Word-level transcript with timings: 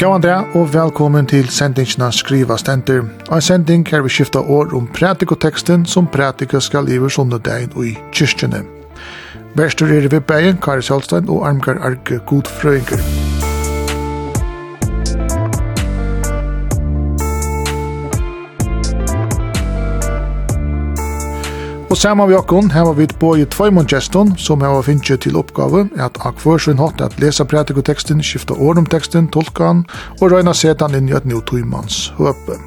Gåan 0.00 0.22
det, 0.22 0.32
og 0.56 0.70
velkommen 0.72 1.26
til 1.28 1.50
sendingsna 1.52 2.06
Skriva 2.16 2.56
Stenter. 2.56 3.02
En 3.28 3.42
sending 3.44 3.84
her 3.90 4.00
vi 4.00 4.08
skifta 4.08 4.40
år 4.40 4.72
om 4.72 4.86
pratikoteksten 4.96 5.84
som 5.84 6.08
pratika 6.08 6.60
skal 6.60 6.88
i 6.88 6.96
sunnedagen 7.12 7.76
og 7.76 7.84
i 7.84 7.94
kyrkjene. 8.08 8.64
Verstur 9.60 9.92
er 9.92 10.08
vi 10.08 10.20
beien, 10.20 10.56
Kari 10.56 10.80
Sjølstein 10.80 11.28
og 11.28 11.44
Armgar 11.48 11.84
Arke 11.84 12.24
Godfrøyngur. 12.24 13.19
Og 21.90 21.96
saman 21.98 22.28
vi 22.30 22.36
okkon 22.38 22.68
heva 22.70 22.92
vi 22.94 23.08
boi 23.18 23.42
tvoimon 23.50 23.88
geston 23.90 24.28
som 24.38 24.60
heva 24.62 24.78
finnst 24.86 25.10
til 25.24 25.36
oppgave 25.36 25.88
at 25.98 26.20
akvar 26.22 26.62
sin 26.62 26.78
hatt 26.78 27.00
at 27.02 27.16
lesa 27.18 27.42
prædikotekstin, 27.44 28.22
skifta 28.22 28.54
ord 28.54 28.78
om 28.78 28.86
tolka 28.86 29.64
han 29.64 29.84
og 30.20 30.30
røyna 30.30 30.54
setan 30.54 30.94
inn 30.94 31.08
i 31.08 31.16
et 31.16 31.26
new 31.26 31.40
tuimans 31.40 32.12
høpe. 32.18 32.60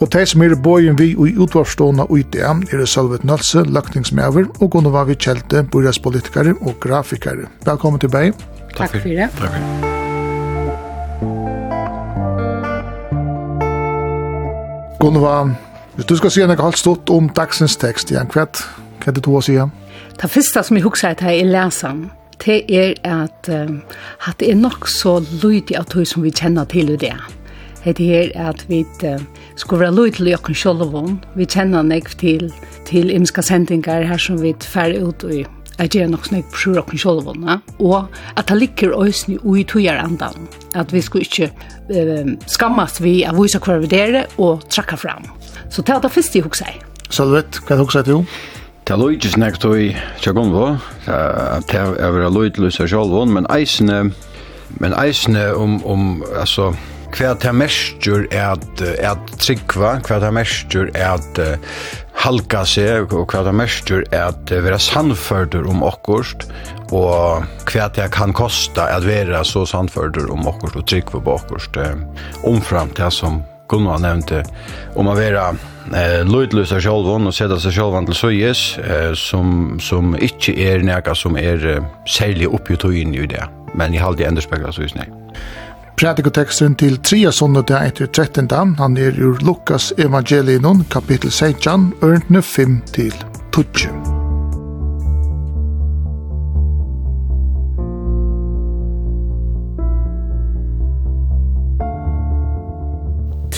Og 0.00 0.10
tei 0.10 0.24
som 0.24 0.42
er 0.42 0.56
bojen 0.56 0.98
vi 0.98 1.10
i 1.12 1.36
utvarstående 1.36 2.06
uti 2.08 2.38
er 2.38 2.78
det 2.78 2.88
Salvet 2.88 3.24
Nølse, 3.24 3.62
løkningsmæver 3.62 4.44
og 4.60 4.70
Gunnova 4.70 5.04
Vitschelte, 5.04 5.62
byrjaspolitikere 5.62 6.54
og 6.62 6.80
grafikere. 6.80 7.46
Velkommen 7.66 8.00
tilbake. 8.00 8.32
Takk 8.76 8.90
for 8.90 9.08
det. 9.08 9.28
Takk 9.36 9.52
for 9.52 9.52
det. 9.52 9.94
Gunnar, 15.00 15.73
Hvis 15.94 16.06
du 16.10 16.16
skal 16.18 16.32
si 16.34 16.42
noe 16.42 16.58
halvt 16.58 16.80
stort 16.80 17.10
om 17.14 17.28
dagsens 17.30 17.76
tekst, 17.78 18.10
Jan, 18.10 18.26
hva 18.34 18.48
er 18.50 19.14
det 19.14 19.22
du 19.22 19.30
har 19.30 19.38
å 19.38 19.46
si? 19.46 19.54
Det 20.18 20.30
første 20.30 20.62
som 20.66 20.78
jeg 20.78 20.82
husker 20.82 21.14
at 21.14 21.22
jeg 21.22 21.46
leser 21.46 21.92
om, 21.92 22.00
det 22.42 22.64
er 22.66 22.96
at, 23.06 23.46
at 23.46 24.40
det 24.40 24.48
er 24.50 24.58
nok 24.58 24.88
så 24.90 25.20
lydig 25.22 25.76
av 25.78 25.86
det 25.94 26.08
som 26.10 26.26
vi 26.26 26.32
kjenner 26.34 26.66
til 26.66 26.90
i 26.96 26.98
det. 26.98 27.14
Det 27.84 28.08
er 28.10 28.32
at 28.48 28.64
vi 28.66 28.80
uh, 29.04 29.20
skal 29.60 29.84
være 29.84 29.94
lydig 29.94 30.16
til 30.16 30.32
Jokken 30.32 30.54
selv 30.56 30.82
Vi 31.36 31.44
kjenner 31.46 31.82
nok 31.82 32.10
til, 32.18 32.50
til 32.86 33.10
imska 33.14 33.42
sendinger 33.42 34.02
her 34.08 34.18
som 34.18 34.42
vi 34.42 34.54
fer 34.60 34.96
ut 34.98 35.22
i 35.30 35.44
at 35.78 35.94
gjøre 35.94 36.10
nok 36.10 36.26
snakk 36.26 36.50
på 36.50 36.58
sjur 36.58 36.78
åkken 36.78 37.46
ja? 37.48 37.58
og 37.78 38.06
at 38.36 38.48
det 38.48 38.58
ligger 38.58 38.94
øysen 38.94 39.34
i 39.34 39.64
tøyer 39.64 39.98
andan, 39.98 40.48
at 40.74 40.92
vi 40.92 41.00
skal 41.00 41.20
ikke 41.20 41.50
uh, 41.90 42.34
skammas 42.46 43.02
vi 43.02 43.22
av 43.24 43.38
vise 43.38 43.58
hver 43.58 43.78
vi 43.82 43.86
dere 43.86 44.26
og 44.38 44.66
trakka 44.70 44.96
fram. 44.96 45.43
Så 45.70 45.82
det 45.82 45.94
er 45.94 46.02
det 46.04 46.12
første 46.12 46.38
jeg 46.38 46.46
husker. 46.46 46.76
Salvet, 47.10 47.60
hva 47.66 47.78
husker 47.80 48.04
du? 48.06 48.24
Det 48.84 48.96
løyde 49.00 49.30
snakk 49.32 49.56
tog 49.62 49.78
i 49.80 49.94
Tjagombo, 50.20 50.74
det 51.06 51.78
er 51.78 52.10
vel 52.12 52.26
løyde 52.32 52.60
løyde 52.60 52.88
sjølvån, 52.88 53.32
men 53.32 53.46
eisene, 53.52 54.10
men 54.76 54.96
eisene 55.00 55.46
om, 55.56 55.78
om 55.88 56.24
altså, 56.36 56.74
hva 57.14 57.32
det 57.40 57.54
mestjur 57.56 58.26
er 58.28 58.58
at, 58.58 58.82
at 58.82 59.32
tryggva, 59.40 59.94
hva 60.04 60.18
det 60.20 60.32
mestjur 60.36 60.90
er 60.92 61.14
at 61.14 61.40
halka 62.24 62.64
seg, 62.68 63.14
og 63.14 63.32
hva 63.32 63.44
det 63.46 63.54
mestjur 63.56 64.04
er 64.10 64.28
at 64.34 64.52
vera 64.52 64.80
sannførdur 64.80 65.64
om 65.70 65.80
okkurst, 65.86 66.44
og 66.92 67.48
hva 67.70 67.88
det 67.96 68.10
kan 68.12 68.36
kosta 68.36 68.90
at 68.92 69.08
vera 69.08 69.40
så 69.48 69.64
sannførdur 69.68 70.28
om 70.34 70.44
okkurst 70.50 70.80
og 70.82 70.86
tryggva 70.92 71.24
på 71.24 71.40
okkurst, 71.40 71.80
omfram 72.52 72.92
det 73.00 73.12
som 73.16 73.40
Gunnar 73.68 74.00
nevnte 74.02 74.42
om 74.98 75.08
å 75.08 75.16
være 75.16 75.44
eh, 75.96 76.20
løydløs 76.28 76.74
av 76.76 76.82
sjølven 76.84 77.30
og 77.30 77.36
sette 77.36 77.58
seg 77.62 77.76
sjølven 77.78 78.08
til 78.10 78.18
søyes 78.18 78.64
eh, 78.84 79.12
som, 79.18 79.76
som 79.82 80.14
ikke 80.14 80.56
er 80.66 80.84
noe 80.84 81.16
som 81.18 81.38
er 81.40 81.68
eh, 81.76 81.84
særlig 82.08 82.50
oppgjøtøyen 82.52 83.14
i 83.16 83.28
det, 83.30 83.44
men 83.74 83.94
jeg 83.94 84.04
har 84.04 84.12
aldri 84.12 84.28
enda 84.28 84.44
spekler 84.44 84.74
søyes 84.74 84.96
nei. 84.98 85.08
Prædikoteksten 85.94 86.74
til 86.74 86.98
tria 87.06 87.30
sondag 87.30 87.70
etter 87.78 88.10
13. 88.10 88.50
Han 88.80 88.98
er 88.98 89.14
ur 89.14 89.38
Lukas 89.46 89.92
evangelien, 89.98 90.82
kapittel 90.90 91.30
16, 91.30 91.94
ørntene 92.02 92.42
5 92.42 92.82
til 92.96 93.14
12. 93.54 94.13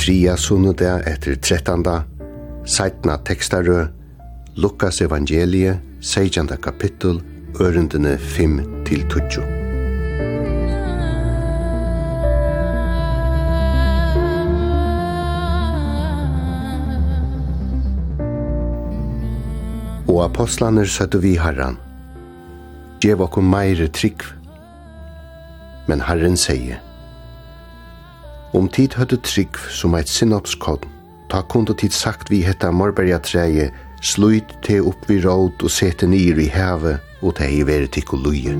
tria 0.06 0.36
sunnudag 0.38 1.02
etter 1.10 1.34
13. 1.34 1.82
Seitna 2.62 3.16
tekstarø, 3.26 3.88
Lukas 4.54 5.00
evangelie, 5.02 5.80
16. 6.00 6.46
kapittel, 6.62 7.18
ørendene 7.58 8.14
5 8.14 8.60
til 8.86 9.02
20. 9.10 9.42
og 20.06 20.22
apostlaner 20.24 20.86
søtte 20.86 21.18
vi 21.20 21.34
herran. 21.36 21.74
Gjev 23.02 23.26
okkur 23.26 23.42
meire 23.42 23.90
trygg. 23.90 24.22
Men 25.90 26.00
herren 26.00 26.38
sier, 26.38 26.78
Om 28.54 28.68
tid 28.70 28.94
høyde 28.94 29.18
trygg 29.26 29.58
som 29.74 29.96
eit 29.98 30.10
sinnapskodn, 30.10 30.86
ta 31.30 31.42
kunde 31.50 31.74
tid 31.74 31.94
sagt 31.94 32.30
vi 32.30 32.44
hetta 32.46 32.70
morberja 32.70 33.18
treie, 33.24 33.72
sluit 34.00 34.52
te 34.62 34.78
opp 34.78 35.08
vi 35.10 35.18
råd 35.24 35.64
og 35.66 35.72
sete 35.72 36.06
nyr 36.06 36.38
i 36.38 36.46
heve, 36.52 36.98
og 37.22 37.38
te 37.40 37.48
i 37.50 37.64
vere 37.66 37.90
tikk 37.90 38.14
og 38.14 38.26
luje. 38.28 38.54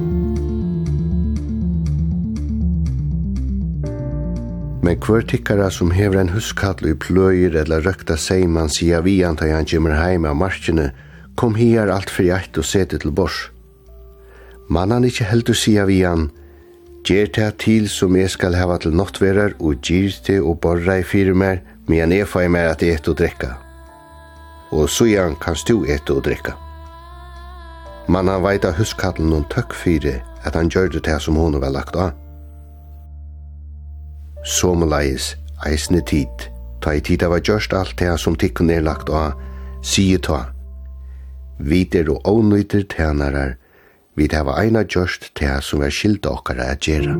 Men 4.86 5.00
hver 5.02 5.24
tikkara 5.26 5.66
som 5.70 5.90
hever 5.90 6.20
en 6.20 6.30
huskall 6.30 6.86
i 6.86 6.94
pløyer 6.94 7.56
eller 7.62 7.82
røkta 7.82 8.14
seiman 8.18 8.70
sia 8.70 9.00
vi 9.02 9.18
antar 9.26 9.50
han 9.50 9.66
kjemmer 9.66 9.96
heim 9.98 10.26
av 10.26 10.36
marskene, 10.38 10.92
kom 11.34 11.56
hier 11.58 11.90
alt 11.92 12.10
fri 12.10 12.30
eit 12.34 12.58
og 12.58 12.66
sete 12.66 12.98
til 13.02 13.14
bors. 13.14 13.48
Mannan 14.70 15.06
ikkje 15.06 15.26
heldur 15.30 15.58
sia 15.58 15.84
vi 15.86 16.00
an, 16.06 16.30
Gjer 17.06 17.28
det 17.30 17.52
til 17.62 17.84
som 17.86 18.16
jeg 18.18 18.32
skal 18.34 18.56
hava 18.58 18.80
til 18.82 18.94
nottverar, 18.98 19.52
og 19.62 19.78
gjer 19.78 20.10
det 20.26 20.40
og 20.42 20.58
borra 20.60 20.98
i 20.98 21.04
fyrir 21.06 21.36
mer, 21.38 21.60
men 21.86 22.10
jeg 22.12 22.26
får 22.26 22.48
mer 22.50 22.72
at 22.72 22.82
et 22.82 23.08
og 23.08 23.14
drekka. 23.20 23.52
Og 24.74 24.90
sujan 24.90 25.36
kan 25.38 25.54
du 25.68 25.84
et 25.84 26.10
og 26.10 26.24
drekka. 26.26 26.56
Man 28.08 28.28
han 28.28 28.42
av 28.42 28.74
huskatten 28.78 29.30
noen 29.30 29.46
tøkk 29.50 29.74
fire, 29.74 30.20
at 30.42 30.54
han 30.54 30.68
gjør 30.68 30.88
det 30.88 31.04
til 31.04 31.20
som 31.20 31.36
hun 31.38 31.60
var 31.60 31.70
lagt 31.70 31.96
av. 31.96 32.10
Someleis 34.44 35.36
eisne 35.66 36.02
tid, 36.02 36.50
ta 36.82 36.94
i 36.94 37.00
tid 37.00 37.22
av 37.22 37.38
gjørst 37.38 37.74
alt 37.74 37.98
det 37.98 38.18
som 38.18 38.34
tikkun 38.34 38.70
er 38.70 38.82
lagt 38.82 39.10
av, 39.10 39.38
sier 39.82 40.18
ta. 40.18 40.48
Viter 41.58 42.10
og 42.10 42.26
ånøyter 42.26 42.82
tænarar, 42.82 43.56
Vi 44.16 44.28
hava 44.32 44.54
eina 44.62 44.80
gjørst 44.88 45.26
til 45.36 45.58
som 45.60 45.82
er 45.84 45.92
skilda 45.92 46.30
okkara 46.32 46.70
at 46.72 46.88
gjerra. 46.88 47.18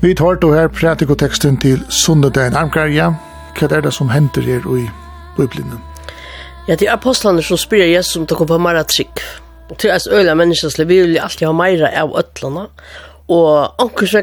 Vi 0.00 0.14
tar 0.14 0.34
då 0.34 0.52
her 0.52 0.68
pratikoteksten 0.68 1.56
til 1.56 1.84
Sundedagen 1.88 2.56
Armgarja. 2.56 3.14
Hva 3.58 3.76
er 3.76 3.80
det 3.80 3.92
som 3.92 4.08
henter 4.08 4.42
her 4.42 4.76
i 4.76 4.88
Bibelen? 5.36 5.93
Ja, 6.64 6.78
det 6.80 6.86
er 6.88 6.94
apostlene 6.94 7.42
som 7.44 7.58
spyrir 7.60 7.90
Jesus 7.92 8.16
om 8.16 8.24
det 8.24 8.38
kommer 8.38 8.56
på 8.56 8.64
mer 8.64 8.78
trygg. 8.88 9.20
Det 9.68 9.88
er 9.88 9.98
altså 9.98 10.14
øyla 10.16 10.34
mennesker 10.34 10.72
som 10.72 10.88
vil 10.88 11.18
alltid 11.20 11.46
ha 11.46 11.52
mer 11.52 11.82
av 11.90 12.14
øtlene. 12.16 12.68
Og 13.28 13.80
ankers 13.80 14.14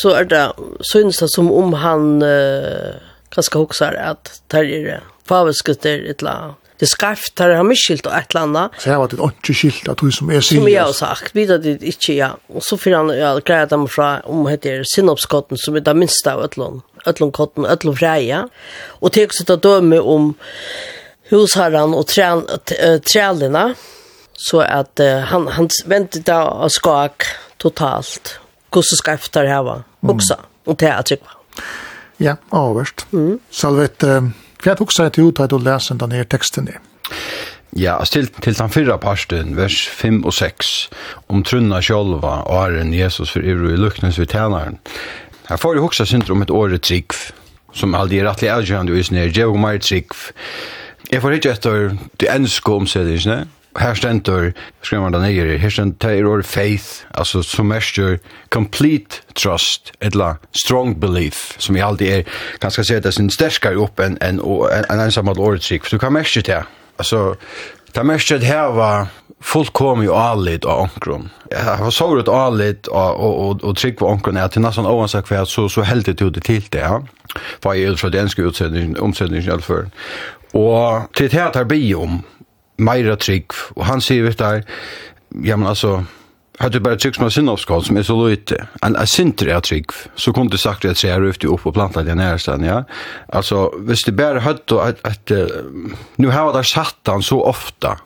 så 0.00 0.14
er 0.16 0.24
det 0.24 0.46
synes 0.80 1.18
det 1.18 1.28
som 1.34 1.52
om 1.52 1.72
han 1.72 2.22
uh, 2.22 2.96
kanskje 3.32 3.58
hoksar 3.58 3.96
at 4.00 4.40
det 4.52 4.64
er 4.76 5.00
faveskutter 5.28 6.08
et 6.08 6.20
eller 6.20 6.30
annet. 6.30 6.56
Det 6.80 6.86
er 6.86 6.90
skarft, 6.94 7.36
det 7.36 7.44
der 7.44 7.58
har 7.58 7.66
misskilt 7.68 8.06
og 8.06 8.14
et 8.16 8.32
eller 8.32 8.46
annet. 8.46 8.76
Så 8.80 8.90
jeg 8.90 9.00
var 9.00 9.10
det 9.12 9.18
ikke 9.20 9.54
skilt 9.54 9.88
at 9.92 10.00
du 10.00 10.10
som 10.10 10.30
er 10.30 10.40
sier. 10.40 10.60
Som 10.62 10.68
jeg 10.70 10.80
har 10.80 10.94
sagt, 10.96 11.34
vet 11.36 11.52
det 11.60 11.74
ikke, 11.82 12.14
ja. 12.16 12.30
Og 12.48 12.64
så 12.64 12.78
fyrir 12.80 12.96
han 12.96 13.12
ja, 13.12 13.34
greia 13.44 13.66
dem 13.68 13.84
fra 13.88 14.22
om 14.24 14.46
det 14.46 14.54
heter 14.54 14.86
sinnopskotten, 14.88 15.60
som 15.60 15.76
er 15.76 15.84
det 15.84 15.96
minste 15.96 16.32
av 16.32 16.40
øtlån. 16.46 16.80
Øtlånkotten, 17.04 17.68
øtlånfreia. 17.68 18.46
Og 19.00 19.12
til 19.12 19.28
å 19.28 19.28
også 19.28 19.58
døme 19.60 20.00
om 20.00 20.32
husherren 21.30 21.94
og 21.94 22.06
trælene, 22.10 23.64
så 24.40 24.62
at 24.64 25.00
uh, 25.00 25.22
han, 25.30 25.48
han 25.56 25.68
ventet 25.86 26.26
da 26.26 26.42
og 26.64 26.70
skak 26.72 27.26
totalt. 27.60 28.38
Hvordan 28.70 28.98
skal 28.98 29.18
jeg 29.18 29.32
ta 29.32 29.42
det 29.44 29.52
her? 29.52 29.82
Hoksa, 30.06 30.40
og 30.66 30.80
det 30.80 30.88
er 30.88 31.02
trygg. 31.02 31.34
Ja, 32.20 32.36
avhørst. 32.52 33.06
Mm. 33.10 33.40
Salvet, 33.50 34.04
uh, 34.04 34.30
hva 34.62 34.72
er 34.72 34.78
hoksa 34.78 35.06
att 35.06 35.18
ut 35.18 35.40
at 35.40 35.50
du 35.50 35.58
leser 35.58 35.94
denne 35.94 36.24
teksten 36.24 36.68
i? 36.68 36.76
Ja, 37.76 38.00
til, 38.04 38.26
til 38.42 38.56
den 38.58 38.70
fyrre 38.70 38.98
parsten, 38.98 39.54
vers 39.56 39.86
5 39.88 40.24
og 40.26 40.34
6, 40.34 40.90
om 41.30 41.44
trunna 41.46 41.78
sjolva 41.80 42.40
og 42.42 42.56
herren 42.64 42.92
Jesus 42.94 43.30
for 43.30 43.46
ivru 43.46 43.70
i 43.70 43.78
luknes 43.78 44.18
vid 44.18 44.26
tænaren. 44.26 44.80
Her 45.48 45.56
får 45.56 45.74
jeg 45.74 45.82
hoksa 45.82 46.04
syndrom 46.04 46.42
et 46.42 46.50
året 46.50 46.82
trygg, 46.82 47.14
som 47.72 47.94
aldri 47.94 48.18
er 48.18 48.28
rettelig 48.28 48.50
avgjørende 48.50 48.98
i 48.98 49.02
sned, 49.06 49.36
jeg 49.36 49.46
og 49.46 49.60
meir 49.62 49.78
trygg. 49.78 50.16
Jeg 51.10 51.22
får 51.22 51.38
ikke 51.38 51.54
etter 51.56 51.96
de 52.20 52.28
enske 52.30 52.72
omsettingene. 52.72 53.46
Her 53.78 53.94
stender, 53.94 54.50
skriver 54.82 55.02
man 55.02 55.14
da 55.14 55.20
nere, 55.22 55.58
her 55.58 55.70
stender 55.70 56.10
er 56.10 56.26
ordet 56.26 56.46
faith, 56.46 57.04
altså 57.14 57.42
som 57.46 57.70
mestjer 57.70 58.16
complete 58.50 59.22
trust, 59.38 59.92
eller 60.00 60.40
strong 60.52 60.96
belief, 61.00 61.54
som 61.58 61.76
jeg 61.76 61.86
alltid 61.86 62.08
er, 62.10 62.22
kan 62.60 62.74
skal 62.74 62.84
se 62.84 63.00
det 63.00 63.14
sin 63.14 63.30
sterskere 63.30 63.78
opp 63.78 64.02
enn 64.02 64.18
en, 64.18 64.42
en, 64.42 64.64
en, 64.66 64.88
en 64.90 65.04
ensamhet 65.06 65.38
åretsik, 65.38 65.86
for 65.86 65.94
du 65.94 66.02
kan 66.02 66.12
mestjer 66.18 66.42
det. 66.42 66.64
Altså, 66.98 67.36
det 67.94 68.06
mestjer 68.06 68.42
det 68.42 68.50
her 68.50 68.74
var 68.74 69.12
folk 69.40 69.72
kom 69.72 70.02
ju 70.02 70.12
allit 70.12 70.64
av 70.64 70.80
onkron. 70.80 71.30
Jag 71.50 71.76
har 71.76 71.90
så 71.90 72.18
ut 72.18 72.28
allit 72.28 72.86
och 72.86 73.14
och 73.14 73.48
och, 73.48 73.64
och 73.64 73.76
trick 73.76 73.98
på 73.98 74.06
onkron 74.06 74.36
är 74.36 74.48
till 74.48 74.60
nästan 74.60 74.86
oavsett 74.86 75.28
för 75.28 75.44
så 75.44 75.68
så 75.68 75.82
helt 75.82 76.06
det 76.06 76.22
ut 76.22 76.44
till 76.44 76.62
det 76.68 76.78
ja. 76.78 77.06
För 77.62 77.74
jag 77.74 77.98
tror 77.98 78.10
den 78.10 78.28
ska 78.28 78.42
utsändning 78.42 79.00
omsättning 79.00 79.42
i 79.42 79.50
alla 79.50 79.60
fall. 79.60 79.90
Och 80.52 81.14
till 81.14 81.28
det 81.28 81.54
här 81.54 81.64
bi 81.64 81.94
om 81.94 82.22
Meira 82.76 83.16
trick 83.16 83.52
och 83.74 83.84
han 83.84 84.00
säger 84.00 84.22
vet 84.22 84.38
där 84.38 84.64
ja 85.28 85.56
men 85.56 85.66
alltså 85.66 86.04
hade 86.60 86.72
du 86.72 86.80
bara 86.80 86.96
tryckt 86.96 87.20
med 87.20 87.32
sinnavskal 87.32 87.84
som 87.84 87.96
är 87.96 88.02
så 88.02 88.28
lite. 88.28 88.66
En 88.82 88.96
asinter 88.96 89.46
är 89.46 89.60
trygg. 89.60 89.90
Så 90.14 90.32
kom 90.32 90.48
du 90.48 90.58
sagt 90.58 90.84
att 90.84 91.04
jag 91.04 91.22
röfte 91.22 91.46
upp 91.46 91.66
och 91.66 91.74
plantade 91.74 92.06
den 92.06 92.18
här 92.18 92.38
sen, 92.38 92.64
ja. 92.64 92.84
Alltså, 93.28 93.72
visst 93.78 94.06
det 94.06 94.12
bara 94.12 94.50
och 94.50 94.88
att, 94.88 95.06
att, 95.06 95.06
att 95.06 95.30
nu 96.16 96.28
har 96.28 96.52
det 96.52 96.64
satt 96.64 96.96
han 97.04 97.22
så 97.22 97.42
ofta. 97.42 97.98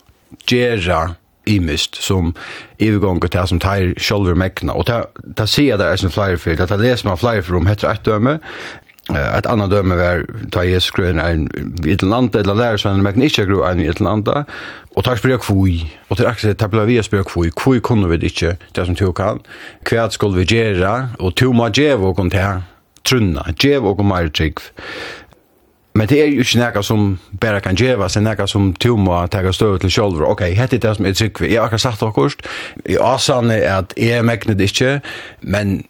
Gera 0.46 1.14
imist 1.50 1.98
som 2.02 2.32
ivergångar 2.78 3.32
til 3.32 3.50
som 3.50 3.60
tar 3.60 3.92
sjolver 4.00 4.38
mekna. 4.38 4.74
Og 4.74 4.86
ta 4.86 5.46
sier 5.50 5.80
det 5.80 5.90
er 5.90 6.00
som 6.00 6.14
flyer 6.14 6.40
for, 6.40 6.56
ta 6.56 6.80
leser 6.80 7.08
man 7.08 7.20
flyer 7.20 7.44
for 7.44 7.60
om 7.60 7.68
heter 7.70 7.90
et 7.90 8.04
døme, 8.06 8.38
et 9.12 9.46
annet 9.46 9.68
døme 9.68 9.96
var 9.98 10.22
ta 10.52 10.62
Jesus 10.64 10.94
grøn 10.96 11.20
en 11.20 11.48
utlanda, 11.84 12.40
eller 12.40 12.56
lærer 12.56 12.80
seg 12.80 12.96
en 12.96 13.04
mekna 13.04 13.28
ikke 13.28 13.44
grøn 13.50 13.82
en 13.82 13.90
utlanda, 13.90 14.44
og 14.96 15.04
ta 15.04 15.16
spyrir 15.18 15.42
kvui, 15.44 15.82
og 16.08 16.16
til 16.16 16.28
akkurat 16.30 16.56
ta 16.60 16.70
blir 16.72 16.88
vi 16.88 17.00
spyrir 17.04 17.26
kvui, 17.28 17.50
kvui 17.52 17.82
kunne 17.84 18.08
vi 18.08 18.22
ikke, 18.30 18.56
det 18.72 18.86
som 18.86 18.96
tog 18.96 19.16
kan, 19.20 19.42
hva 19.84 20.08
skulle 20.14 20.40
vi 20.40 20.48
gjøre, 20.56 20.94
og 21.20 21.36
to 21.36 21.52
må 21.52 21.68
gjeve 21.68 22.08
og 22.08 22.16
kom 22.16 22.32
til 22.32 22.64
trunna, 23.04 23.44
gjeve 23.60 23.92
og 23.92 24.00
kom 24.00 24.08
mer 24.08 24.30
trygg. 24.32 24.62
Men 25.94 26.08
det 26.10 26.18
er 26.20 26.30
jo 26.32 26.42
ikke 26.42 26.58
nekka 26.58 26.82
som 26.82 27.18
bare 27.40 27.60
kan 27.62 27.76
djeva, 27.78 28.08
det 28.10 28.18
er 28.18 28.26
nekka 28.26 28.48
som 28.50 28.72
du 28.82 28.96
må 28.98 29.14
tega 29.30 29.52
støv 29.54 29.78
til 29.78 29.92
sjolver. 29.94 30.26
Ok, 30.26 30.42
hette 30.58 30.80
det 30.82 30.96
som 30.96 31.06
er 31.06 31.14
tryggvi. 31.14 31.52
Jeg 31.52 31.60
har 31.60 31.68
akkurat 31.68 31.84
sagt 31.84 32.02
akkurat, 32.02 32.48
i 32.90 32.98
asan 32.98 33.52
er 33.54 33.68
at 33.76 33.94
jeg 34.00 34.24
megnet 34.26 34.60
ikke, 34.60 34.98
men 35.40 35.84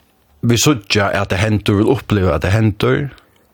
vi 0.44 0.60
sudja 0.60 1.08
at 1.08 1.32
det 1.32 1.40
hentur, 1.40 1.80
vil 1.80 1.92
oppleva 1.96 2.36
at 2.36 2.44
det 2.44 2.52
hentur, 2.52 3.08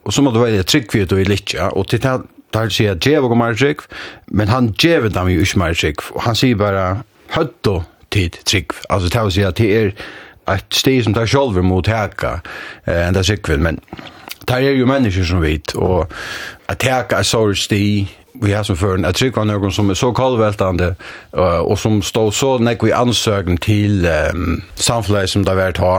og 0.04 0.12
så 0.12 0.24
må 0.26 0.34
du 0.34 0.40
være 0.42 0.66
tryggvi 0.66 1.04
at 1.04 1.12
du 1.12 1.20
er 1.20 1.30
litja, 1.30 1.70
og 1.70 1.86
til 1.86 2.02
det 2.02 2.18
tar 2.50 2.66
det 2.66 2.74
sier 2.74 2.96
at 2.96 3.04
djeva 3.06 3.30
går 3.30 3.38
mer 3.38 3.54
trygg, 3.54 3.84
men 4.34 4.50
han 4.50 4.72
djeva 4.74 5.10
dem 5.14 5.30
jo 5.30 5.44
ikke 5.44 5.60
mer 5.62 5.76
trygg, 5.78 6.02
og 6.16 6.24
han 6.26 6.38
sier 6.38 6.58
bare 6.58 7.04
høtto 7.36 7.84
tid 8.10 8.40
trygg. 8.44 8.74
altså 8.90 9.08
det 9.08 9.22
å 9.22 9.30
si 9.30 9.44
at 9.46 9.60
det 9.60 9.70
er 9.70 9.92
et 10.50 10.74
sti 10.74 10.96
som 11.06 11.14
tar 11.14 11.30
sjolver 11.30 11.62
mot 11.62 11.86
heka 11.86 12.40
enn 12.90 13.14
det 13.14 13.22
er 13.22 13.28
trygg 13.28 13.62
men 13.62 13.78
det 14.50 14.66
er 14.66 14.78
jo 14.78 14.86
mennesker 14.86 15.24
som 15.24 15.42
vet, 15.42 15.74
og 15.78 16.10
at 16.68 16.80
teka 16.82 17.20
er 17.20 17.26
sorg 17.26 17.58
sti, 17.58 18.08
vi 18.42 18.52
har 18.52 18.62
som 18.62 18.76
føren, 18.76 19.04
at 19.04 19.20
var 19.36 19.44
noen 19.44 19.72
som 19.74 19.90
er 19.90 19.98
så 19.98 20.12
kallveltande, 20.16 20.94
og 21.34 21.78
som 21.78 22.00
stod 22.02 22.32
så 22.34 22.50
nekk 22.62 22.84
vi 22.86 22.92
ansøken 22.94 23.58
til 23.62 24.06
um, 24.06 24.62
samfunnet 24.74 25.30
som 25.30 25.44
det 25.44 25.52
har 25.52 25.58
vært 25.58 25.82
ha, 25.82 25.96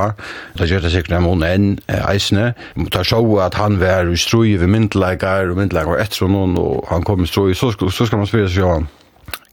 det 0.58 0.70
gjør 0.72 0.86
det 0.86 0.94
sikkert 0.94 1.18
en 1.18 1.28
måned 1.28 1.48
enn 1.48 1.68
eisene, 2.02 2.54
og 2.76 2.90
det 2.96 3.06
så 3.08 3.22
at 3.46 3.60
han 3.60 3.80
var 3.80 4.10
i 4.10 4.18
strøy 4.18 4.58
ved 4.60 4.68
myndeleikar, 4.72 5.52
og 5.52 5.60
myndeleikar 5.60 5.96
var 5.96 6.04
etter 6.06 6.32
noen, 6.32 6.58
og 6.58 6.88
han 6.90 7.08
kom 7.08 7.24
i 7.24 7.30
strøy, 7.30 7.54
så, 7.54 7.72
så 7.72 8.08
skal 8.08 8.24
man 8.24 8.30
spyrja 8.32 8.52
seg 8.56 8.68
om, 8.68 8.90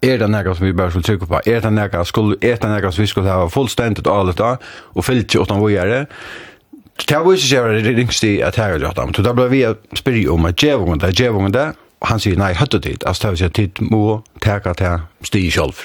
er 0.03 0.19
det 0.21 0.29
nekka 0.31 0.55
som 0.55 0.67
vi 0.67 0.77
bare 0.79 0.95
skulle 0.95 1.07
trykke 1.07 1.27
på, 1.27 1.41
er 1.47 1.63
det 1.65 1.73
nekka, 1.75 2.05
skulle, 2.07 2.39
er 2.43 2.59
det 2.63 2.71
nekka 2.71 2.93
som 2.95 3.03
vi 3.03 3.11
skulle 3.11 3.31
ha 3.31 3.49
fullstendigt 3.51 4.07
av 4.11 4.31
dette, 4.31 4.53
og 4.95 5.07
fyllt 5.07 5.27
ikke 5.27 5.43
åttan 5.43 5.63
vågjere, 5.63 6.05
Det 7.07 7.17
var 7.25 7.33
ikke 7.33 7.47
så 7.47 7.67
det 7.73 7.97
ringste 7.97 8.31
at 8.45 8.57
her 8.57 8.75
er 8.75 8.83
gjort 8.83 8.99
ham. 8.99 9.15
Så 9.15 9.23
da 9.23 9.33
ble 9.37 9.47
vi 9.53 9.63
å 9.69 9.77
spørre 9.97 10.25
om 10.35 10.49
at 10.49 10.59
djevungen 10.59 10.99
det, 10.99 11.15
djevungen 11.19 11.55
det, 11.55 11.71
og 12.03 12.11
han 12.11 12.21
sier 12.23 12.39
nei, 12.39 12.53
høtte 12.59 12.81
dit. 12.83 13.03
Altså 13.07 13.29
det 13.29 13.31
vil 13.31 13.39
si 13.39 13.49
at 13.49 13.59
dit 13.59 13.81
må 13.91 14.03
teka 14.43 14.75
til 14.79 15.07
sti 15.27 15.47
i 15.47 15.51
selv. 15.55 15.79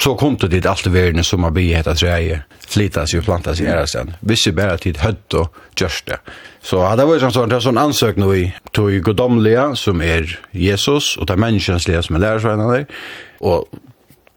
Så 0.00 0.14
kom 0.16 0.36
det 0.40 0.48
dit 0.54 0.66
alt 0.66 0.86
i 0.88 0.92
verden 0.92 1.24
som 1.24 1.44
har 1.44 1.52
bygget 1.52 1.82
etter 1.82 1.98
treet, 2.00 2.60
flytta 2.72 3.04
seg 3.06 3.20
og 3.20 3.26
planta 3.26 3.52
seg 3.54 3.66
i 3.66 3.72
æresten. 3.74 4.14
Hvis 4.24 4.46
vi 4.48 4.54
bare 4.56 4.78
tid 4.80 5.00
høtt 5.02 5.36
og 5.36 5.58
gjørst 5.76 6.06
det. 6.08 6.20
Så 6.64 6.80
det 6.96 7.04
var 7.06 7.18
jo 7.18 7.30
sånn, 7.34 7.50
det 7.50 7.58
er 7.58 7.66
sånn 7.66 7.80
ansøk 7.80 8.20
nå 8.20 8.30
i 8.32 8.46
tog 8.76 8.94
godomlige 9.04 9.66
som 9.76 10.00
er 10.04 10.38
Jesus, 10.56 11.16
og 11.18 11.28
det 11.28 11.36
er 11.36 11.42
menneskenslige 11.44 12.00
som 12.06 12.16
er 12.16 12.24
lærersvenner 12.24 12.72
der, 12.72 13.02
og 13.44 13.68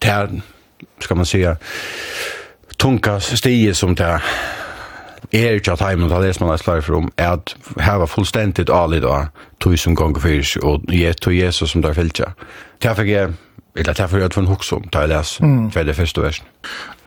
det 0.03 0.11
er, 0.11 0.35
skal 0.99 1.19
man 1.21 1.31
sige, 1.31 1.55
tunga 2.75 3.17
stige 3.23 3.71
som 3.77 3.95
det 3.95 4.09
er 4.17 4.33
er 5.31 5.57
ikke 5.57 5.71
at 5.71 5.81
heimen, 5.81 6.09
til 6.09 6.25
det 6.25 6.35
som 6.35 6.47
man 6.47 6.53
er 6.53 6.61
slag 6.61 6.83
for 6.83 6.97
om, 6.97 7.11
er 7.17 7.37
at 7.37 7.55
her 7.79 8.01
var 8.01 8.11
fullstendig 8.11 8.69
alig 8.69 9.01
da, 9.05 9.27
tog 9.59 9.73
tusen 9.73 9.95
ganger 9.95 10.19
fyrs, 10.19 10.55
og 10.55 10.83
jeg 10.91 11.17
tog 11.17 11.37
Jesus 11.37 11.71
som 11.71 11.81
der 11.81 11.95
fyllt 11.95 12.19
seg. 12.19 12.45
Det 12.83 12.95
fikk 12.97 13.09
jeg 13.13 13.33
Eller 13.75 13.93
derfor 13.93 14.21
jeg 14.21 14.29
tvunn 14.29 14.51
hukse 14.51 14.75
om, 14.75 14.83
da 14.93 15.01
jeg 15.01 15.09
les 15.09 15.29
mm. 15.41 15.71
for 15.73 15.87
det 15.87 15.95
første 15.97 16.21
versen. 16.21 16.45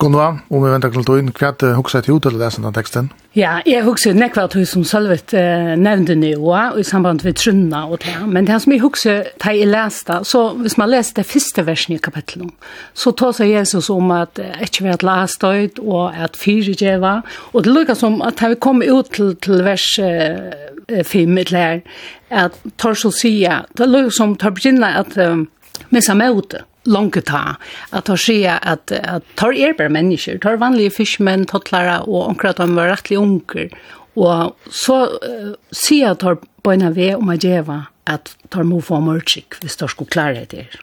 Gunnar, 0.03 0.41
om 0.51 0.65
vi 0.65 0.71
venter 0.73 0.91
til 0.91 1.21
inn, 1.21 1.31
hva 1.31 1.53
er 1.53 1.55
det 1.61 2.03
til 2.05 2.19
til 2.21 2.35
å 2.35 2.41
lese 2.41 2.59
denne 2.59 2.73
teksten? 2.75 3.11
Ja, 3.39 3.61
jeg 3.69 3.85
hukse 3.87 4.11
nekva 4.17 4.49
til 4.51 4.67
som 4.67 4.83
Sølvet 4.85 5.33
eh, 5.37 5.77
nevnte 5.79 6.17
nå, 6.19 6.33
og 6.43 6.81
i 6.81 6.85
samband 6.85 7.23
med 7.25 7.39
Trunna 7.39 7.85
og 7.87 8.03
det. 8.03 8.17
Men 8.27 8.49
det 8.49 8.59
som 8.65 8.75
jeg 8.75 8.83
hukse 8.83 9.15
til 9.39 9.61
jeg 9.61 9.71
leste, 9.71 10.19
så 10.27 10.43
hvis 10.59 10.77
man 10.81 10.91
leser 10.91 11.21
det 11.21 11.29
første 11.31 11.67
versen 11.69 11.95
i 11.95 12.03
kapitlet, 12.03 12.51
så 12.99 13.15
tar 13.15 13.37
seg 13.39 13.55
Jesus 13.55 13.91
om 13.95 14.11
at 14.17 14.43
eh, 14.43 14.59
ikke 14.67 14.89
vi 14.89 14.93
har 14.93 15.07
lest 15.07 15.47
det, 15.47 15.79
og 15.87 16.19
at 16.19 16.37
fire 16.37 16.75
djeva, 16.75 17.21
og 17.53 17.65
det 17.65 17.79
lukker 17.79 17.95
som 17.95 18.19
at 18.27 18.43
vi 18.43 18.59
kom 18.59 18.83
ut 18.83 19.15
til, 19.15 19.37
til 19.39 19.63
vers 19.65 19.87
eh, 20.03 21.05
fem, 21.07 21.39
eller 21.39 21.85
at 22.31 22.59
tar 22.75 22.99
så 22.99 23.15
sier, 23.15 23.69
det 23.79 23.87
lukker 23.87 24.17
som 24.19 24.35
tar 24.35 24.56
begynne 24.56 24.91
at 24.99 25.15
um, 25.23 25.46
Men 25.91 26.05
samme 26.05 26.31
ute, 26.35 26.63
långt 26.87 27.19
ta, 27.29 27.56
at 27.91 28.06
ta 28.09 28.17
se 28.21 28.39
at, 28.47 28.93
at 28.93 29.27
tar 29.39 29.56
er 29.56 29.77
bare 29.79 29.93
mennesker, 29.93 30.39
tar 30.43 30.61
vanlige 30.63 30.95
fiskmenn, 31.01 31.47
tottlara 31.51 32.03
og 32.06 32.31
onkra 32.31 32.55
at 32.55 32.63
han 32.63 32.77
var 32.79 32.93
rettelig 32.93 33.21
unger. 33.21 33.71
Og 34.17 34.73
så 34.73 35.03
uh, 35.21 35.53
sier 35.75 36.15
at 36.15 36.23
tar 36.25 36.41
på 36.65 36.73
en 36.73 36.89
av 36.89 36.99
om 37.19 37.31
at 37.31 37.45
djeva 37.45 37.85
at 38.06 38.33
tar 38.55 38.67
mo 38.67 38.81
få 38.81 39.01
mørkik 39.03 39.59
hvis 39.61 39.79
tar 39.79 39.91
skulle 39.93 40.13
klare 40.15 40.47
det 40.47 40.51
der. 40.55 40.81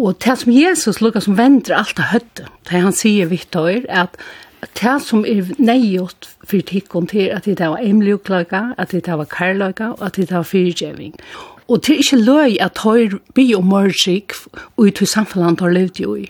Og 0.00 0.16
det 0.24 0.36
som 0.40 0.52
Jesus 0.52 1.00
lukkar 1.00 1.24
som 1.24 1.36
venter 1.38 1.76
alt 1.76 1.98
av 2.00 2.12
høtte, 2.14 2.46
det 2.70 2.84
han 2.86 2.94
sier 2.96 3.28
vitt 3.30 3.56
at 3.56 4.16
det 4.60 4.96
som 5.04 5.24
er 5.24 5.48
nøyot 5.58 6.28
for 6.44 6.60
tikkene 6.68 7.08
til 7.08 7.30
at 7.32 7.46
det 7.48 7.58
var 7.60 7.80
emljuklaga, 7.80 8.74
at 8.78 8.92
det 8.92 9.08
var 9.08 9.28
karlaga, 9.28 9.92
og 9.96 10.02
at 10.04 10.16
det 10.16 10.30
var 10.30 10.44
fyrtjeving. 10.44 11.14
Og 11.49 11.49
Og 11.70 11.78
det 11.86 11.92
er 11.94 12.00
ikke 12.02 12.16
løy 12.18 12.54
at 12.58 12.80
høyr 12.82 13.12
by 13.34 13.44
og 13.54 13.66
mørsik 13.70 14.34
og 14.74 14.88
i 14.88 14.90
tog 14.90 15.06
samfunnet 15.06 15.60
har 15.62 15.70
levd 15.70 16.00
jo 16.02 16.16
i. 16.18 16.24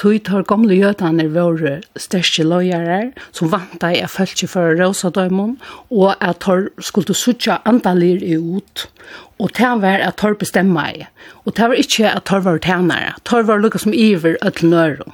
Tog 0.00 0.22
tar 0.24 0.46
gamle 0.48 0.78
jødene 0.78 1.26
våre 1.34 1.74
største 2.00 2.46
løyere 2.48 3.10
som 3.28 3.50
vant 3.52 3.76
deg 3.82 3.98
er 4.00 4.08
følt 4.08 4.32
ikke 4.32 4.48
for 4.54 4.78
Rosadøymon 4.80 5.58
og 5.92 6.14
at 6.24 6.48
høyr 6.48 6.70
skulle 6.80 7.12
sutja 7.12 7.58
andalir 7.68 8.24
i 8.24 8.38
ut. 8.40 8.86
Og 9.36 9.52
det 9.58 9.74
var 9.82 10.00
at 10.06 10.24
høyr 10.24 10.38
bestemma 10.40 10.86
i. 10.94 11.04
Og 11.44 11.52
det 11.58 11.68
var 11.68 11.82
ikke 11.84 12.14
at 12.14 12.32
høyr 12.32 12.46
var 12.48 12.64
tænare. 12.64 13.12
Høyr 13.28 13.44
var 13.52 13.60
lukka 13.60 13.82
som 13.84 13.92
iver 13.92 14.40
ødel 14.40 14.72
nøyrum. 14.72 15.12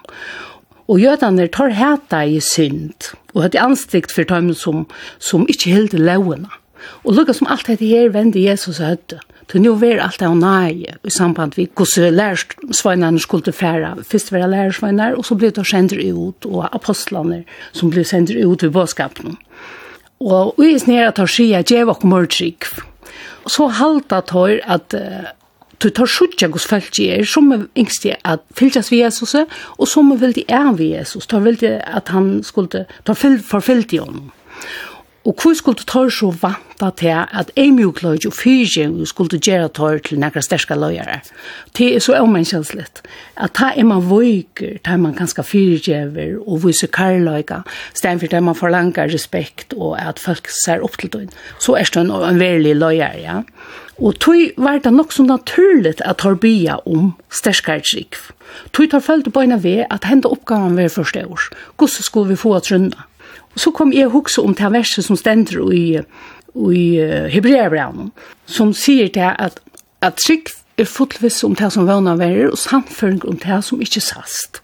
Og 0.86 1.02
jødene 1.02 1.48
tar 1.50 1.74
heta 1.74 2.22
i 2.22 2.38
synd 2.38 3.10
og 3.34 3.48
høyt 3.48 3.58
anstikt 3.58 4.14
for 4.14 4.30
dem 4.30 4.54
som, 4.54 4.86
som 5.18 5.48
ikke 5.50 5.74
hilde 5.74 5.98
lovene. 5.98 6.54
Og 7.02 7.18
lukka 7.18 7.34
som 7.34 7.50
alt 7.50 7.66
dette 7.66 7.90
her 7.90 8.14
vende 8.14 8.46
Jesus 8.46 8.78
høyde. 8.78 9.18
Så 9.52 9.58
nu 9.58 9.68
var 9.68 9.96
allt 9.96 10.22
av 10.22 10.36
nej 10.36 10.94
i 11.02 11.10
samband 11.10 11.54
med 11.56 11.68
hur 11.96 12.10
lärsvajnarna 12.10 13.18
skulle 13.18 13.52
färra. 13.52 13.96
Först 14.08 14.32
var 14.32 14.38
det 14.38 14.46
lärsvajnar 14.46 15.12
och 15.12 15.26
så 15.26 15.34
blev 15.34 15.52
det 15.52 15.64
sänder 15.64 15.96
ut 15.96 16.44
och 16.44 16.74
apostlarna 16.74 17.42
som 17.72 17.90
blev 17.90 18.04
sänder 18.04 18.34
ut 18.34 18.62
i 18.62 18.68
bådskapen. 18.68 19.36
Och 20.18 20.54
vi 20.56 20.74
er 20.74 20.82
nere 20.86 21.12
ta 21.12 21.26
skia, 21.26 21.62
djev 21.62 21.90
och 21.90 22.04
mørtrykk. 22.04 22.64
Så 23.46 23.66
halta 23.66 24.20
tar 24.20 24.60
att 24.64 24.94
du 25.78 25.90
tar 25.90 26.06
sjutja 26.06 26.48
gos 26.48 26.66
folk 26.66 26.98
er, 27.00 27.24
som 27.24 27.52
er 27.52 27.66
yngste 27.76 28.16
at 28.24 28.44
fylltjas 28.54 28.92
vi 28.92 29.02
Jesus, 29.02 29.34
og 29.76 29.88
som 29.88 30.12
er 30.12 30.20
veldig 30.20 30.44
av 30.48 30.80
Jesus, 30.80 31.26
tar 31.26 31.42
veldig 31.42 31.72
at 31.82 32.08
han 32.08 32.42
skulle, 32.42 32.86
ta 33.04 33.14
forfyllt 33.14 33.92
i 33.92 33.98
honom. 33.98 34.30
Og 35.24 35.36
hvor 35.38 35.54
skulle 35.54 35.78
du 35.78 35.84
tar 35.86 36.08
så 36.10 36.32
vanta 36.34 36.88
til 36.98 37.14
at 37.14 37.50
en 37.56 37.76
mjuk 37.76 38.00
og 38.04 38.34
fyrje 38.34 39.06
skulle 39.06 39.38
gjøre 39.38 39.68
tar 39.68 40.00
til 40.02 40.18
nekra 40.18 40.42
sterska 40.42 40.74
løyere? 40.74 41.20
Det 41.78 41.94
er 41.94 42.00
så 42.02 42.16
omensjensligt. 42.18 43.02
At 43.36 43.54
ta 43.54 43.70
er 43.76 43.86
man 43.86 44.02
vøyker, 44.10 44.80
ta 44.82 44.96
er 44.96 45.02
man 45.02 45.14
ganske 45.14 45.42
fyrjever 45.42 46.40
og 46.42 46.64
viser 46.66 46.90
karløyga, 46.90 47.62
stedet 47.94 48.20
for 48.20 48.26
det 48.26 48.42
man 48.42 48.58
forlanger 48.58 49.14
respekt 49.14 49.74
og 49.78 49.94
at 50.00 50.18
folk 50.18 50.50
ser 50.64 50.82
opp 50.82 50.98
til 50.98 51.12
døgn. 51.12 51.30
Så 51.58 51.78
er 51.78 51.86
det 51.86 52.02
en, 52.02 52.10
en 52.10 52.42
verlig 52.42 52.74
løyere, 52.76 53.22
ja. 53.22 53.42
Og 54.02 54.18
tog 54.18 54.50
var 54.58 54.80
det 54.82 54.92
nok 54.92 55.12
så 55.12 55.22
naturligt 55.22 56.00
at 56.04 56.18
tar 56.18 56.34
bya 56.34 56.80
om 56.86 57.12
sterskarsrikv. 57.30 58.32
Tog 58.72 58.90
tar 58.90 59.04
følte 59.04 59.30
på 59.30 59.44
en 59.44 59.54
av 59.54 59.66
at 59.66 60.04
hende 60.08 60.28
oppgaven 60.32 60.76
var 60.76 60.88
første 60.88 61.22
år. 61.26 61.48
Hvordan 61.78 62.02
skulle 62.10 62.28
vi 62.28 62.36
få 62.36 62.56
at 62.56 62.72
runda? 62.72 63.06
Og 63.54 63.60
så 63.60 63.70
kom 63.70 63.92
jeg 63.92 64.12
hukse 64.12 64.42
om 64.42 64.54
det 64.56 64.72
verset 64.72 65.04
som 65.04 65.18
stender 65.18 65.72
i, 65.72 66.00
i 66.72 66.86
Hebreabraun, 67.32 68.10
som 68.46 68.72
sier 68.76 69.12
det 69.12 69.34
at, 69.38 69.60
at 70.00 70.20
trygg 70.20 70.52
er 70.80 70.88
fotvis 70.88 71.42
om 71.44 71.54
det 71.58 71.68
som 71.74 71.86
vana 71.88 72.16
verer, 72.16 72.50
og 72.50 72.58
samføring 72.58 73.20
om 73.28 73.36
det 73.42 73.60
som 73.64 73.80
ikke 73.84 74.00
sast. 74.00 74.62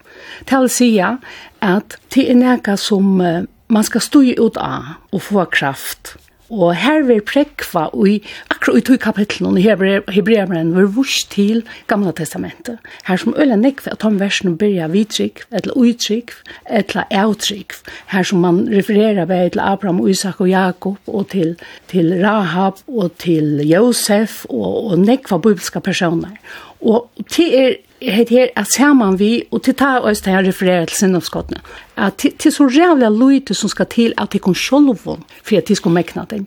Det 0.49 0.61
vil 0.61 0.73
si 0.73 0.90
at 0.99 1.99
det 2.14 2.25
er 2.30 2.38
noe 2.38 2.76
som 2.80 3.21
man 3.68 3.85
skal 3.85 4.04
stå 4.04 4.23
ut 4.40 4.57
av 4.57 4.97
og 5.12 5.23
få 5.23 5.45
kraft. 5.52 6.16
Og 6.49 6.73
her 6.81 7.02
vil 7.05 7.21
prekva 7.21 7.87
i 8.09 8.19
akkurat 8.49 8.78
i 8.81 8.85
tog 8.88 9.00
kapitlen 9.02 9.59
i 9.61 9.64
Hebreabren 9.67 10.71
vil 10.76 10.88
vurs 10.97 11.19
til 11.28 11.61
Gamla 11.90 12.14
Testamentet. 12.17 12.78
Her 13.05 13.21
som 13.21 13.37
øyla 13.37 13.59
nekv 13.61 13.90
at 13.93 14.02
han 14.02 14.21
versen 14.21 14.57
byrja 14.59 14.88
vidtrykk, 14.93 15.45
eller 15.52 15.76
uittrykk, 15.76 16.33
eller 16.71 17.05
avtrykk. 17.11 17.75
Her 18.14 18.23
som 18.23 18.40
man 18.40 18.62
refererer 18.73 19.28
ved 19.28 19.50
til 19.50 19.61
Abraham, 19.61 20.00
Isak 20.09 20.40
og 20.40 20.49
Jakob, 20.49 20.97
og 21.07 21.28
til, 21.28 21.57
til 21.88 22.14
Rahab, 22.25 22.81
og 22.87 23.12
til 23.19 23.61
Josef, 23.69 24.45
og, 24.49 24.90
og 24.93 24.99
nekva 24.99 25.37
bibelska 25.37 25.85
personer. 25.85 26.33
Og 26.81 27.11
til 27.28 27.55
er 27.55 27.76
het 28.02 28.28
her 28.28 28.49
at 28.57 28.67
saman 28.71 29.19
vi, 29.19 29.45
og 29.50 29.62
til 29.67 29.75
ta 29.75 29.99
oss 30.00 30.21
til 30.23 30.33
her 30.33 30.47
refererer 30.47 30.87
til 30.87 30.97
sinnavskottene, 30.97 31.61
at 31.97 32.26
til 32.38 32.52
så 32.52 32.67
rævlig 32.67 33.11
løyte 33.19 33.55
som 33.55 33.71
skal 33.73 33.87
til 33.87 34.14
at 34.19 34.33
de 34.33 34.38
kan 34.38 34.55
sjolvån, 34.55 35.25
for 35.43 35.57
at 35.57 35.69
de 35.69 35.76
skal 35.76 35.90
mekna 35.90 36.25
den. 36.31 36.47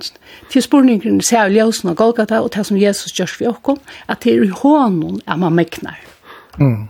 Til 0.52 0.64
spurningen 0.64 1.22
ser 1.22 1.44
jeg 1.44 1.58
ljøsen 1.60 1.90
av 1.90 1.96
Golgata, 1.96 2.40
og 2.42 2.54
det 2.56 2.66
som 2.66 2.78
Jesus 2.78 3.12
gjørs 3.12 3.36
for 3.38 3.52
okkom, 3.52 3.82
at 4.08 4.24
det 4.24 4.34
er 4.34 4.44
i 4.44 4.56
hånden 4.64 5.22
at 5.28 5.40
man 5.40 5.56
meknar. 5.56 6.00
Mm. 6.60 6.88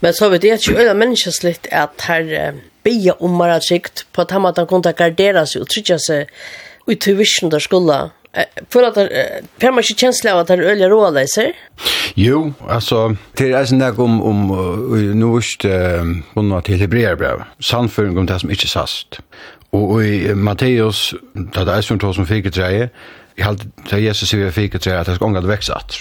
Men 0.00 0.12
så 0.12 0.28
vet 0.28 0.44
jeg 0.44 0.58
ikke, 0.58 0.80
øyne 0.80 0.94
menneskes 0.94 1.42
litt 1.42 1.68
at 1.72 2.06
her 2.08 2.54
bia 2.84 3.14
om 3.20 3.38
mara 3.38 3.58
trygt, 3.58 4.06
på 4.12 4.22
at 4.22 4.30
han 4.30 4.44
måtte 4.44 4.66
kunne 4.66 4.92
gardere 4.92 5.46
seg 5.46 5.64
og 5.64 5.70
tryggja 5.72 5.98
seg 5.98 6.30
ut 6.86 7.00
til 7.00 7.16
visjon 7.18 7.50
der 7.50 7.62
skulle 7.64 8.10
för 8.68 8.82
att 8.82 8.94
för 9.58 9.72
man 9.72 9.82
inte 9.82 10.00
känsla 10.00 10.32
av 10.32 10.38
att 10.38 10.46
det 10.46 10.54
är 10.54 10.58
öliga 10.58 10.88
råläser? 10.88 11.52
Jo, 12.14 12.52
alltså 12.68 13.16
det 13.32 13.52
är 13.52 13.64
sån 13.64 13.78
där 13.78 14.00
om 14.00 14.22
om 14.22 14.48
nu 15.14 15.36
visst 15.36 15.64
hon 16.34 16.62
till 16.62 16.80
Hebreerbrev. 16.80 17.42
Sannföring 17.60 18.18
om 18.18 18.26
det 18.26 18.38
som 18.38 18.50
inte 18.50 18.66
sast. 18.66 19.20
Och 19.70 20.04
i 20.04 20.34
Matteus 20.34 21.14
där 21.32 21.64
det 21.64 21.72
är 21.72 21.82
som 21.82 21.98
tog 21.98 22.14
som 22.14 22.26
fick 22.26 22.46
ett 22.46 22.54
träje. 22.54 22.88
Jag 23.34 23.44
hade 23.44 23.64
det 23.90 24.00
Jesus 24.00 24.28
säger 24.28 24.50
fick 24.50 24.74
ett 24.74 24.82
träje 24.82 25.00
att 25.00 25.06
det 25.06 25.14
ska 25.14 25.24
ångat 25.24 25.44
växa 25.44 25.74
att. 25.74 25.94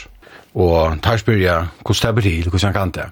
Och 0.51 1.01
tar 1.01 1.17
spyrja 1.17 1.67
hur 1.85 2.07
det 2.07 2.13
bli, 2.13 2.41
hur 2.41 2.59
han 2.63 2.73
kan 2.73 2.91
det. 2.91 3.09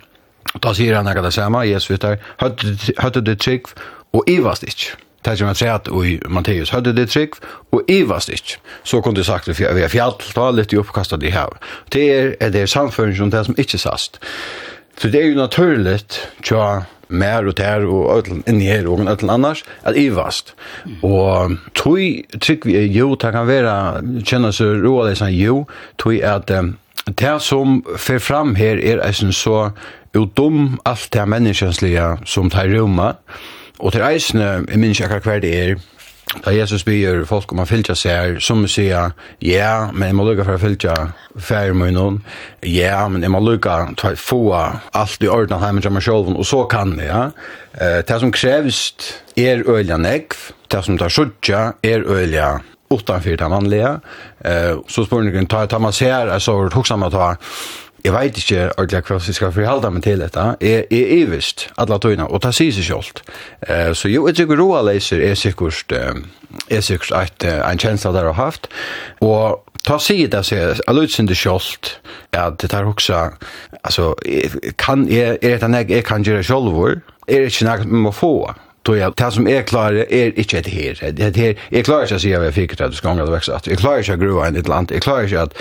Och 0.53 0.59
då 0.59 0.73
säger 0.73 0.95
han 0.95 1.07
att 1.07 1.23
det 1.23 1.31
samma 1.31 1.65
Jesus 1.65 1.91
vet 1.91 2.19
hade 2.37 2.77
hade 2.97 3.21
det 3.21 3.35
trick 3.35 3.65
och 4.11 4.29
ivast 4.29 4.63
inte. 4.63 4.97
Det 5.25 5.37
som 5.37 5.51
jeg 5.51 5.59
sier 5.59 5.75
at 5.75 5.89
i 5.91 6.15
Matteus 6.29 6.71
hadde 6.73 6.95
det 6.97 7.09
trygg, 7.11 7.37
og 7.71 7.89
i 7.91 8.01
var 8.09 8.23
stikk. 8.25 8.55
Så 8.83 9.01
kunne 9.01 9.19
du 9.19 9.23
sagt 9.23 9.49
at 9.49 9.59
vi 9.59 9.83
har 9.83 9.91
fjallt, 9.93 10.25
ta 10.35 10.49
litt 10.51 10.73
i 10.73 10.79
oppkastet 10.81 11.23
i 11.23 11.33
her. 11.33 11.53
Det 11.93 12.07
er, 12.13 12.33
er 12.41 12.49
det 12.53 12.69
samføring 12.69 13.17
som 13.19 13.33
det 13.33 13.45
som 13.45 13.59
ikke 13.61 13.81
sast. 13.81 14.21
Så 14.97 15.09
det 15.09 15.21
er 15.21 15.31
jo 15.31 15.37
naturlig, 15.39 15.99
tja, 16.45 16.83
mer 17.11 17.47
og 17.47 17.55
ter 17.59 17.85
og 17.85 18.05
ødlen 18.17 18.43
inni 18.47 18.69
her 18.71 18.87
og 18.87 19.01
ødlen 19.03 19.29
annars, 19.33 19.63
at 19.83 19.97
i 19.97 20.07
ivast. 20.07 20.53
Og 21.03 21.57
tui 21.75 22.23
trygg 22.39 22.65
vi 22.65 22.77
er 22.79 22.87
jo, 22.87 23.15
det 23.15 23.33
kan 23.35 23.47
være, 23.47 23.73
kjennes 24.25 24.61
roa 24.61 25.09
det 25.09 25.17
som 25.19 25.31
jo, 25.33 25.65
tui 25.99 26.21
at 26.23 26.51
det 27.07 27.37
som 27.43 27.81
fer 27.97 28.21
fram 28.21 28.55
her 28.55 28.79
er 28.79 29.01
eisen 29.05 29.33
så 29.33 29.71
jo 30.15 30.27
alt 30.85 31.09
det 31.13 31.27
menneskenslige 31.27 32.17
som 32.25 32.49
tar 32.49 32.71
rummet, 32.71 33.17
Og 33.81 33.91
til 33.93 34.05
eisene, 34.05 34.61
jeg 34.69 34.79
minns 34.79 34.99
ikke 34.99 35.09
akkurat 35.09 35.29
hver 35.29 35.43
det 35.43 35.55
er, 35.59 35.81
Da 36.45 36.53
Jesus 36.55 36.85
byr 36.87 37.25
folk 37.27 37.51
om 37.51 37.59
å 37.59 37.67
fylgja 37.67 37.95
seg, 37.97 38.37
som 38.43 38.61
sier, 38.69 39.11
ja, 39.43 39.89
men 39.91 40.07
jeg 40.07 40.15
må 40.15 40.23
lukka 40.23 40.45
for 40.47 40.55
å 40.55 40.61
fylgja 40.61 40.93
færre 41.35 41.75
med 41.75 41.97
noen, 41.97 42.21
ja, 42.63 43.01
men 43.11 43.25
jeg 43.25 43.33
må 43.33 43.41
lukka 43.43 43.75
for 43.99 44.15
å 44.15 44.21
få 44.21 44.39
alt 44.55 45.25
i 45.25 45.27
orden 45.27 45.57
av 45.57 45.65
heimen 45.65 45.83
til 45.83 45.91
meg 45.91 46.05
sjolven, 46.05 46.37
og 46.39 46.47
så 46.47 46.63
kan 46.71 46.95
det, 46.95 47.09
ja. 47.09 47.25
Det 48.07 48.19
som 48.23 48.31
krevst 48.31 49.09
er 49.35 49.65
øyla 49.67 49.99
negv, 49.99 50.37
det 50.71 50.83
som 50.87 50.99
tar 51.01 51.11
suttja 51.11 51.65
er 51.83 52.07
øyla 52.07 52.53
utanfyr 52.91 53.35
det 53.39 53.51
mannlige, 53.51 53.91
så 54.87 55.03
spør 55.07 55.27
ta, 55.51 55.65
ta 55.67 55.83
man 55.83 55.95
ser, 55.95 56.31
så 56.39 56.61
hoksa 56.71 56.99
man 56.99 57.11
ta, 57.11 57.33
jeg 58.03 58.13
vet 58.13 58.37
ikke 58.37 58.61
ordentlig 58.77 59.03
hva 59.07 59.17
jeg 59.27 59.37
skal 59.37 59.53
forholde 59.55 59.91
meg 59.93 60.03
til 60.05 60.21
dette. 60.23 60.45
Jeg, 60.61 60.85
er 60.91 61.11
ivist, 61.21 61.67
alle 61.77 61.99
tøyene, 62.01 62.27
og 62.27 62.41
det 62.43 62.53
sier 62.57 62.73
seg 62.75 62.87
selv. 62.89 63.21
Uh, 63.67 63.91
så 63.97 64.09
jo, 64.11 64.25
jeg 64.29 64.39
tykker 64.41 64.61
roa 64.61 64.81
leser 64.87 65.21
er 65.25 65.35
sikkert, 65.39 65.93
uh, 65.93 66.21
er 66.69 66.81
sikkert 66.85 67.13
et, 67.21 67.45
uh, 67.47 67.59
en 67.69 67.81
tjeneste 67.81 68.13
der 68.15 68.31
har 68.31 68.39
haft, 68.39 68.71
og 69.21 69.61
ta 69.85 69.97
sier 70.01 70.29
det 70.31 70.43
seg, 70.45 70.61
jeg 70.61 70.95
lurer 70.95 71.07
låter 71.09 71.29
det 71.29 71.37
selv, 71.37 71.93
at 72.31 72.59
det 72.61 72.69
tar 72.73 72.89
også, 72.89 73.21
altså, 73.83 74.13
kan 74.77 75.07
er, 75.09 75.37
er 75.41 75.61
det 75.61 75.69
en 75.69 75.79
jeg 75.81 76.03
kan 76.05 76.25
gjøre 76.25 76.43
selv, 76.43 76.73
er 77.27 77.45
det 77.45 77.53
ikke 77.53 77.69
noe 77.69 77.85
man 77.85 78.05
må 78.09 78.11
få, 78.15 78.35
Då 78.83 78.97
jag 78.97 79.13
det 79.15 79.31
som 79.31 79.47
är 79.47 79.61
klar 79.61 79.93
är 79.93 80.39
inte 80.39 80.61
det 80.61 80.69
här. 80.69 81.11
Det 81.11 81.37
här 81.37 81.55
är 81.69 81.83
klart 81.83 82.11
att 82.11 82.21
säga 82.21 82.39
vad 82.39 82.53
fick 82.53 82.77
det 82.77 82.91
ska 82.91 83.13
gå 83.13 83.25
växa. 83.25 83.61
Jag 83.63 83.77
klarar 83.79 83.97
inte 83.97 84.17
gruva 84.17 84.49
i 84.49 84.57
ett 84.57 84.67
land. 84.67 84.91
Jag 84.91 85.01
klarar 85.01 85.23
inte 85.23 85.41
att 85.41 85.57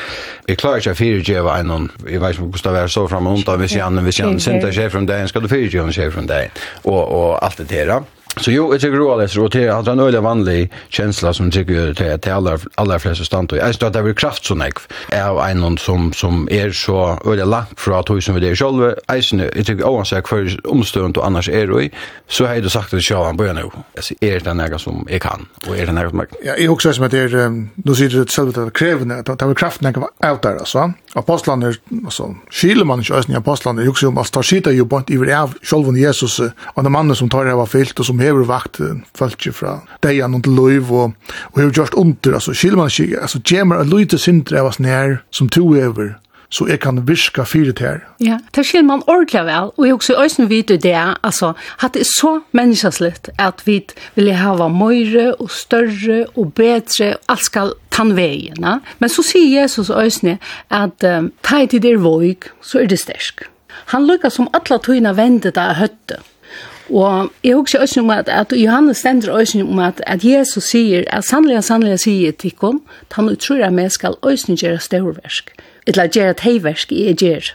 jag 0.46 0.58
klarar 0.58 0.76
inte 0.76 0.94
fyra 0.94 1.22
ge 1.22 1.40
var 1.40 1.62
någon. 1.62 1.92
Jag 2.08 2.20
vet 2.20 2.30
inte 2.30 2.42
hur 2.42 2.52
Gustav 2.52 2.76
är 2.76 2.88
så 2.88 3.08
fram 3.08 3.26
och 3.26 3.34
undan 3.34 3.60
vi 3.60 3.68
ser 3.68 3.82
annan 3.82 4.04
vi 4.04 4.12
ser 4.12 4.38
sen 4.38 4.60
där 4.60 4.72
chef 4.72 4.92
från 4.92 5.06
där 5.06 5.26
ska 5.26 5.40
du 5.40 5.48
fyra 5.48 5.90
ge 5.90 6.10
från 6.10 6.26
där. 6.26 6.50
Och 6.82 7.28
och 7.28 7.44
allt 7.44 7.56
det 7.56 7.84
där. 7.84 8.02
Så 8.38 8.52
jo, 8.54 8.68
jeg 8.72 8.80
tykker 8.84 9.00
roa 9.02 9.16
leser, 9.18 9.42
og 9.42 9.50
det 9.52 9.64
er 9.66 9.88
en 9.90 10.00
øyelig 10.00 10.22
vanlig 10.22 10.58
kjensla 10.94 11.32
som 11.34 11.50
tykker 11.50 11.94
til 11.98 12.12
at 12.14 12.28
aller, 12.30 12.62
aller 12.78 12.98
fleste 13.02 13.24
stand, 13.26 13.50
jeg 13.52 13.74
synes 13.74 13.82
at 13.88 13.96
det 13.96 14.04
er 14.06 14.14
kraft 14.14 14.46
sånn 14.46 14.62
jeg, 14.62 14.76
av 15.18 15.40
en 15.42 15.76
som, 15.82 16.12
som 16.14 16.46
er 16.50 16.70
så 16.76 17.16
øyelig 17.26 17.48
langt 17.50 17.74
fra 17.80 18.02
tog 18.06 18.22
som 18.22 18.38
vi 18.38 18.44
det 18.44 18.52
er 18.52 18.60
selv, 18.60 18.84
jeg 19.08 19.24
synes, 19.24 19.50
jeg 19.56 19.66
tykker 19.66 19.88
oansett 19.88 20.30
hver 20.30 20.54
omstånd 20.70 21.18
og 21.18 21.26
annars 21.26 21.48
er 21.48 21.72
og 21.74 21.90
så 22.28 22.46
har 22.46 22.60
jeg 22.60 22.70
sagt 22.70 22.94
til 22.94 23.02
sjøen 23.02 23.26
han 23.32 23.40
bøyer 23.40 23.56
nå, 23.58 23.66
jeg 23.98 24.06
sier, 24.06 24.36
er 24.36 24.46
det 24.46 24.56
nega 24.56 24.78
som 24.78 25.02
jeg 25.10 25.20
kan, 25.24 25.48
og 25.66 25.74
er 25.74 25.90
det 25.90 25.96
nega 25.98 26.12
som 26.12 26.22
jeg 26.22 26.30
kan? 26.30 26.44
Ja, 26.46 26.54
jeg 26.54 26.70
husker 26.70 26.96
som 26.96 27.08
at 27.08 27.16
det 27.16 27.24
er, 27.26 27.50
nå 27.50 27.98
sier 27.98 28.14
du 28.14 28.22
selv 28.30 28.54
at 28.54 28.60
det 28.60 28.66
er 28.68 28.74
krevende, 28.80 29.20
at 29.20 29.30
det 29.30 29.48
er 29.48 29.58
kraft 29.58 29.82
noe 29.82 30.12
av 30.22 30.40
der, 30.44 30.62
altså, 30.62 30.92
Apostlene, 31.18 31.72
altså, 32.04 32.28
skiler 32.54 32.86
man 32.86 33.00
ikke 33.02 33.18
øyne 33.18 33.40
apostlene, 33.40 33.82
jeg 33.82 33.90
husker 33.90 34.12
om, 34.12 34.18
altså, 34.22 34.36
tar 34.36 34.46
skita 34.46 34.70
jo 34.70 34.84
bort 34.86 35.10
iver 35.10 35.32
av, 35.34 35.56
selv 35.66 35.90
Jesus, 35.98 36.38
og 36.38 36.84
den 36.84 36.92
mannen 36.94 37.18
som 37.18 37.28
tar 37.28 37.48
det 37.48 37.56
var 37.58 37.66
fylt, 37.66 37.98
og 37.98 38.06
som 38.06 38.19
hever 38.20 38.46
vakt 38.48 38.80
fölkje 39.18 39.52
fra 39.52 39.80
deian 40.04 40.34
og 40.34 40.48
loiv 40.48 40.92
og, 40.92 41.14
og 41.52 41.60
hever 41.60 41.76
gjort 41.76 41.94
under, 41.94 42.34
altså 42.38 42.54
skilman 42.54 42.90
sig, 42.90 43.14
altså 43.20 43.40
gjemmer 43.44 43.80
a 43.80 43.86
loite 43.86 44.18
sindre 44.18 44.60
av 44.60 44.72
oss 44.72 44.80
nær 44.80 45.20
som 45.34 45.48
to 45.48 45.72
hever, 45.72 46.14
så 46.50 46.66
jeg 46.66 46.80
kan 46.82 46.98
virka 47.06 47.44
fyret 47.46 47.76
til 47.78 47.86
her. 47.86 48.00
Ja, 48.20 48.38
det 48.54 48.64
skil 48.66 48.84
man 48.84 49.04
ordentlig 49.06 49.44
vel, 49.46 49.70
og 49.76 49.86
jeg 49.86 49.94
også 49.94 50.16
øyne 50.18 50.48
vidt 50.48 50.72
det, 50.82 50.96
altså, 51.22 51.52
at 51.82 51.94
det 51.94 52.02
er 52.02 52.10
så 52.10 52.32
menneskeslitt 52.52 53.30
at 53.38 53.62
vi 53.66 53.78
vil 54.14 54.32
hava 54.34 54.68
møyre 54.68 55.34
og 55.34 55.50
større 55.50 56.24
og 56.34 56.52
bedre, 56.54 57.14
og 57.14 57.36
alt 57.36 57.44
skal 57.44 57.72
tann 57.90 58.16
veien. 58.16 58.66
Men 58.98 59.08
så 59.08 59.22
sier 59.22 59.62
Jesus 59.62 59.90
øyne 59.90 60.38
at 60.70 61.06
um, 61.06 61.32
ta 61.42 61.62
i 61.62 61.70
til 61.70 61.82
der 61.82 62.02
våg, 62.02 62.50
så 62.62 62.82
er 62.82 62.90
det 62.90 62.98
stersk. 62.98 63.46
Han 63.94 64.06
lukka 64.06 64.30
som 64.30 64.50
alla 64.54 64.78
tøyna 64.82 65.14
vendet 65.14 65.58
av 65.58 65.78
høtte. 65.78 66.20
Og 66.90 67.30
jeg 67.44 67.54
husker 67.54 67.80
også 67.80 68.00
om 68.00 68.10
at, 68.10 68.28
at 68.28 68.52
Johannes 68.52 68.96
stender 68.96 69.32
også 69.32 69.62
om 69.62 69.78
at, 69.78 70.02
at 70.06 70.24
Jesus 70.24 70.64
sier, 70.72 71.04
at 71.06 71.24
sannelig 71.24 71.56
og 71.60 71.64
sannelig 71.64 72.00
sier 72.02 72.32
til 72.32 72.54
kom, 72.58 72.82
at 73.06 73.16
han 73.18 73.30
utrur 73.30 73.62
at 73.64 73.76
vi 73.76 73.88
skal 73.88 74.16
også 74.22 74.56
gjøre 74.58 74.80
størversk. 74.80 75.52
Eller 75.86 76.10
gjøre 76.10 76.34
teiversk 76.34 76.92
i 76.92 77.12
gjør. 77.14 77.52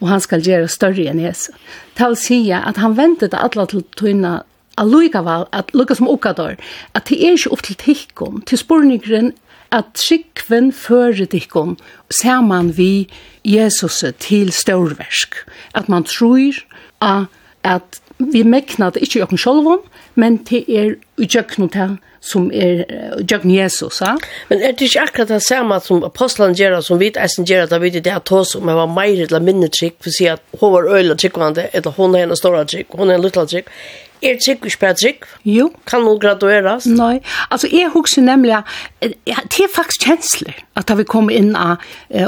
Og 0.00 0.08
han 0.08 0.20
skal 0.20 0.42
gjøre 0.42 0.68
større 0.68 1.08
enn 1.10 1.20
Jesus. 1.20 1.54
Tal 1.98 2.16
si 2.16 2.46
at 2.54 2.78
han 2.78 2.96
ventet 2.96 3.34
alle 3.34 3.66
til 3.66 3.84
tøyna 3.98 4.38
allikevel, 4.78 5.48
at 5.52 5.74
lukka 5.74 5.96
som 5.98 6.08
okador, 6.08 6.54
at 6.94 7.08
det 7.10 7.18
er 7.18 7.34
ikke 7.34 7.52
opp 7.52 7.64
til 7.66 7.76
tikkum, 7.76 8.42
til 8.46 8.60
spurningren 8.60 9.32
at 9.74 9.98
skikven 9.98 10.70
fører 10.72 11.26
tikkum 11.26 11.76
man 12.24 12.70
vi 12.76 13.08
Jesus 13.44 14.04
til 14.18 14.52
størversk. 14.52 15.34
At 15.74 15.88
man 15.88 16.04
tror 16.04 16.54
at 17.02 17.26
at 17.64 18.00
vi 18.18 18.42
mekna 18.44 18.90
det 18.90 19.02
ikkje 19.06 19.22
jokken 19.22 19.40
sjolvon, 19.40 19.82
men 20.18 20.40
det 20.48 20.64
er 20.66 20.96
utjøkken 21.18 21.70
til 21.74 21.98
som 22.24 22.48
er 22.50 22.82
utjøkken 23.20 23.52
Jesus. 23.54 24.00
Ja? 24.02 24.16
Men 24.50 24.62
er 24.62 24.74
det 24.74 24.88
ikkje 24.88 25.04
akkurat 25.04 25.30
det 25.30 25.42
samme 25.46 25.78
som 25.84 26.02
apostelen 26.06 26.56
gjør, 26.58 26.80
som 26.82 26.98
vi 26.98 27.12
eisen 27.14 27.46
gjør, 27.46 27.68
da 27.70 27.78
vi 27.82 27.92
det 27.94 28.10
er 28.10 28.24
tås 28.26 28.56
om 28.58 28.68
jeg 28.68 28.80
var 28.80 28.90
meir 28.90 29.22
eller 29.28 29.44
minne 29.44 29.70
trygg, 29.70 29.96
for 30.02 30.10
å 30.10 30.18
si 30.18 30.28
at 30.30 30.42
hun 30.58 30.74
var 30.74 30.90
øyla 30.90 31.14
tryggvande, 31.18 31.68
eller 31.72 31.96
hun 31.96 32.18
er 32.18 32.26
en 32.26 32.36
stor 32.38 32.58
trygg, 32.66 32.90
hun 32.98 33.10
er 33.10 33.18
en 33.18 33.24
lutla 33.24 33.46
trygg. 33.46 33.70
Er 34.18 34.38
trygg 34.42 34.64
ikke 34.66 34.80
bare 34.82 34.98
trygg? 34.98 35.26
Jo. 35.46 35.68
Kan 35.86 36.02
hun 36.02 36.18
gradueres? 36.18 36.88
Nei. 36.90 37.20
Altså, 37.54 37.68
jeg 37.70 37.92
husker 37.94 38.24
nemlig 38.26 38.56
at 38.56 38.66
det 38.98 39.62
er 39.62 39.70
faktisk 39.70 40.08
kjensler 40.08 40.58
at 40.74 40.90
da 40.90 40.96
vi 40.98 41.06
kommer 41.06 41.38
inn 41.38 41.54
av, 41.54 41.84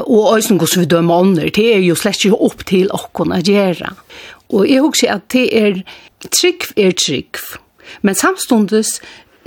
og 0.06 0.36
øyne 0.36 0.60
hvordan 0.60 0.84
vi 0.84 0.90
dømer 0.94 1.24
ånder, 1.24 1.50
det 1.50 1.66
er 1.74 1.82
jo 1.82 1.98
slett 1.98 2.22
ikke 2.22 2.38
opp 2.46 2.62
til 2.70 2.92
åkken 2.94 3.34
å 3.34 3.42
gjøre. 3.42 3.90
Og 4.50 4.68
jeg 4.68 4.82
husker 4.84 5.14
at 5.14 5.26
det 5.32 5.48
er 5.56 5.82
trygg 6.28 6.70
er 6.76 6.94
trygg. 6.98 7.40
Men 8.02 8.18
samstundes 8.18 8.98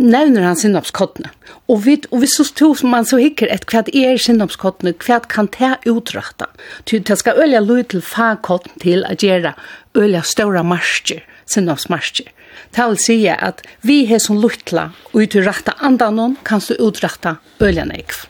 nevner 0.02 0.48
han 0.48 0.58
sinnopskottene. 0.58 1.30
Og 1.70 1.84
vi, 1.86 1.98
og 2.12 2.24
vi 2.24 2.30
så 2.32 2.46
tog 2.56 2.78
som 2.80 2.92
man 2.94 3.08
så 3.08 3.20
hikker 3.22 3.52
et 3.54 3.66
hva 3.70 3.84
er 3.88 4.20
sinnopskottene, 4.22 4.96
hva 5.06 5.20
kan 5.30 5.50
det 5.54 5.76
utrakta. 5.90 6.50
Det 6.90 7.18
skal 7.20 7.40
øye 7.44 7.62
lyd 7.64 7.92
til 7.94 8.04
fagkotten 8.06 8.80
til 8.84 9.06
å 9.08 9.16
gjøre 9.20 9.54
øye 10.00 10.24
større 10.26 10.64
marsjer, 10.66 11.24
sinnopsmarsjer. 11.46 12.32
Det 12.74 12.86
vil 12.90 13.00
si 13.02 13.18
at 13.30 13.62
vi 13.86 14.04
har 14.10 14.22
som 14.22 14.40
luttla, 14.42 14.92
og 15.14 15.26
ut 15.26 15.36
i 15.38 15.46
rakta 15.46 15.76
andan, 15.82 16.38
kan 16.46 16.62
så 16.62 16.78
utrakta 16.82 17.38
øye 17.62 17.86
nekv 17.90 18.26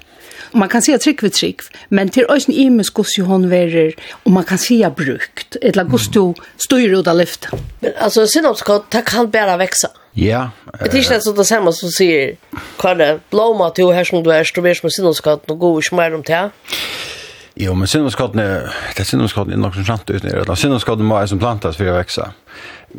man 0.53 0.69
kan 0.69 0.81
säga 0.81 0.98
trick 0.98 1.24
vid 1.24 1.33
trick, 1.33 1.62
men 1.89 2.10
till 2.10 2.25
oss 2.25 2.48
ni 2.48 2.55
imes 2.55 2.89
kus 2.89 3.17
ju 3.17 3.24
hon 3.24 3.50
verer 3.50 3.93
och 4.24 4.31
man 4.31 4.43
kan 4.43 4.57
säga 4.57 4.89
brukt. 4.89 5.55
Ett 5.62 5.75
la 5.75 5.83
gusto 5.83 6.33
styr 6.57 7.00
ut 7.00 7.07
av 7.07 7.17
lyft. 7.17 7.48
Men 7.79 7.91
alltså 8.00 8.27
sinapskott, 8.27 8.91
det 8.91 9.01
kan 9.01 9.29
bara 9.29 9.57
växa. 9.57 9.88
Ja. 10.13 10.50
Det 10.79 10.93
är 10.93 10.98
inte 10.98 11.22
så 11.22 11.31
det 11.31 11.45
samma 11.45 11.72
som 11.72 11.89
säger 11.89 12.36
kvar 12.77 13.19
blomma 13.29 13.69
till 13.69 13.91
här 13.91 14.03
som 14.03 14.24
du 14.24 14.31
är, 14.31 14.62
du 14.62 14.69
är 14.69 14.74
som 14.74 14.89
sinapskott 14.89 15.50
och 15.50 15.60
går 15.60 15.77
inte 15.77 15.95
mer 15.95 16.15
om 16.15 16.22
det. 16.22 16.50
Jo, 17.55 17.74
men 17.74 17.88
sinnoskottene, 17.88 18.69
det 18.98 19.05
sinnoskottene 19.05 19.53
er 19.53 19.62
nok 19.62 19.75
som 19.77 19.86
sant 19.86 20.10
uten 20.10 20.31
er, 20.31 20.41
at 20.41 20.57
sinnoskottene 20.57 21.05
må 21.05 21.19
er 21.22 21.29
som 21.29 21.41
plantas 21.41 21.77
for 21.77 21.91
å 21.91 22.00
växa. 22.00 22.31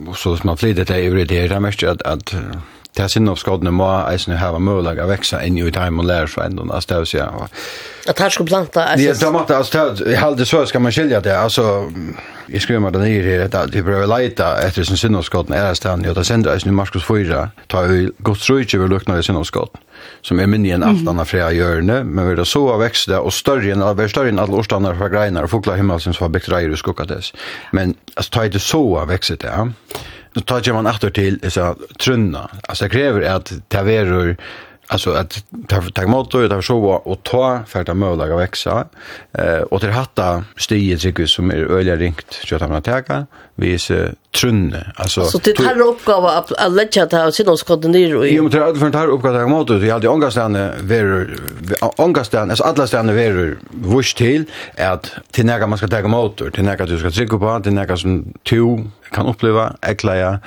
Och 0.06 0.18
så 0.18 0.34
hvis 0.34 0.44
man 0.44 0.58
flyter 0.58 0.84
det 0.84 1.00
i 1.02 1.10
det, 1.10 1.28
det 1.28 1.50
er 1.50 1.60
mest 1.62 1.82
at, 1.82 2.02
at 2.06 2.34
det 2.96 3.02
här 3.02 3.08
sinnovskodene 3.08 3.70
må 3.74 3.88
eisen 4.06 4.36
hava 4.38 4.58
mølag 4.62 5.00
av 5.02 5.10
veksa 5.10 5.40
inn 5.42 5.58
i 5.58 5.70
time 5.74 6.02
og 6.02 6.06
lærer 6.06 6.30
for 6.30 6.44
enden, 6.44 6.70
altså 6.70 6.92
det 6.92 6.98
vil 6.98 7.06
si, 7.10 7.18
ja. 7.18 7.48
At 8.08 8.20
her 8.20 8.28
skulle 8.28 8.48
planta, 8.48 8.84
altså. 8.92 9.06
Ja, 9.06 9.14
da 9.20 9.30
måtte, 9.32 9.56
alltså 9.56 10.04
det 10.04 10.16
halde 10.16 10.46
så 10.46 10.66
ska 10.66 10.78
man 10.78 10.92
skilja 10.92 11.20
det, 11.20 11.36
alltså 11.36 11.90
jag 12.48 12.62
skriver 12.62 12.80
meg 12.80 12.92
det 12.92 13.00
nye 13.00 13.22
her, 13.22 13.48
at 13.48 13.74
vi 13.74 13.82
prøver 13.82 14.06
leita 14.06 14.50
etter 14.62 14.84
sin 14.84 14.96
sinnovskodene 15.00 15.56
er 15.56 15.74
stand, 15.74 16.06
og 16.06 16.14
det 16.14 16.26
sender 16.26 16.66
i 16.66 16.70
Marskos 16.70 17.04
4, 17.04 17.48
ta 17.68 17.82
vi 17.88 18.06
gott 18.22 18.46
godt 18.46 18.60
inte 18.60 18.78
vi 18.78 18.88
lukna 18.88 19.18
i 19.18 19.22
sinnovskodene, 19.22 19.80
som 20.22 20.40
är 20.40 20.46
minni 20.46 20.70
enn 20.70 20.82
alt 20.82 21.08
anna 21.08 21.24
frea 21.24 21.50
hjørne, 21.52 22.04
men 22.04 22.28
vi 22.28 22.34
det 22.34 22.44
så 22.44 22.68
av 22.72 22.80
veksta, 22.80 23.20
och 23.20 23.32
större 23.32 23.72
än 23.72 23.96
vi 23.96 24.08
större 24.08 24.28
än 24.28 24.38
alla 24.38 24.56
årstannar 24.56 24.94
för 24.94 25.08
fra 25.08 25.18
och 25.18 25.30
fåglar 25.30 25.46
fokla 25.46 25.76
himmelsens 25.76 26.20
var 26.20 26.28
byggt 26.28 26.48
reier 26.48 26.72
i 26.72 26.76
skukkates. 26.76 27.32
Men, 27.72 27.94
alltså 28.14 28.30
ta 28.30 28.44
i 28.44 28.48
det 28.48 28.58
så 28.58 28.98
av 28.98 29.08
veksta, 29.08 29.34
ja 29.42 29.68
nu 30.34 30.42
tar 30.42 30.62
jag 30.64 30.74
man 30.74 30.86
åter 30.86 31.10
till 31.10 31.50
så 31.50 31.76
trunna. 32.00 32.50
Alltså 32.68 32.88
kräver 32.88 33.20
att 33.20 33.52
taveror 33.68 34.36
alltså 34.86 35.12
att 35.12 35.44
ta 35.68 35.80
ta 35.80 36.02
emot 36.02 36.34
och 36.34 36.50
ta 36.50 36.62
så 36.62 36.84
och 36.84 37.22
ta 37.22 37.60
för 37.66 37.90
att 37.90 37.96
möjliga 37.96 38.36
växa 38.36 38.86
eh 39.32 39.58
och 39.58 39.80
det 39.80 39.92
hatta 39.92 40.44
stiget 40.56 41.00
sig 41.00 41.28
som 41.28 41.50
är 41.50 41.56
öliga 41.56 41.96
ringt 41.96 42.40
så 42.44 42.56
att 42.56 42.70
man 42.70 42.82
tar 42.82 43.26
vis 43.56 43.90
trunne 44.34 44.92
alltså 44.96 45.24
så 45.24 45.38
det 45.38 45.52
tar 45.52 45.80
uppgåva 45.80 46.30
att 46.30 46.72
lägga 46.72 47.06
ta 47.06 47.26
och 47.26 47.34
sen 47.34 47.56
ska 47.56 47.76
det 47.76 47.88
ner 47.88 48.24
i 48.24 48.34
jo 48.34 48.42
men 48.42 48.52
det 48.52 48.58
är 48.58 48.90
tar 48.90 49.08
uppgåva 49.08 49.46
mot 49.46 49.68
det 49.68 49.90
hade 49.90 50.08
ångastande 50.08 50.72
ver 50.80 51.36
ångastande 51.96 52.52
alltså 52.52 52.64
alla 52.64 52.86
stande 52.86 53.12
ver 53.12 53.56
vush 53.70 54.14
till 54.16 54.44
att 54.78 55.10
till 55.30 55.46
när 55.46 55.66
man 55.66 55.78
ska 55.78 55.88
ta 55.88 55.98
emot 55.98 56.36
till 56.36 56.64
när 56.64 56.86
du 56.86 56.98
ska 56.98 57.10
trycka 57.10 57.38
på 57.38 57.60
till 57.62 57.72
när 57.72 57.96
som 57.96 58.32
två 58.48 58.80
kan 59.14 59.26
uppleva 59.26 59.76
äckliga 59.82 60.40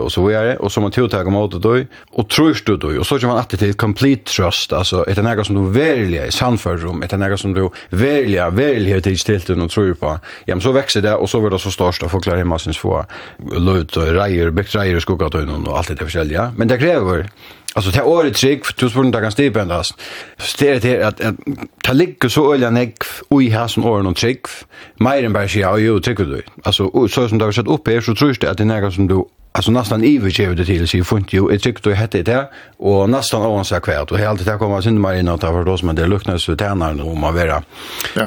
och 0.00 0.12
så 0.12 0.26
vidare 0.26 0.56
och 0.56 0.72
så 0.72 0.80
man 0.80 0.90
tog 0.90 1.10
ta 1.10 1.20
emot 1.20 1.62
då 1.62 1.80
och 2.10 2.28
tror 2.28 2.58
du 2.66 2.76
då 2.76 3.00
och 3.00 3.06
så 3.06 3.18
kör 3.18 3.28
man 3.28 3.38
alltid 3.38 3.58
till 3.58 3.74
complete 3.74 4.32
trust 4.32 4.72
alltså 4.72 5.04
ett 5.08 5.24
när 5.24 5.42
som 5.42 5.54
du 5.56 5.80
verkligen 5.80 6.26
är 6.26 6.30
sannför 6.30 6.76
rum 6.76 7.02
ett 7.02 7.18
när 7.18 7.36
som 7.36 7.54
du 7.54 7.70
verkligen 7.90 8.56
verkligen 8.56 9.02
till 9.02 9.18
ställt 9.18 9.50
och 9.50 9.70
tror 9.70 9.94
på 9.94 10.18
ja 10.44 10.54
men 10.54 10.60
så 10.60 10.72
växer 10.72 11.02
det 11.02 11.14
och 11.14 11.30
så 11.30 11.40
blir 11.40 11.50
det 11.50 11.58
så 11.58 11.70
störst 11.70 12.02
att 12.02 12.10
förklara 12.10 12.41
hemma 12.42 12.52
man 12.52 12.58
syns 12.58 12.78
få 12.78 13.04
lut 13.58 13.96
och 13.96 14.06
rejer, 14.06 14.50
bäckrejer 14.50 14.96
och 14.96 15.02
skoggatön 15.02 15.66
och 15.66 15.78
allt 15.78 15.88
det 15.88 15.94
där 15.94 16.04
försälja. 16.04 16.52
Men 16.56 16.68
det 16.68 16.78
kräver 16.78 17.30
Alltså 17.74 17.90
det 17.90 18.02
året 18.02 18.34
trick 18.34 18.64
för 18.64 18.72
tusen 18.72 19.10
dagar 19.10 19.30
stipen 19.30 19.62
endast. 19.62 19.94
Stedet 20.38 20.84
är 20.84 21.00
att 21.00 21.20
ta 21.82 21.92
ligger 21.92 22.28
så 22.28 22.54
öliga 22.54 22.70
neck 22.70 22.96
och 23.28 23.42
i 23.42 23.48
här 23.48 23.68
som 23.68 23.84
åren 23.84 24.06
och 24.06 24.16
trick. 24.16 24.46
Mer 24.94 25.24
än 25.24 25.32
bara 25.32 25.48
säga, 25.48 25.66
ja, 25.66 25.78
jo, 25.78 26.00
trick 26.00 26.18
du. 26.18 26.42
Alltså, 26.62 27.08
så 27.08 27.28
som 27.28 27.38
du 27.38 27.44
har 27.44 27.52
sett 27.52 27.66
upp 27.66 27.88
här 27.88 28.00
så 28.00 28.14
tror 28.14 28.36
jag 28.40 28.50
att 28.50 28.58
det 28.58 28.64
är 28.64 28.80
något 28.80 28.94
som 28.94 29.08
du 29.08 29.24
Alltså 29.54 29.70
nästan 29.70 30.04
övergav 30.04 30.56
det 30.56 30.64
till 30.64 30.88
sig 30.88 31.04
funt 31.04 31.32
ju. 31.32 31.54
Ett 31.54 31.62
tyckte 31.62 31.88
jag 31.90 31.96
hette 31.96 32.22
det 32.22 32.48
och 32.76 33.10
nästan 33.10 33.42
ovan 33.42 33.64
så 33.64 33.80
kvärt. 33.80 34.10
Och 34.10 34.18
helt 34.18 34.44
det 34.44 34.58
kommer 34.58 34.80
synd 34.80 35.00
mig 35.00 35.20
innan 35.20 35.34
att 35.34 35.66
då 35.66 35.78
som 35.78 35.94
det 35.94 36.06
luktar 36.06 36.38
så 36.38 36.56
tärnar 36.56 36.94
nog 36.94 37.16
man 37.16 37.34
vara 37.34 37.62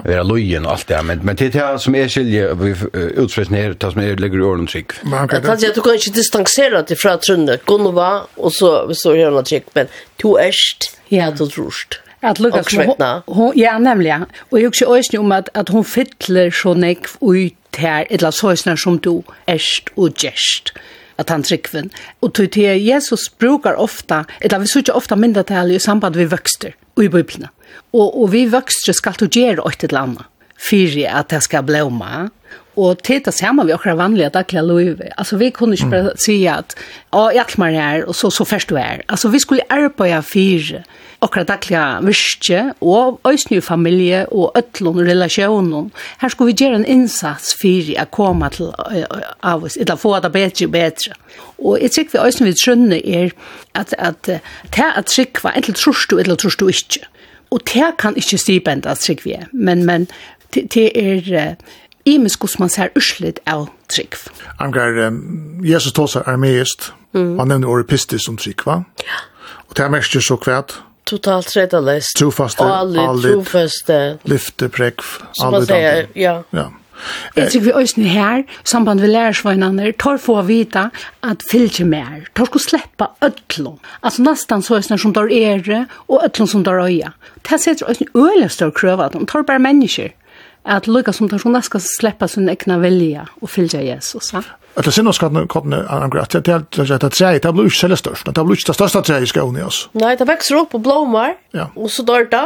vara 0.04 0.24
lojen 0.24 0.66
och 0.66 0.72
allt 0.72 0.88
det 0.88 1.04
men 1.04 1.20
men 1.20 1.36
det 1.36 1.54
här 1.54 1.78
som 1.78 1.96
är 1.96 2.08
skilje 2.10 2.54
vi 2.54 2.76
utsvärs 2.94 3.50
ner 3.50 3.74
tas 3.74 3.94
som 3.94 4.02
är 4.02 4.16
lägger 4.18 4.38
i 4.38 4.42
ordning 4.42 4.68
trick. 4.68 4.92
Man 5.04 5.28
kan 5.28 5.54
inte 5.54 5.72
du 5.76 5.82
kan 5.82 5.94
inte 5.94 6.10
distansera 6.10 6.82
dig 6.82 6.98
från 6.98 7.20
trunde 7.20 7.60
Gunova 7.66 8.22
och 8.36 8.54
så 8.54 8.86
vi 8.88 8.96
står 8.96 9.32
något 9.32 9.46
trick 9.46 9.66
men 9.74 9.88
to 10.18 10.40
erst 10.40 10.98
ja. 11.08 11.32
du 11.32 11.48
trust. 11.48 12.00
Att 12.20 12.40
lukka 12.40 12.64
som 12.64 13.24
hon, 13.26 13.52
ja 13.56 13.80
nämligen. 13.80 14.26
Och 14.50 14.60
jag 14.60 14.68
också 14.68 14.86
ösnju 14.96 15.20
om 15.20 15.32
att 15.32 15.50
att 15.58 15.70
hon 15.70 15.84
fyller 15.84 16.52
så 16.52 16.74
nekv 16.74 17.10
ut 17.22 17.54
här 17.78 18.08
eller 18.10 18.32
så 18.32 18.56
som 18.56 18.98
du 18.98 19.22
erst 19.46 19.90
och 19.96 20.10
gest 20.22 20.74
at 21.22 21.30
han 21.30 21.44
tryggven. 21.44 21.92
Og 22.22 22.34
tog 22.34 22.52
til 22.52 22.86
Jesus 22.86 23.30
brukar 23.40 23.80
ofta, 23.82 24.24
eller 24.42 24.64
vi 24.64 24.72
sykje 24.72 24.96
ofta 24.96 25.16
mindretallet 25.16 25.80
i 25.80 25.84
samband 25.84 26.16
vi 26.20 26.30
vøkster 26.32 26.76
i 27.02 27.08
Bibelen. 27.08 27.50
Og, 27.94 28.08
og 28.22 28.32
vi 28.34 28.46
vøkster 28.52 28.96
skal 28.96 29.18
du 29.20 29.28
gjøre 29.28 29.64
åt 29.64 29.84
et 29.84 29.92
eller 29.92 30.08
annet 30.10 30.32
fyrir 30.66 31.12
at 31.12 31.32
det 31.34 31.44
skal 31.44 31.66
blåma. 31.68 32.28
Og 32.76 33.00
til 33.08 33.22
det 33.24 33.32
samme 33.36 33.64
vi 33.68 33.72
akkurat 33.72 33.98
vanlige 34.00 34.30
daglige 34.34 34.64
løyve. 34.66 35.10
Altså 35.18 35.38
vi 35.40 35.50
kunne 35.56 35.78
ikke 35.78 35.92
bare 35.92 36.16
si 36.20 36.42
at 36.52 36.76
«Å, 37.16 37.30
jeg 37.32 37.46
er 37.46 37.72
her, 37.72 38.04
og 38.06 38.16
så, 38.16 38.30
så 38.30 38.44
først 38.44 38.70
du 38.70 38.76
er». 38.76 39.04
Altså 39.08 39.32
vi 39.32 39.40
skulle 39.40 39.68
arbeide 39.70 40.24
fyrir 40.24 40.84
okra 41.26 41.44
dagliga 41.48 41.84
virke 42.06 42.62
og 42.86 43.20
òsny 43.28 43.60
familie 43.64 44.26
og 44.32 44.56
öllun 44.60 45.02
relasjonen. 45.08 45.92
Her 46.22 46.30
skulle 46.30 46.54
vi 46.54 46.58
gjøre 46.64 46.82
en 46.82 46.86
innsats 46.86 47.56
for 47.60 47.92
å 48.02 48.06
komme 48.14 48.50
til 48.54 48.72
av 49.44 49.66
oss, 49.66 49.78
eller 49.78 50.00
få 50.00 50.18
det 50.24 50.32
bedre 50.36 50.70
og 50.70 50.76
bedre. 50.76 51.18
Og 51.58 51.82
jeg 51.82 51.96
trykker 51.96 52.18
vi 52.18 52.24
òsny 52.24 52.50
vi 52.50 52.58
trønne 52.60 53.02
er 53.02 53.34
at, 53.74 53.96
at 53.98 54.26
det 54.26 54.42
at 54.86 55.12
trykva 55.12 55.50
var 55.50 55.58
enten 55.58 55.78
trus 55.78 56.06
du 56.10 56.20
eller 56.20 56.40
trus 56.40 56.58
du 56.60 56.68
ikke. 56.70 57.06
Og 57.54 57.62
det 57.70 57.94
kan 58.02 58.18
ikke 58.18 58.40
stipenda 58.42 58.96
trykker 59.00 59.26
vi, 59.26 59.40
men, 59.54 59.86
men 59.86 60.08
det 60.54 60.90
er 60.96 61.56
imisk 62.06 62.46
hos 62.46 62.60
man 62.60 62.70
ser 62.70 62.94
urslit 62.96 63.40
av 63.50 63.68
trygg. 63.90 64.18
Angar, 64.62 64.98
um, 65.08 65.62
Jesus 65.66 65.94
tåsar 65.94 66.28
armeist, 66.30 66.92
mm. 67.14 67.38
han 67.40 67.50
nevner 67.50 67.72
ordet 67.72 67.88
pistis 67.90 68.28
som 68.28 68.38
trygg, 68.38 68.66
va? 68.66 68.84
Ja. 69.04 69.24
Og 69.66 69.78
det 69.78 69.86
er 69.86 69.94
mest 69.94 70.18
så 70.28 70.38
kvært, 70.38 70.78
totalt 71.06 71.56
rätta 71.56 71.80
läst. 71.80 72.18
Trofaste, 72.18 72.64
allit, 72.64 73.32
trofaste. 73.32 74.18
Lyftepräck, 74.24 75.02
allit. 75.44 75.68
Som 75.68 75.78
ja. 76.14 76.44
Ja. 76.50 76.72
Jeg 77.36 77.50
tykker 77.52 77.66
vi 77.66 77.74
også 77.76 78.00
nye 78.00 78.12
her, 78.12 78.44
samband 78.64 79.04
vi 79.04 79.10
lærer 79.12 79.36
seg 79.36 79.62
tar 80.00 80.20
få 80.22 80.38
vite 80.48 80.88
at 81.28 81.44
fylgje 81.52 81.86
mer, 81.86 82.28
tar 82.36 82.48
sko 82.48 82.62
sleppa 82.64 83.10
ødlom. 83.26 83.80
Altså 84.02 84.24
nesten 84.24 84.64
så 84.64 84.80
er 84.80 84.98
som 84.98 85.14
tar 85.14 85.32
ere, 85.32 85.86
og 86.08 86.24
ødlom 86.24 86.48
som 86.48 86.64
tar 86.64 86.80
øya. 86.86 87.12
Det 87.44 87.60
setter 87.60 87.90
også 87.90 88.06
en 88.06 88.22
øyelig 88.22 88.52
større 88.52 88.72
krøve 88.72 89.06
at 89.06 89.14
de 89.14 89.26
tar 89.26 89.44
bare 89.44 89.60
mennesker. 89.60 90.14
At 90.66 90.88
lukka 90.88 91.12
som 91.14 91.30
tar 91.30 91.38
sko 91.44 91.52
nesten 91.52 91.84
sleppa 91.84 92.28
sin 92.28 92.50
egna 92.50 92.80
vilja 92.80 93.28
og 93.42 93.50
fylgje 93.50 93.84
Jesus. 93.86 94.34
Ja? 94.34 94.42
Eller 94.76 94.92
sinne 94.92 95.14
skattene, 95.16 95.46
kottene, 95.48 95.86
angrat, 95.92 96.36
det 96.36 96.44
det 96.76 97.00
det 97.00 97.12
treet, 97.16 97.44
det 97.44 97.54
blir 97.56 97.70
ikke 97.70 97.80
selv 97.86 98.00
størst, 98.02 98.28
det 98.28 98.44
blir 98.44 98.60
ikke 98.60 98.72
det 98.74 98.78
største 98.78 99.02
treet 99.08 99.24
i 99.24 99.32
skoene 99.32 99.64
oss. 99.64 99.86
Nei, 99.96 100.16
det 100.20 100.28
växer 100.28 100.60
opp 100.60 100.76
og 100.76 100.84
blommer, 100.84 101.38
ja. 101.56 101.70
og 101.76 101.92
så 101.92 102.04
dør 102.04 102.28
det, 102.28 102.44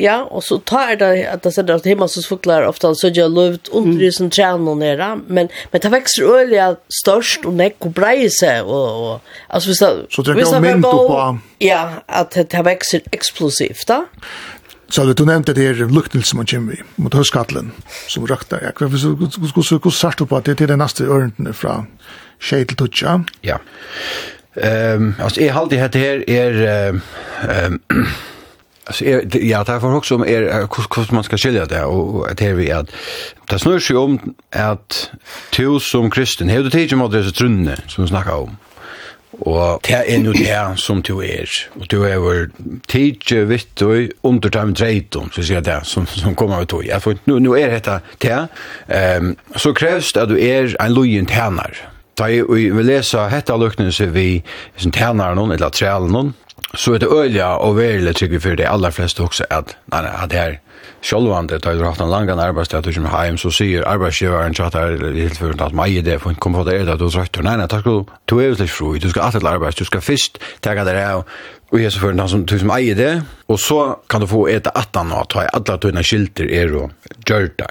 ja, 0.00 0.22
og 0.24 0.40
så 0.44 0.56
tar 0.64 0.94
det 0.96 1.10
at 1.28 1.44
det 1.44 1.52
sitter 1.52 1.76
at 1.76 1.84
himmelsfugler 1.84 2.64
ofte 2.64 2.94
så 2.96 3.10
gjør 3.12 3.28
luft 3.28 3.68
under 3.76 4.00
i 4.06 4.08
sin 4.16 4.30
tjern 4.32 4.64
og 4.72 4.78
nere, 4.80 5.10
men, 5.28 5.50
men 5.72 5.84
det 5.84 5.90
vekser 5.92 6.24
øye 6.24 6.70
størst 7.02 7.44
og 7.44 7.58
nekk 7.60 7.90
og 7.90 7.92
breie 7.98 8.30
seg, 8.32 8.64
og, 8.64 9.04
og, 9.04 9.34
altså 9.50 9.68
hvis 9.68 9.82
det... 9.84 9.90
Så 10.16 10.24
det 10.24 10.38
er 10.40 10.64
mynd 10.64 10.86
på... 10.86 11.18
Ja, 11.60 12.00
at 12.08 12.32
det, 12.32 12.48
det 12.54 12.64
vekser 12.64 13.04
eksplosivt 13.12 13.84
da. 13.90 14.06
Så 14.90 15.04
du 15.12 15.24
nevnte 15.24 15.54
det 15.54 15.66
her 15.68 15.86
lukten 15.86 16.22
som 16.22 16.40
man 16.42 16.46
kommer 16.46 16.72
i, 16.72 16.82
mot 16.96 17.14
høstkattelen, 17.14 17.72
som 18.08 18.24
røkta. 18.26 18.58
Ja. 18.62 18.72
hvordan 18.74 19.92
sørst 19.92 20.18
du 20.18 20.26
på 20.26 20.36
at 20.36 20.46
det 20.46 20.60
er 20.60 20.66
det 20.66 20.78
neste 20.78 21.04
ørentene 21.04 21.52
fra 21.52 21.84
tjej 22.40 22.64
til 22.64 22.76
tutsja? 22.76 23.20
Ja. 23.44 23.60
Um, 24.56 25.14
altså, 25.18 25.40
jeg 25.40 25.54
halte 25.54 25.76
det 25.76 26.00
her 26.00 26.24
er... 26.26 27.00
Um, 27.66 27.80
Alltså 28.90 29.04
är 29.04 29.36
ja, 29.36 29.64
det 29.64 29.72
här 29.72 29.80
får 29.80 29.94
också 29.94 30.14
om 30.14 30.22
är 30.22 30.42
hur 30.96 31.14
man 31.14 31.24
ska 31.24 31.36
skilja 31.36 31.66
det 31.66 31.84
och 31.84 32.28
det 32.36 32.44
här 32.44 32.54
vi 32.54 32.70
att 32.70 32.90
det 33.48 33.58
snurrar 33.58 33.78
sig 33.78 33.96
om 33.96 34.34
att 34.50 35.10
till 35.50 35.80
som 35.80 36.10
kristen, 36.10 36.48
hur 36.48 36.62
du 36.62 36.70
tidigt 36.70 36.98
mot 36.98 37.12
det 37.12 37.24
så 37.24 37.30
trunne 37.30 37.76
som 37.86 38.04
vi 38.04 38.08
snackar 38.08 38.32
om. 38.32 38.56
Og 39.38 39.80
det 39.86 40.00
er 40.10 40.18
nu 40.18 40.32
det 40.32 40.80
som 40.82 41.02
du 41.02 41.20
er. 41.22 41.50
Og 41.78 41.86
du 41.90 42.02
er 42.02 42.18
vår 42.18 42.48
tidje 42.90 43.44
vitt 43.46 43.82
og 43.86 44.10
under 44.26 44.50
dem 44.50 44.74
dreiton, 44.74 45.30
så 45.30 45.42
sier 45.42 45.60
jeg 45.60 45.68
det, 45.68 45.78
som, 45.86 46.06
som 46.06 46.34
kommer 46.34 46.60
av 46.60 46.66
tog. 46.70 46.84
Jeg 46.86 47.02
får 47.02 47.20
nu, 47.30 47.38
nu 47.38 47.54
er 47.54 47.70
dette 47.70 48.00
det. 48.22 48.40
Um, 48.90 49.36
så 49.56 49.72
krevs 49.76 50.12
det 50.16 50.26
at 50.26 50.32
du 50.32 50.36
er 50.36 50.74
en 50.82 50.94
lojen 50.94 51.30
tjener. 51.30 51.78
Da 52.18 52.26
jeg 52.28 52.48
vil 52.50 52.84
lese 52.84 53.28
hette 53.32 53.56
løknelse 53.56 54.10
vi 54.12 54.42
tjener 54.82 55.38
noen, 55.38 55.54
eller 55.56 55.72
trealer 55.72 56.10
noen, 56.10 56.34
så 56.74 56.94
er 56.94 57.02
det 57.02 57.10
øyelig 57.10 57.44
og 57.46 57.78
veldig 57.78 58.12
trygg 58.14 58.36
for 58.42 58.58
det 58.58 58.68
aller 58.68 58.92
fleste 58.94 59.24
også 59.24 59.46
at, 59.50 59.76
nei, 59.90 60.02
nei, 60.06 60.12
at 60.22 60.30
det 60.30 60.42
er 60.42 60.58
sjálvande 61.02 61.58
da 61.58 61.72
du 61.74 61.80
har 61.80 61.92
haft 61.92 62.00
en 62.00 62.10
langan 62.10 62.40
arbeidsdag 62.40 62.84
du 62.84 62.92
kommer 62.92 63.14
heim 63.14 63.38
så 63.40 63.50
sier 63.54 63.86
arbeidsgivaren 63.88 64.56
at 64.60 64.76
det 64.76 64.82
er 64.82 65.14
helt 65.16 65.38
for 65.38 65.64
at 65.64 65.76
meg 65.76 66.04
det 66.04 66.20
for 66.20 66.34
kom 66.34 66.58
på 66.58 66.64
det 66.68 66.80
er 66.80 66.96
du 66.96 67.08
trøtt 67.08 67.40
nei 67.44 67.56
nei 67.56 67.68
takk 67.70 67.84
skal 67.84 68.02
du 68.02 68.12
du 68.26 68.40
er 68.40 68.56
litt 68.58 68.70
fru 68.70 68.98
du 68.98 69.08
skal 69.10 69.28
alltid 69.28 69.46
arbeid 69.46 69.78
du 69.78 69.84
skal 69.84 70.04
først 70.04 70.40
ta 70.60 70.74
det 70.74 70.96
av, 71.04 71.24
og 71.72 71.80
jeg 71.80 71.92
så 71.92 72.00
for 72.00 72.12
den 72.12 72.28
som 72.28 72.44
du 72.44 72.58
som 72.58 72.74
eier 72.76 72.94
det 72.98 73.12
og 73.48 73.60
så 73.60 73.80
kan 74.08 74.20
du 74.20 74.26
få 74.30 74.46
eta 74.48 74.72
attan 74.74 75.12
og 75.12 75.28
ta 75.32 75.46
i 75.46 75.52
alle 75.52 75.78
tøyne 75.78 76.04
skilter 76.04 76.50
er 76.50 76.76
og 76.76 76.90
gjør 77.26 77.48
det. 77.56 77.70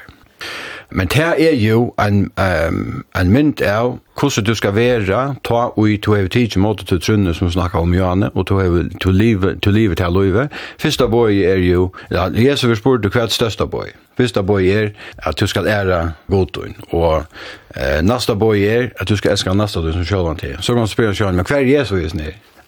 Men 0.91 1.07
det 1.07 1.21
er 1.37 1.55
jo 1.55 1.93
en, 1.99 2.31
um, 2.69 3.05
en 3.15 3.31
mynd 3.31 3.61
av 3.61 3.99
hvordan 4.19 4.45
du 4.45 4.55
skal 4.55 4.75
være, 4.75 5.35
ta 5.43 5.59
ui 5.77 5.97
to 5.97 6.13
hever 6.13 6.27
tid 6.27 6.47
til 6.47 6.61
måte 6.61 6.85
til 6.85 6.99
trunne 7.01 7.33
som 7.33 7.51
snakker 7.51 7.79
om 7.79 7.93
Johanne, 7.93 8.31
og 8.35 8.47
to 8.47 8.57
hever 8.59 8.89
to 9.01 9.11
livet 9.11 9.61
til 9.61 9.73
livet. 9.73 10.51
Fyrsta 10.81 11.07
boi 11.07 11.43
er 11.43 11.61
jo, 11.63 11.91
ja, 12.11 12.27
Jesu 12.33 12.67
vi 12.67 12.75
du 12.75 13.09
hva 13.09 13.21
er 13.21 13.27
størsta 13.27 13.65
boi. 13.65 13.87
Fyrsta 14.17 14.41
boi 14.41 14.67
er 14.67 14.89
at 15.17 15.39
du 15.39 15.47
skal 15.47 15.67
ære 15.67 16.13
godtun, 16.27 16.75
og 16.91 17.23
eh, 17.75 18.01
nasta 18.01 18.33
boi 18.33 18.63
er 18.63 18.89
at 18.99 19.09
du 19.09 19.15
skal 19.15 19.31
elska 19.31 19.53
nasta 19.53 19.79
du 19.79 19.93
som 19.93 20.05
sjølvan 20.05 20.37
til. 20.37 20.57
Så 20.59 20.73
kan 20.73 20.81
man 20.81 20.87
spyrja 20.87 21.13
sjølvan, 21.13 21.35
men 21.35 21.45
hva 21.45 21.61
er 21.61 21.79
Jesu? 21.79 21.95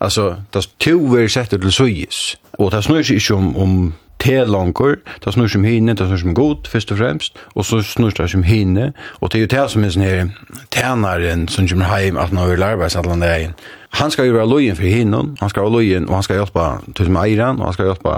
Altså, 0.02 0.36
det 0.54 0.64
er 0.64 0.70
to 0.80 0.98
vi 0.98 1.24
er 1.24 1.28
sett 1.28 1.50
til 1.50 1.72
sujis, 1.72 2.38
og 2.54 2.72
det 2.72 2.84
snur 2.84 3.04
seg 3.04 3.20
ikke 3.20 3.36
om, 3.36 3.56
om 3.58 3.94
te 4.22 4.38
langer, 4.46 5.02
det 5.24 5.34
snur 5.34 5.50
som 5.52 5.66
hinne, 5.66 5.96
det 5.98 6.08
snur 6.08 6.22
som 6.24 6.38
god, 6.38 6.70
først 6.70 6.94
og 6.94 7.02
fremst, 7.02 7.44
og 7.56 7.66
så 7.66 7.82
snur 7.86 8.14
det 8.18 8.30
som 8.32 8.46
hinne, 8.46 8.92
og 9.20 9.32
det 9.32 9.42
er 9.42 9.46
jo 9.48 9.54
det 9.56 9.68
som 9.74 9.86
er 9.86 9.94
sånn 9.96 10.08
her, 10.08 10.34
tænaren 10.74 11.48
som 11.52 11.70
kommer 11.70 11.90
heim, 11.92 12.20
at 12.22 12.34
når 12.36 12.54
vi 12.54 12.60
lærer 12.62 12.94
seg 12.94 13.08
alle 13.08 13.22
dagen, 13.26 13.56
han 13.92 14.12
skal 14.12 14.30
jo 14.30 14.34
være 14.34 14.48
lojen 14.48 14.76
for 14.76 14.88
hinnon, 14.88 15.34
han 15.40 15.50
skal 15.50 15.66
være 15.66 15.72
lojen, 15.72 16.06
og 16.08 16.16
han 16.16 16.24
skal 16.24 16.38
hjelpe 16.40 16.68
til 16.96 17.10
som 17.10 17.18
eieren, 17.20 17.60
og 17.60 17.66
han 17.66 17.74
skal 17.76 17.90
hjelpe 17.90 18.14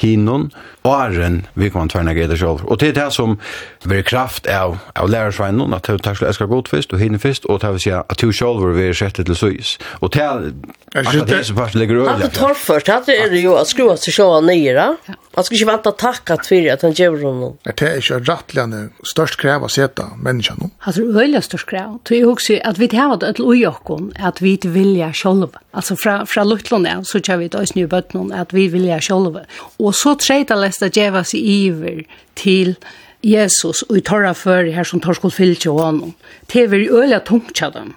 hinnon, 0.00 0.46
og 0.84 0.94
æren 0.94 1.36
vi 1.60 1.68
kan 1.68 1.88
tverne 1.92 2.14
gøyde 2.16 2.38
selv. 2.40 2.64
Og 2.64 2.80
det 2.80 2.88
er 2.88 2.96
det 2.96 3.10
som 3.12 3.36
blir 3.84 4.00
kraft 4.02 4.48
av, 4.48 4.78
av 4.96 5.10
lærersveinen, 5.12 5.76
at 5.76 5.84
du 5.84 6.00
tar 6.00 6.16
slik 6.16 6.32
skal 6.38 6.48
godt 6.48 6.72
først, 6.72 6.96
og 6.96 7.04
hinne 7.04 7.20
først, 7.20 7.44
og 7.52 7.60
det 7.60 7.74
vil 7.74 7.84
si 7.84 7.92
at 7.92 8.16
du 8.20 8.32
selv 8.32 8.64
vil 8.64 8.76
være 8.78 8.94
sett 8.96 9.20
til 9.20 9.36
søys. 9.36 9.76
Og 10.00 10.14
det 10.14 10.24
er 10.24 10.48
akkurat 10.94 11.28
det 11.28 11.42
som 11.50 11.60
faktisk 11.60 11.82
ligger 11.82 12.00
øyelig. 12.00 12.10
Hatt 12.14 12.24
det 12.24 12.32
torførst, 12.40 12.88
hatt 12.88 13.06
det 13.12 13.20
er 13.20 13.36
jo 13.42 13.58
at 13.60 13.68
skrua 13.68 13.98
seg 14.00 14.16
selv 14.16 14.48
nye. 14.48 14.88
Man 15.36 15.44
ska 15.44 15.54
ju 15.54 15.64
vänta 15.64 15.92
tacka 15.92 16.36
för 16.44 16.72
att 16.72 16.82
han 16.82 16.92
ger 16.92 17.22
honom. 17.24 17.58
Det 17.62 17.82
är 17.82 18.12
ju 18.12 18.24
rättligen 18.24 18.90
störst 19.04 19.40
krav 19.40 19.64
att 19.64 19.70
sätta 19.70 20.04
människan. 20.16 20.56
det 20.58 20.70
Alltså 20.78 21.04
veldig 21.04 21.44
störst 21.44 21.66
krev. 21.66 21.98
Så 22.08 22.14
jeg 22.14 22.28
också 22.28 22.58
att 22.64 22.78
vi 22.78 22.96
har 22.96 23.24
ett 23.24 23.40
ojakon 23.40 24.12
att 24.18 24.40
vi 24.40 24.58
vilja 24.64 25.12
själva. 25.12 25.60
Alltså 25.70 25.96
från 25.96 26.26
från 26.26 26.48
Luttlande 26.48 27.00
så 27.04 27.20
kör 27.20 27.36
vi 27.36 27.48
då 27.48 27.66
snö 27.66 27.86
bötnon 27.86 28.32
att 28.32 28.52
vi 28.52 28.68
vilja 28.68 29.00
själva. 29.00 29.40
Och 29.76 29.94
så 29.94 30.14
träta 30.14 30.54
lästa 30.54 30.86
geva 30.86 31.24
sig 31.24 31.40
iver 31.40 32.04
till 32.34 32.74
Jesus 33.20 33.82
och 33.82 33.96
i 33.96 34.00
torra 34.00 34.34
för 34.34 34.64
här 34.64 34.84
som 34.84 35.00
tar 35.00 35.14
skuld 35.14 35.34
fyllt 35.34 35.66
och 35.66 35.74
honom. 35.74 36.12
Det 36.46 36.62
är 36.62 36.74
ju 36.74 36.90
öliga 37.02 37.20
tungt 37.20 37.60
dem. 37.60 37.94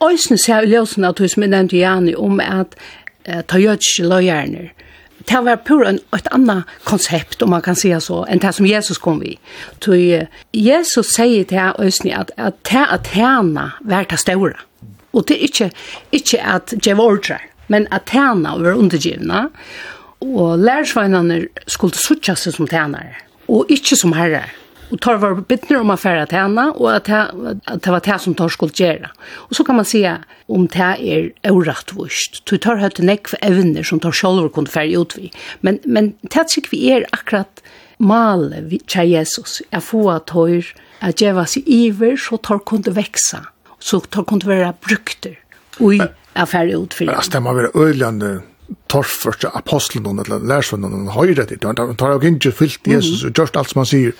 Ösnen 0.00 0.38
ser 0.38 0.62
jeg 0.62 0.68
løsene 0.72 1.08
at 1.08 1.20
att 1.20 1.30
som 1.30 1.40
med 1.40 1.50
nevnte 1.52 1.76
Jani 1.76 2.14
om 2.14 2.40
att 2.40 2.74
ta 3.46 3.58
jötsch 3.58 4.00
løgjerner, 4.00 4.72
det 5.24 5.40
var 5.40 5.56
pur 5.56 5.86
en, 5.86 6.00
ett 6.16 6.26
annat 6.26 6.64
koncept 6.84 7.42
om 7.42 7.50
man 7.50 7.62
kan 7.62 7.76
säga 7.76 8.00
så 8.00 8.26
än 8.26 8.38
det 8.38 8.52
som 8.52 8.66
Jesus 8.66 8.98
kom 8.98 9.20
vi. 9.20 9.38
Ty 9.78 10.26
Jesus 10.52 11.12
säger 11.12 11.44
till 11.44 11.58
här 11.58 11.80
ösni 11.80 12.12
att 12.12 12.30
att 12.36 12.64
det 12.64 12.86
att 12.86 13.14
tjäna 13.14 13.72
var 13.80 14.06
det 14.08 14.16
stora. 14.16 14.60
Och 15.10 15.24
det 15.26 15.34
är 15.34 15.42
inte 15.42 15.70
inte 16.10 16.42
att 16.42 16.86
ge 16.86 16.94
ordre, 16.94 17.40
men 17.66 17.86
att 17.90 18.10
tjäna 18.10 18.58
var 18.58 18.72
undergivna. 18.72 19.50
Och 20.18 20.58
lärsvännerna 20.58 21.40
skulle 21.66 21.92
sucha 21.92 22.36
sig 22.36 22.52
som 22.52 22.66
tjänare 22.66 23.16
och 23.46 23.66
inte 23.68 23.96
som 23.96 24.12
herrar 24.12 24.52
och 24.90 25.00
tar 25.00 25.16
var 25.16 25.34
bittner 25.34 25.80
om 25.80 25.90
affæra 25.90 26.22
att 26.22 26.32
henne 26.32 26.70
och 26.70 26.96
att 26.96 27.08
att 27.64 27.82
det 27.82 27.90
var 27.90 28.00
det 28.04 28.18
som 28.18 28.34
tar 28.34 28.48
skulle 28.48 28.72
göra. 28.74 29.10
Och 29.32 29.56
så 29.56 29.64
kan 29.64 29.76
man 29.76 29.84
säga 29.84 30.18
om 30.46 30.66
det 30.66 30.96
är 30.98 31.32
orättvist. 31.52 32.42
Du 32.44 32.58
tar 32.58 32.76
høyt 32.76 32.98
neck 32.98 33.28
för 33.28 33.38
evner 33.42 33.82
som 33.82 34.00
tar 34.00 34.12
själva 34.12 34.48
kunne 34.48 34.68
færre 34.68 35.00
ut 35.00 35.16
vi. 35.18 35.32
Men 35.60 35.78
men 35.84 36.12
det 36.22 36.36
er 36.36 36.70
vi 36.70 36.90
är 36.92 37.06
akkurat 37.12 37.62
mal 37.98 38.54
til 38.86 39.10
Jesus. 39.10 39.62
Jag 39.70 39.82
får 39.82 40.12
att 40.12 40.30
höra 40.30 40.62
att 41.00 41.20
jag 41.20 41.34
var 41.34 41.48
iver 41.66 42.16
så 42.16 42.36
tar 42.36 42.58
kunde 42.58 42.90
växa. 42.90 43.46
Så 43.78 44.00
tar 44.00 44.24
kunde 44.24 44.46
vara 44.46 44.74
brukter. 44.88 45.38
Oj, 45.78 46.00
affär 46.32 46.66
ut 46.66 46.94
för. 46.94 47.06
Alltså 47.06 47.30
det 47.30 47.40
man 47.40 47.56
være 47.56 47.70
öljande 47.74 48.40
torfvörsta 48.86 49.48
aposteln 49.48 50.06
och 50.06 50.26
eller 50.26 50.46
lærsvennen 50.46 51.08
og 51.08 51.14
høyre 51.14 51.46
til. 51.46 51.58
Han 51.64 51.96
tar 51.96 52.12
jo 52.12 52.20
ikke 52.20 52.52
fyllt 52.52 52.86
Jesus 52.86 53.24
og 53.24 53.32
gjørst 53.38 53.56
alt 53.56 53.70
som 53.70 53.80
han 53.80 53.86
sier. 53.86 54.14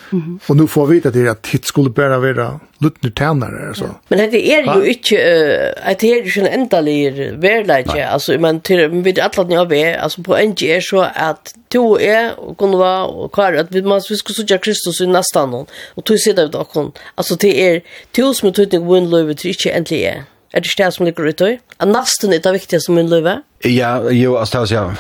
Og 0.49 0.57
nå 0.57 0.67
får 0.71 0.87
vi 0.87 0.99
veta 0.99 1.11
det 1.15 1.27
at 1.31 1.47
hit 1.51 1.67
skulle 1.67 1.91
bare 1.95 2.21
være 2.23 2.47
luttner 2.81 3.11
tjänare. 3.11 3.75
Så. 3.75 3.89
Men 4.09 4.31
det 4.31 4.41
er 4.55 4.65
jo 4.65 4.81
ikke, 4.81 5.17
uh, 5.17 5.91
det 6.01 6.11
er 6.11 6.17
jo 6.17 6.31
ikke 6.31 6.47
en 6.47 6.61
endelig 6.61 7.33
verklighet. 7.43 8.13
Altså, 8.13 8.39
men 8.39 8.61
til, 8.61 8.85
till, 8.89 9.05
vid 9.05 9.19
alla 9.19 9.45
ni 9.49 9.59
av 9.59 9.73
er, 9.73 9.99
altså 9.99 10.23
på 10.23 10.37
en 10.39 10.55
er 10.63 10.81
så 10.81 11.09
at 11.15 11.53
to 11.71 11.99
är 11.99 12.39
och 12.39 12.59
kunde 12.59 12.79
vara 12.79 13.05
och 13.07 13.33
kvar 13.33 13.53
at 13.53 13.75
vi 13.75 13.83
man, 13.83 14.01
vi 14.09 14.17
skal 14.17 14.35
söka 14.35 14.59
Kristus 14.59 15.01
i 15.01 15.07
nästa 15.07 15.47
någon. 15.47 15.67
og 15.97 16.05
to 16.05 16.17
sig 16.17 16.33
vi 16.33 16.37
dere. 16.37 16.91
Altså, 17.17 17.37
det 17.37 17.63
er 17.63 17.81
to 18.13 18.33
som 18.33 18.49
er 18.49 18.53
tøytning, 18.53 18.85
tog 18.85 18.99
en 18.99 19.11
løyve 19.11 19.35
til 19.35 19.51
ikke 19.51 19.73
endelig 19.73 20.05
er. 20.05 20.23
Er 20.53 20.61
det 20.61 20.75
det 20.79 20.95
som 20.95 21.07
ligger 21.07 21.29
ute? 21.29 21.59
Att 21.79 21.89
nästan 21.89 22.33
är 22.33 22.39
det 22.39 22.53
viktigste 22.53 22.81
som 22.81 22.95
min 22.95 23.09
lövet. 23.09 23.43
Ja, 23.63 24.11
jo, 24.11 24.37
alltså 24.37 24.65
det 24.65 24.71
jag 24.75 24.93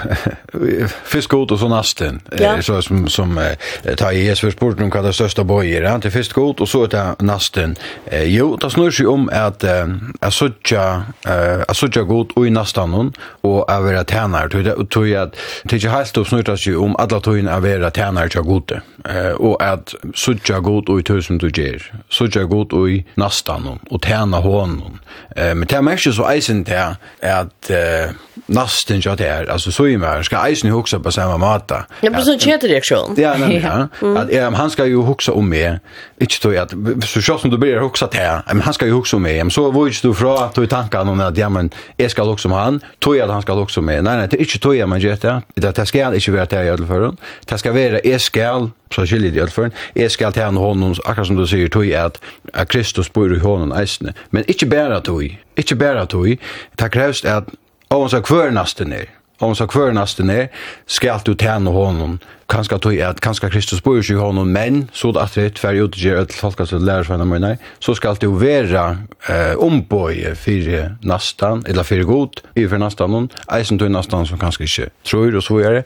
fisk 1.04 1.34
ut 1.34 1.50
och 1.50 1.58
så 1.58 1.68
nasten 1.68 2.20
ja. 2.38 2.62
så 2.62 2.82
som 2.82 3.08
som 3.08 3.38
eh, 3.38 3.94
tar 3.94 4.12
i 4.12 4.24
Jesus 4.24 4.54
sport 4.54 4.80
om 4.80 4.90
vad 4.90 5.04
det 5.04 5.12
största 5.12 5.44
bojer, 5.44 5.82
ja, 5.82 5.98
det 5.98 6.10
fisk 6.10 6.38
ut 6.38 6.60
och 6.60 6.68
så 6.68 6.84
är 6.84 6.88
det 6.88 7.14
nasten. 7.18 7.76
Eh, 8.06 8.24
jo, 8.24 8.56
det 8.56 8.70
snurrar 8.70 8.90
sig 8.90 9.06
om 9.06 9.30
att 9.32 9.64
eh, 9.64 9.86
att 10.20 10.34
söka 10.34 11.04
eh 11.26 11.60
att 11.68 11.76
söka 11.76 12.02
god 12.02 12.32
och 12.34 12.46
i 12.46 12.50
nastan 12.50 12.92
hon 12.92 13.12
och 13.40 13.70
över 13.70 13.94
att 13.94 14.10
tjänar 14.10 14.48
det 14.48 14.68
jag 14.68 14.90
tror 14.90 15.08
jag 15.08 15.22
att 15.22 15.36
det 15.64 15.84
är 15.84 15.88
helt 15.88 16.16
uppsnurrar 16.16 16.56
sig 16.56 16.76
om 16.76 16.96
alla 16.96 17.20
tror 17.20 17.38
in 17.38 17.48
att 17.48 17.62
vara 17.62 17.90
tjänar 17.90 18.28
till 18.28 18.40
god. 18.40 18.72
Eh 19.04 19.30
och 19.30 19.62
att 19.62 19.94
söka 20.14 20.60
god 20.60 20.88
och 20.88 21.00
i 21.00 21.02
tusen 21.02 21.38
du 21.38 21.50
ger. 21.50 21.92
Söka 22.10 22.44
god 22.44 22.72
och 22.72 22.90
i 22.90 23.04
nastan 23.14 23.62
hon 23.64 23.78
och 23.90 24.04
tjäna 24.04 24.36
honom. 24.36 24.98
Eh 25.36 25.54
men 25.54 25.66
det 25.66 25.76
är 25.76 25.82
mest 25.82 26.14
så 26.14 26.32
isen 26.32 26.64
där 26.64 26.96
att 27.22 27.70
eh 27.70 28.10
nasten 28.50 29.00
jag 29.04 29.16
där 29.16 29.50
alltså 29.50 29.72
så 29.72 29.86
är 29.86 29.98
mer 29.98 30.22
ska 30.22 30.46
eisen 30.46 30.70
huxa 30.70 31.00
på 31.00 31.12
samma 31.12 31.38
mata. 31.38 31.86
Ja, 32.00 32.10
på 32.10 32.22
sån 32.22 32.38
ketreaktion. 32.38 33.14
Ja, 33.18 33.34
nej, 33.38 33.62
ja. 33.64 33.88
Att 34.16 34.54
han 34.54 34.70
ska 34.70 34.86
ju 34.86 35.02
huxa 35.02 35.32
om 35.32 35.48
mig. 35.48 35.78
Inte 36.20 36.34
då 36.42 36.60
att 36.60 36.70
så 37.04 37.22
så 37.22 37.38
som 37.38 37.50
du 37.50 37.58
blir 37.58 37.76
huxa 37.76 38.06
till. 38.06 38.20
Men 38.46 38.60
han 38.60 38.74
ska 38.74 38.86
ju 38.86 38.92
huxa 38.92 39.16
om 39.16 39.22
mer. 39.22 39.44
Men 39.44 39.50
så 39.50 39.70
var 39.70 39.86
ju 39.86 39.92
du 40.02 40.14
fra 40.14 40.44
att 40.44 40.54
du 40.54 40.66
tankar 40.66 41.04
någon 41.04 41.20
om 41.20 41.26
att 41.26 41.36
ja 41.36 41.48
men 41.48 41.70
jag 41.96 42.10
ska 42.10 42.22
också 42.22 42.48
om 42.48 42.52
han. 42.52 42.80
Tror 43.04 43.16
jag 43.16 43.24
att 43.24 43.32
han 43.32 43.42
ska 43.42 43.52
också 43.52 43.82
med. 43.82 44.04
Nej, 44.04 44.16
nej, 44.16 44.28
det 44.30 44.36
är 44.36 44.40
inte 44.40 44.58
tror 44.58 44.76
jag 44.76 44.88
man 44.88 45.00
gör 45.00 45.16
det. 45.20 45.42
Det 45.54 45.86
ska 45.86 46.14
inte 46.14 46.30
vara 46.30 46.44
det 46.44 46.64
jag 46.64 46.76
vill 46.76 46.86
för. 46.86 47.14
Det 47.44 47.58
ska 47.58 47.72
vara 47.72 48.00
jag 48.04 48.20
ska 48.20 48.68
så 48.94 49.06
skiljer 49.06 49.44
det 49.44 49.50
för. 49.50 49.70
Jag 49.94 50.10
ska 50.10 50.30
ta 50.30 50.44
honom 50.44 50.94
akkurat 51.04 51.26
som 51.26 51.36
du 51.36 51.46
säger 51.46 51.68
tog 51.68 51.92
att 51.92 52.20
att 52.52 52.68
Kristus 52.68 53.12
bor 53.12 53.36
i 53.36 53.38
honom 53.38 53.72
eisne. 53.72 54.14
Men 54.30 54.44
inte 54.44 54.66
bara 54.66 55.00
tog. 55.00 55.38
Inte 55.56 55.74
bara 55.74 56.06
tog. 56.06 56.38
Det 56.76 56.88
krävs 56.88 57.24
att 57.24 57.48
Og 57.90 58.04
hon 58.04 58.10
sa 58.10 58.20
kvør 58.22 58.52
nasten 58.54 58.92
er. 58.94 59.08
Og 59.40 59.48
hon 59.48 59.56
sa 59.58 59.64
kvør 59.66 59.94
nasten 59.96 60.28
er, 60.30 60.52
skal 60.86 61.24
du 61.26 61.32
tjene 61.34 61.72
honom, 61.74 62.18
kanskje 62.50 62.76
tog 62.78 62.98
at 63.02 63.22
kanskje 63.24 63.48
Kristus 63.50 63.80
bor 63.82 63.96
ikke 63.98 64.14
i 64.14 64.20
honom, 64.20 64.52
men 64.52 64.82
så 64.92 65.10
det 65.10 65.22
at 65.24 65.34
det 65.34 65.54
tver 65.58 65.80
ut 65.80 65.98
gjør 65.98 66.20
et 66.22 66.36
tolka 66.36 66.68
til 66.70 66.84
lærersvenner 66.86 67.26
mine, 67.26 67.56
så 67.80 67.94
skal 67.98 68.20
du 68.22 68.28
være 68.38 68.84
eh, 69.26 69.56
ombøye 69.58 70.36
for 70.38 70.94
nastan, 71.02 71.64
eller 71.66 71.82
for 71.82 72.04
god, 72.06 72.44
i 72.54 72.68
for 72.68 72.78
nastan, 72.78 73.30
eisen 73.56 73.78
tog 73.78 73.90
nastan 73.90 74.26
som 74.26 74.38
kanskje 74.38 74.68
ikke 74.68 74.90
tror, 75.04 75.34
og 75.36 75.42
så 75.42 75.58
gjør 75.58 75.80
det. 75.80 75.84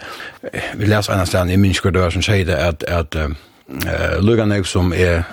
Vi 0.77 0.91
leser 0.91 1.15
en 1.17 1.27
sted 1.27 1.57
i 1.57 1.57
Minskardøver 1.57 2.11
som 2.11 2.27
sier 2.27 2.45
det 2.45 2.59
at, 2.59 2.85
at 2.85 3.17
uh, 3.69 4.17
lukka 4.21 4.47
nek 4.49 4.67
som 4.69 4.93
er 4.93 5.25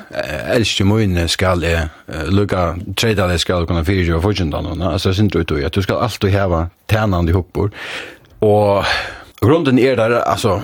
elskje 0.56 0.86
møyne 0.88 1.28
skal 1.32 1.64
er 1.68 1.90
uh, 2.08 2.28
lukka 2.32 2.76
treda 2.98 3.28
det 3.32 3.40
skal 3.44 3.68
kunna 3.70 3.84
fyrir 3.88 4.14
og 4.18 4.24
fortjenta 4.26 4.62
noen, 4.64 4.84
altså 4.94 5.14
sint 5.16 5.36
ut 5.36 5.52
og 5.52 5.66
du 5.72 5.82
skal 5.82 6.04
alltid 6.06 6.36
heva 6.36 6.68
tænande 6.92 7.36
hoppor 7.36 7.72
og 8.42 8.88
grunden 9.42 9.80
er 9.80 9.96
der, 9.96 10.22
altså 10.22 10.62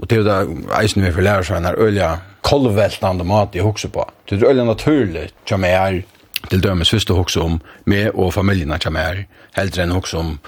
og 0.00 0.08
til 0.08 0.24
da 0.24 0.42
eisen 0.80 1.04
vi 1.04 1.12
for 1.12 1.26
lærer 1.26 1.46
seg 1.46 1.64
er 1.64 1.80
ølja 1.80 2.14
kolveltande 2.46 3.26
mat 3.26 3.56
i 3.56 3.64
hokse 3.64 3.90
på 3.92 4.06
det 4.28 4.40
er 4.40 4.50
ølja 4.52 4.64
naturlig 4.64 5.28
som 5.48 5.64
er 5.64 6.02
til 6.48 6.62
dømes 6.64 6.90
fyrst 6.90 7.10
å 7.12 7.20
om 7.42 7.60
meg 7.84 8.14
og 8.14 8.32
familien 8.32 8.72
som 8.80 8.96
er 8.96 9.26
heldre 9.58 9.84
enn 9.84 9.96
hokse 9.96 10.16
om 10.16 10.38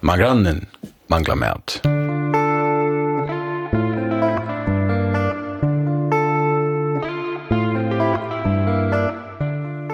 man 0.00 0.20
grannen 0.20 0.66
manglar 1.08 1.36
mat. 1.40 1.80
Musik 1.84 2.07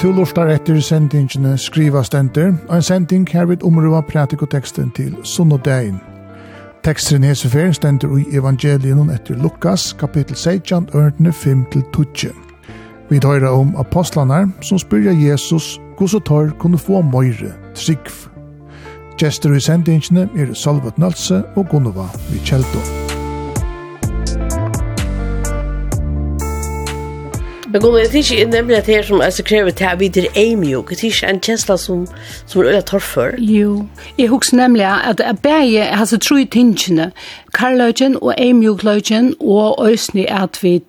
Tu 0.05 0.11
lortar 0.13 0.51
etter 0.53 0.83
sendingene 0.85 1.55
skriva 1.57 2.03
stenter, 2.05 2.51
og 2.69 2.75
en 2.77 2.83
sending 2.85 3.23
her 3.33 3.47
vil 3.49 3.63
omrua 3.65 4.03
pratikoteksten 4.05 4.91
til 4.93 5.15
sunnodagen. 5.25 5.97
Teksten 6.85 7.25
hesefer 7.25 7.73
stenter 7.73 8.13
i 8.21 8.37
evangelien 8.37 9.09
etter 9.15 9.41
Lukas, 9.41 9.95
kapittel 9.97 10.37
16, 10.37 10.91
ørne 10.95 11.33
5-12. 11.33 12.35
Vi 13.09 13.19
døyra 13.19 13.55
om 13.57 13.73
apostlanar 13.81 14.51
som 14.61 14.79
spyrja 14.79 15.17
Jesus 15.17 15.81
hvordan 15.97 16.27
tar 16.29 16.53
kunne 16.59 16.79
få 16.79 17.01
møyre, 17.01 17.57
trygg. 17.75 18.13
Gjester 19.17 19.57
i 19.57 19.61
sendingene 19.61 20.29
er 20.37 20.53
Salvat 20.55 20.99
Nalse 20.99 21.43
og 21.57 21.69
Gunnova 21.73 22.11
Vichelto. 22.29 22.79
Musikk 22.85 23.14
Men 27.75 27.83
gode, 27.83 28.01
jeg 28.01 28.11
tykker 28.11 28.37
ikke 28.39 28.51
nemlig 28.51 28.77
at 28.77 28.87
her 28.87 29.03
som 29.03 29.21
altså, 29.21 29.43
krever 29.43 29.71
til 29.71 29.85
at 29.85 30.01
vi 30.01 30.09
til 30.09 30.29
eimjok, 30.39 30.91
jeg 30.91 30.99
tykker 30.99 31.27
en 31.29 31.41
kjensla 31.43 31.75
som, 31.77 32.05
som 32.47 32.61
er 32.61 32.69
øyla 32.71 32.83
torfer. 32.87 33.35
Jo, 33.43 33.89
jeg 34.19 34.29
husker 34.31 34.57
nemlig 34.57 34.85
at 34.87 35.19
jeg 35.19 35.39
bare, 35.43 35.89
altså, 35.89 36.19
tror 36.19 36.39
jeg 36.39 36.51
tingene, 36.55 37.09
karløgjen 37.55 38.17
og 38.21 38.35
eimjugløgjen 38.39 39.35
og 39.41 39.81
øysni 39.87 40.27
at 40.29 40.59
vi 40.63 40.81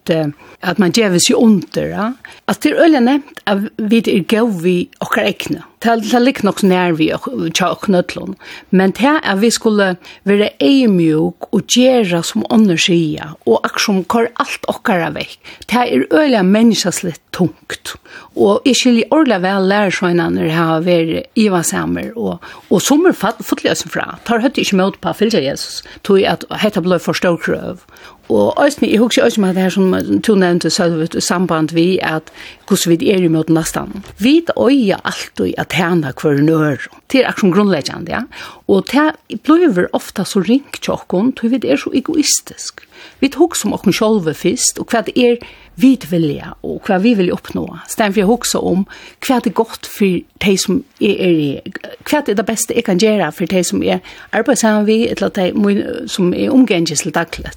at 0.66 0.80
man 0.82 0.94
djever 0.96 1.22
seg 1.22 1.38
under. 1.38 1.88
Ja? 1.92 2.10
At 2.50 2.64
det 2.64 2.74
er 2.74 2.86
øyne 2.86 3.04
nevnt 3.06 3.42
at 3.46 3.70
vi 3.78 4.02
er 4.02 4.26
gav 4.30 4.52
vi 4.64 4.76
okkar 5.04 5.30
ekne. 5.30 5.64
Det 5.86 5.92
er 5.92 6.28
ikke 6.28 6.48
nok 6.48 6.64
nær 6.66 6.96
vi 6.98 7.12
tja 7.54 7.68
og 7.70 7.84
knøtlån. 7.86 8.34
Men 8.72 8.94
det 8.98 9.06
er 9.06 9.20
at 9.22 9.42
vi 9.42 9.52
skulle 9.54 9.96
være 10.26 10.50
eimjuk 10.64 11.46
og 11.52 11.62
gjøre 11.70 12.24
som 12.26 12.46
ånder 12.50 12.80
sida 12.82 13.36
og 13.46 13.60
aksjon 13.68 14.02
kor 14.10 14.32
alt 14.42 14.66
okkar 14.72 15.04
av 15.06 15.20
vekk. 15.20 15.38
Det 15.70 15.84
er 15.84 16.08
øyne 16.10 16.74
litt 17.06 17.22
tungt. 17.36 17.94
Og 18.36 18.66
jeg 18.66 18.80
skiljer 18.80 19.12
ordentlig 19.12 19.42
vel 19.44 19.70
lærersøgnene 19.70 20.50
her 20.56 20.82
være 20.86 21.24
ivasamer 21.36 22.16
og, 22.16 22.42
og 22.70 22.82
som 22.82 23.06
er 23.06 23.14
fattelig 23.14 23.76
fra. 23.92 24.18
Tar 24.26 24.42
høyt 24.42 24.58
ikke 24.58 24.80
møte 24.80 25.02
på 25.04 25.12
å 25.12 25.18
fylge 25.18 25.44
Jesus. 25.44 25.84
Tog 26.04 26.24
at 26.24 26.48
hetta 26.62 26.82
blei 26.82 27.00
for 27.00 27.18
stor 27.18 27.38
krøv. 27.38 27.84
Og 28.30 28.68
æsni, 28.68 28.90
jeg 28.92 29.00
husker 29.00 29.26
æsni 29.26 29.42
med 29.42 29.54
det 29.54 29.62
her 29.62 29.70
som 29.70 29.94
du 30.28 30.36
nevnte 30.36 30.70
selv 30.70 31.04
i 31.04 31.22
samband 31.22 31.74
vi 31.74 32.00
at 32.02 32.32
hvordan 32.68 33.00
vi 33.00 33.12
er 33.12 33.22
i 33.22 33.28
møten 33.30 33.54
nesten. 33.54 34.04
Vi 34.18 34.42
øyer 34.58 34.98
alltid 35.06 35.54
at 35.58 35.74
henne 35.74 36.14
hver 36.22 36.42
nør. 36.42 36.88
Det 37.12 37.22
er 37.22 37.30
akkurat 37.30 37.54
grunnleggende, 37.54 38.12
ja. 38.12 38.22
Og 38.68 38.88
det 38.92 39.42
blir 39.44 39.86
ofta 39.94 40.24
så 40.24 40.40
ringt 40.40 40.82
til 40.82 40.94
oss, 40.94 41.06
for 41.10 41.48
vi 41.48 41.60
er 41.64 41.78
så 41.78 41.92
egoistisk. 41.94 42.82
Vi 43.20 43.30
husker 43.36 43.68
om 43.68 43.74
oss 43.74 43.98
selv 43.98 44.36
først, 44.36 44.80
og 44.80 44.90
hva 44.90 45.02
det 45.06 45.14
er 45.18 45.38
vi 45.76 46.00
vilja, 46.10 46.56
og 46.64 46.82
hva 46.88 46.98
vi 46.98 47.14
vil 47.14 47.32
oppnå. 47.34 47.78
Stedet 47.88 48.14
for 48.14 48.20
jeg 48.20 48.26
husker 48.26 48.60
om 48.60 48.88
hva 49.28 49.40
det 49.40 49.52
er 49.52 49.60
godt 49.62 49.86
for 49.86 50.20
de 50.46 50.58
som 50.58 50.84
er, 51.00 51.16
er 51.20 51.62
hva 52.10 52.22
det 52.26 52.34
er 52.34 52.42
det 52.42 52.46
beste 52.46 52.74
jeg 52.74 52.84
kan 52.84 52.98
gjøre 52.98 53.32
for 53.32 53.46
de 53.46 53.64
som 53.64 53.84
er 53.84 54.00
arbeidssammen 54.32 54.88
vi, 54.88 55.08
eller 55.08 55.30
de 55.30 56.08
som 56.08 56.34
er 56.34 56.50
omgengelig 56.50 56.98
til 56.98 57.14
daglig. 57.14 57.54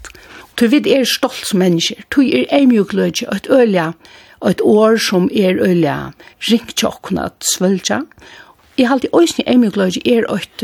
Tu 0.58 0.66
vid 0.66 0.88
er 0.90 1.04
stolt 1.06 1.46
som 1.46 1.60
mennesker, 1.62 2.02
Tu 2.10 2.24
er 2.26 2.48
ei 2.50 2.66
mjukløyge 2.66 3.28
og 3.28 3.36
et 3.36 3.46
ølja, 3.50 3.92
og 4.40 4.50
et 4.50 4.62
år 4.62 4.96
som 4.98 5.28
er 5.30 5.60
ølja 5.62 6.12
ringtjokkna 6.50 7.28
svølja. 7.54 8.02
I 8.78 8.86
halte 8.90 9.10
òsni 9.14 9.44
ei 9.46 9.58
mjukløyge 9.58 10.02
er 10.06 10.26
et, 10.34 10.62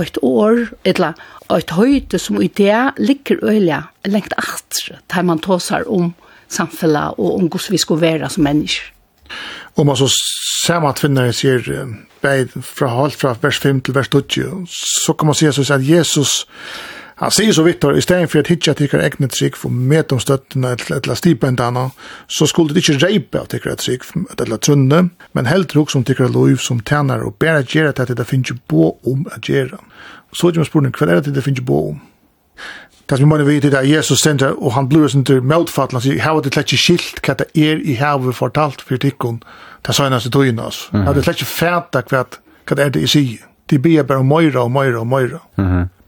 et 0.00 0.18
år, 0.22 0.70
etla, 0.84 1.12
et 1.52 1.76
høyde 1.76 2.20
som 2.20 2.40
i 2.40 2.48
det 2.48 2.80
ligger 2.98 3.40
ølja 3.42 3.82
lengt 4.08 4.32
atre, 4.36 5.00
der 5.12 5.22
man 5.22 5.44
tåsar 5.44 5.84
om 5.88 6.14
samfella 6.48 7.10
og 7.18 7.34
om 7.36 7.48
hvordan 7.48 7.76
vi 7.76 7.84
skulle 7.84 8.00
være 8.00 8.30
som 8.32 8.48
mennesker. 8.48 8.92
Og 9.76 9.86
man 9.86 9.96
så 9.96 10.08
ser 10.64 10.80
man 10.80 10.90
at 10.96 11.00
finner 11.04 11.32
sier 11.36 11.60
beid 12.24 12.54
fra 12.64 12.88
halvt 12.96 13.20
fra 13.20 13.36
vers 13.42 13.60
5 13.60 13.80
til 13.84 13.94
vers 13.94 14.08
20, 14.08 14.66
så 15.04 15.12
kan 15.12 15.28
man 15.28 15.36
si 15.36 15.46
at 15.46 15.84
Jesus 15.84 16.46
Han 17.18 17.32
sier 17.34 17.52
så 17.52 17.64
Viktor, 17.66 17.96
i 17.98 18.02
stedet 18.02 18.30
for 18.30 18.38
at 18.38 18.46
hitja 18.46 18.76
tikkar 18.78 19.02
egne 19.02 19.26
trygg 19.26 19.56
for 19.58 19.74
med 19.74 20.12
eller 20.14 21.18
stipendene, 21.18 21.88
så 22.30 22.46
skulle 22.46 22.74
det 22.74 22.84
ikke 22.84 23.00
reipe 23.02 23.40
av 23.40 23.48
tikkar 23.50 23.74
trygg 23.74 24.04
eller 24.38 24.60
trunne, 24.62 25.08
men 25.34 25.50
helt 25.50 25.74
ruk 25.74 25.90
som 25.90 26.04
tikkar 26.06 26.30
lov 26.30 26.60
som 26.62 26.78
tjener 26.78 27.24
og 27.26 27.34
bare 27.42 27.64
gjøre 27.66 27.92
til 27.92 28.06
at 28.06 28.20
det 28.20 28.26
finnes 28.26 28.54
bo 28.70 28.92
om 29.02 29.26
å 29.26 29.40
gjøre. 29.42 29.80
Så 30.30 30.46
er 30.46 30.54
det 30.54 30.62
spørsmålet, 30.68 30.94
hva 30.94 31.08
er 31.10 31.24
det 31.26 31.34
det 31.34 31.42
finnes 31.42 31.66
bo 31.66 31.80
om? 31.90 31.98
Det 33.08 33.18
som 33.18 33.24
vi 33.24 33.32
mener 33.32 33.48
vite 33.48 33.72
er 33.72 33.88
Jesus 33.88 34.20
sender, 34.22 34.54
og 34.54 34.76
han 34.76 34.86
blir 34.88 35.08
sin 35.08 35.24
til 35.24 35.42
møtfattelen, 35.42 35.98
han 35.98 36.04
sier, 36.04 36.22
her 36.22 36.36
var 36.36 36.44
det 36.44 36.52
slett 36.54 36.70
ikke 36.70 36.82
skilt 36.84 37.22
hva 37.24 37.34
det 37.40 37.48
er 37.56 37.82
i 37.82 37.98
havet 37.98 38.36
fortalt 38.36 38.84
for 38.84 39.00
tikkun, 39.00 39.40
det 39.86 39.96
sa 39.96 40.06
hennes 40.06 40.26
i 40.28 40.30
tøyene, 40.30 40.70
oss. 40.70 40.84
Her 40.92 41.08
var 41.08 41.18
det 41.18 41.26
slett 41.26 41.42
ikke 41.42 41.50
fæta 41.50 42.04
hva 42.04 42.24
det 42.76 42.84
er 42.84 42.94
det 42.94 43.02
i 43.02 43.10
sier. 43.10 43.46
De 43.68 43.78
ber 43.82 44.06
bare 44.06 44.22
om 44.22 44.28
møyra 44.28 44.62
og 44.62 44.70
møyra 44.72 45.02
og 45.02 45.08
møyra. 45.08 45.40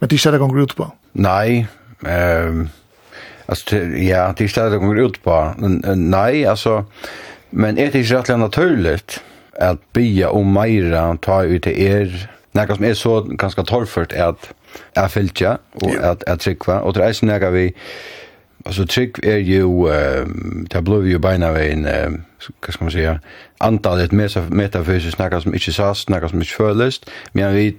Men 0.01 0.09
de 0.09 0.19
ser 0.19 0.33
det 0.37 0.41
gonger 0.41 0.63
ut 0.63 0.77
på. 0.77 0.87
Nej, 1.13 1.67
ehm 2.07 2.69
alltså 3.47 3.77
ja, 3.77 4.35
det 4.37 4.45
är 4.45 4.49
stället 4.49 4.73
jag 4.73 4.81
kommer 4.81 5.07
ut 5.07 5.23
på. 5.23 5.55
Nej, 5.97 6.47
alltså 6.47 6.85
men 7.51 7.79
är 7.79 7.91
det 7.93 7.99
inte 7.99 8.15
rätt 8.15 8.39
naturligt 8.39 9.23
att 9.59 9.93
bya 9.93 10.31
om 10.31 10.53
mera 10.53 11.17
ta 11.17 11.45
ut 11.45 11.63
till 11.63 11.83
er 11.83 12.31
något 12.53 12.77
som 12.77 12.85
är 12.85 12.95
så 12.95 13.21
ganska 13.21 13.63
torrfört 13.63 14.13
att 14.13 14.53
är 14.95 15.09
fyllt 15.09 15.43
och 15.73 15.95
att 16.03 16.25
att 16.25 16.41
trycka 16.41 16.81
och 16.81 16.93
det 16.93 17.05
är 17.05 17.13
sån 17.13 17.53
vi 17.53 17.75
alltså 18.65 18.87
tryck 18.87 19.19
är 19.19 19.37
ju 19.37 19.89
eh 19.89 20.27
det 20.71 20.83
blir 20.83 21.07
ju 21.07 21.19
beina 21.19 21.49
en 21.61 21.85
en 21.87 22.25
vad 22.61 22.75
ska 22.75 22.85
man 22.85 22.93
säga 22.93 23.21
antalet 23.59 24.13
metafysiskt 24.51 25.17
snackar 25.17 25.41
som 25.41 25.55
inte 25.55 25.73
sas 25.73 25.99
snackar 25.99 26.29
som 26.29 26.39
inte 26.39 26.53
förlöst 26.53 27.11
men 27.33 27.55
vi 27.55 27.77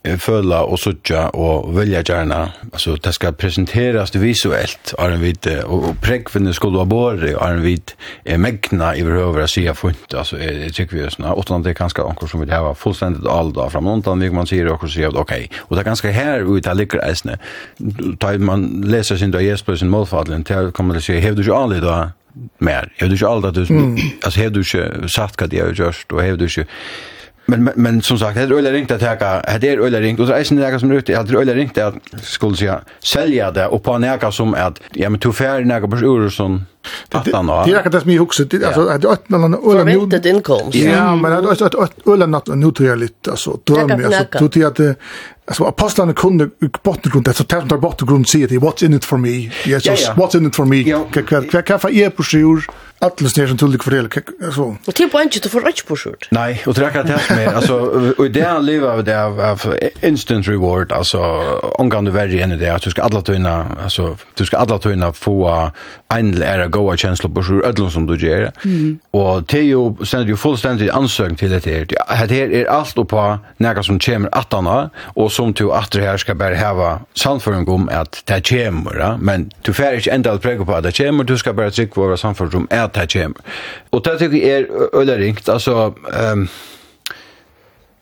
føla 0.00 0.62
og 0.64 0.78
suttja 0.80 1.26
og 1.36 1.74
velja 1.76 2.00
gjerna. 2.00 2.38
Altså, 2.72 2.94
det 2.96 3.12
skal 3.14 3.34
presenterast 3.36 4.16
visuelt, 4.20 4.94
er 4.98 5.12
en 5.12 5.20
vit, 5.20 5.46
og, 5.66 5.90
og 5.90 5.98
prekvinne 6.00 6.54
skulle 6.56 6.80
ha 6.80 6.88
båre, 6.88 7.34
er 7.34 7.56
en 7.56 7.60
vit 7.64 7.92
er 8.24 8.40
megna 8.40 8.94
i 8.96 9.04
behøver 9.04 9.44
å 9.44 9.50
sida 9.50 9.74
funt, 9.76 10.14
altså, 10.16 10.38
er, 10.40 10.70
tykker 10.72 10.96
vi 10.96 11.02
jo 11.02 11.10
sånn, 11.12 11.28
utan 11.36 11.64
det 11.64 11.74
er 11.74 11.80
ganske 11.82 12.04
anker 12.04 12.32
som 12.32 12.40
vil 12.40 12.52
heva 12.52 12.72
fullstendigt 12.78 13.28
alda 13.28 13.68
fram, 13.72 13.90
utan 14.00 14.24
vi 14.24 14.30
man 14.32 14.48
sier 14.48 14.72
og 14.72 14.86
sier, 14.88 15.12
ok, 15.12 15.34
og 15.68 15.76
det 15.76 15.82
er 15.82 15.90
ganske 15.90 16.14
her 16.16 16.48
ut, 16.48 16.64
det 16.64 16.76
ligger 16.80 17.04
eisne, 17.04 17.36
da 18.22 18.32
man 18.40 18.66
leser 18.88 19.20
sin 19.20 19.34
da 19.34 19.44
Jesper 19.44 19.76
sin 19.76 19.92
målfadlen, 19.92 20.46
til 20.48 20.72
kan 20.72 20.88
man 20.88 21.00
si, 21.04 21.20
hev 21.20 21.36
du 21.36 21.44
ikke 21.44 21.60
anlig 21.60 21.84
da, 21.84 21.98
mer. 22.58 22.92
Jag 22.96 23.06
vet 23.06 23.12
inte 23.12 23.28
allt 23.28 23.44
att 23.44 23.54
du 23.54 23.66
mm. 23.66 23.96
alltså 24.22 24.40
har 24.40 24.50
du 24.50 24.60
inte 24.60 25.08
sagt 25.08 25.40
vad 25.40 25.52
jag 25.52 25.64
har 25.64 25.72
gjort 25.72 26.12
och 26.12 26.22
har 26.22 26.36
du 26.36 26.44
inte 26.44 26.66
men 27.46 27.64
men, 27.64 27.74
men 27.76 28.02
som 28.02 28.18
sagt 28.18 28.34
det 28.34 28.42
är 28.42 28.52
öle 28.52 28.72
ringt 28.72 28.90
att 28.90 29.00
ta 29.00 29.42
det 29.60 29.68
är 29.68 29.78
öle 29.78 30.00
ringt 30.00 30.20
och 30.20 30.26
så 30.26 30.32
är 30.32 30.44
det 30.44 30.50
några 30.50 30.78
som 30.78 30.90
är 30.90 30.94
ute 30.94 31.22
det 31.22 31.32
är 31.32 31.36
öle 31.36 31.54
ringt 31.54 31.78
att 31.78 31.94
skulle 32.22 32.56
säga 32.56 32.80
sälja 33.04 33.50
det 33.50 33.66
och 33.66 33.82
på 33.82 33.98
näka 33.98 34.32
som 34.32 34.54
att 34.54 34.80
ja 34.92 35.10
men 35.10 35.20
to 35.20 35.32
färd 35.32 35.66
näka 35.66 35.88
på 35.88 35.96
Urson 35.96 36.64
att 37.10 37.32
han 37.32 37.48
har 37.48 37.66
det 37.66 37.72
är 37.72 37.90
det 37.90 38.00
som 38.00 38.10
jag 38.10 38.22
också 38.22 38.44
det 38.44 38.64
alltså 38.64 38.88
att 38.88 39.04
att 39.04 39.28
mellan 39.28 39.54
öle 39.54 39.84
nu 39.84 40.06
det 40.06 40.28
inkomst 40.28 40.74
ja 40.74 41.16
men 41.16 41.42
det 41.42 41.60
är 41.60 41.82
att 41.82 42.06
öle 42.06 42.26
något 42.26 42.46
nu 42.46 42.72
tror 42.72 42.88
jag 42.88 42.98
lite 42.98 43.30
alltså 43.30 43.58
då 43.64 43.86
men 43.86 44.04
alltså 44.04 44.24
då 44.38 44.48
till 44.48 44.66
att 44.66 44.80
Alltså 45.50 45.64
apostlarna 45.64 46.12
kunde 46.12 46.50
bottengrund 46.82 47.24
det 47.24 47.32
så 47.32 47.44
tätt 47.44 47.68
där 47.68 47.76
bottengrund 47.76 48.28
säger 48.28 48.48
det 48.48 48.58
what's 48.58 48.84
in 48.84 48.94
it 48.94 49.04
for 49.04 49.16
me. 49.16 49.28
Yes, 49.28 49.66
yeah, 49.66 50.00
yeah. 50.00 50.18
what's 50.18 50.36
in 50.36 50.46
it 50.46 50.56
for 50.56 50.64
me. 50.64 50.84
Kan 51.12 51.26
kan 51.26 51.62
kan 51.62 51.80
för 51.80 51.90
er 51.90 52.10
på 52.10 52.22
sjur 52.22 52.66
Alla 53.02 53.28
styr 53.28 53.46
som 53.46 53.58
tullig 53.58 53.84
för 53.84 53.90
det 53.90 54.52
så. 54.52 54.76
Och 54.86 54.94
typ 54.94 55.14
inte 55.14 55.38
du 55.38 55.48
får 55.48 55.60
rätt 55.60 55.86
på 55.86 55.96
skjort. 55.96 56.28
Nej, 56.30 56.62
och 56.66 56.74
det 56.74 56.80
räcker 56.80 57.02
det 57.02 57.34
med 57.36 57.48
alltså 57.48 57.74
och 58.18 58.26
i 58.26 58.28
det 58.28 58.42
han 58.42 58.66
lever 58.66 58.88
av 58.88 59.04
det 59.04 59.24
av, 59.24 59.40
av 59.40 59.76
instant 60.00 60.48
reward 60.48 60.92
alltså 60.92 61.18
omgång 61.78 62.04
du 62.04 62.10
värre 62.10 62.42
än 62.42 62.58
det 62.58 62.68
att 62.68 62.82
du 62.82 62.90
ska 62.90 63.02
alla 63.02 63.22
tunna 63.22 63.66
alltså 63.82 64.16
du 64.34 64.44
ska 64.46 64.56
alla 64.56 64.78
tunna 64.78 65.12
få 65.12 65.70
en 66.08 66.42
ära 66.42 66.66
goa 66.66 66.96
känsla 66.96 67.30
på 67.30 67.42
skjort 67.42 67.64
ödlon 67.64 67.90
som 67.90 68.06
du 68.06 68.26
gör. 68.26 68.52
Mm. 68.64 68.98
Och 69.10 69.42
det 69.42 69.58
är 69.58 69.62
ju 69.62 69.96
sen 70.04 70.26
du 70.26 70.36
fullständigt 70.36 70.90
ansökan 70.90 71.36
till 71.36 71.50
det 71.50 71.66
här. 71.66 71.84
Det 71.84 72.14
här 72.14 72.32
är 72.32 72.66
allt 72.66 72.98
och 72.98 73.08
på 73.08 73.38
några 73.56 73.82
som 73.82 73.98
kommer 73.98 74.28
att 74.32 74.54
anna 74.54 74.90
och 75.00 75.32
som 75.32 75.52
du 75.52 75.72
att 75.72 75.90
det 75.90 76.00
här 76.00 76.16
ska 76.16 76.34
bara 76.34 76.54
häva 76.54 77.00
samföring 77.14 77.68
om 77.68 77.88
att 77.92 78.22
det 78.24 78.48
kommer 78.48 79.16
men 79.18 79.50
du 79.62 79.72
får 79.72 79.94
inte 79.94 80.10
ända 80.10 80.32
att 80.32 80.42
präga 80.42 80.64
på 80.64 80.74
att 80.74 80.84
det 80.84 80.96
kommer 80.96 81.24
du 81.24 81.38
ska 81.38 81.52
bara 81.52 81.70
trycka 81.70 81.94
på 81.94 82.16
samföring 82.16 82.54
om 82.54 82.68
att 82.70 82.89
at 82.90 82.98
det 83.00 83.12
kommer. 83.12 83.56
Og 83.90 84.04
det 84.04 84.18
tykker 84.18 84.38
jeg 84.38 84.60
er 84.60 84.90
øyla 84.94 85.16
ringt. 85.16 85.48
altså, 85.48 85.92
um, 86.32 86.48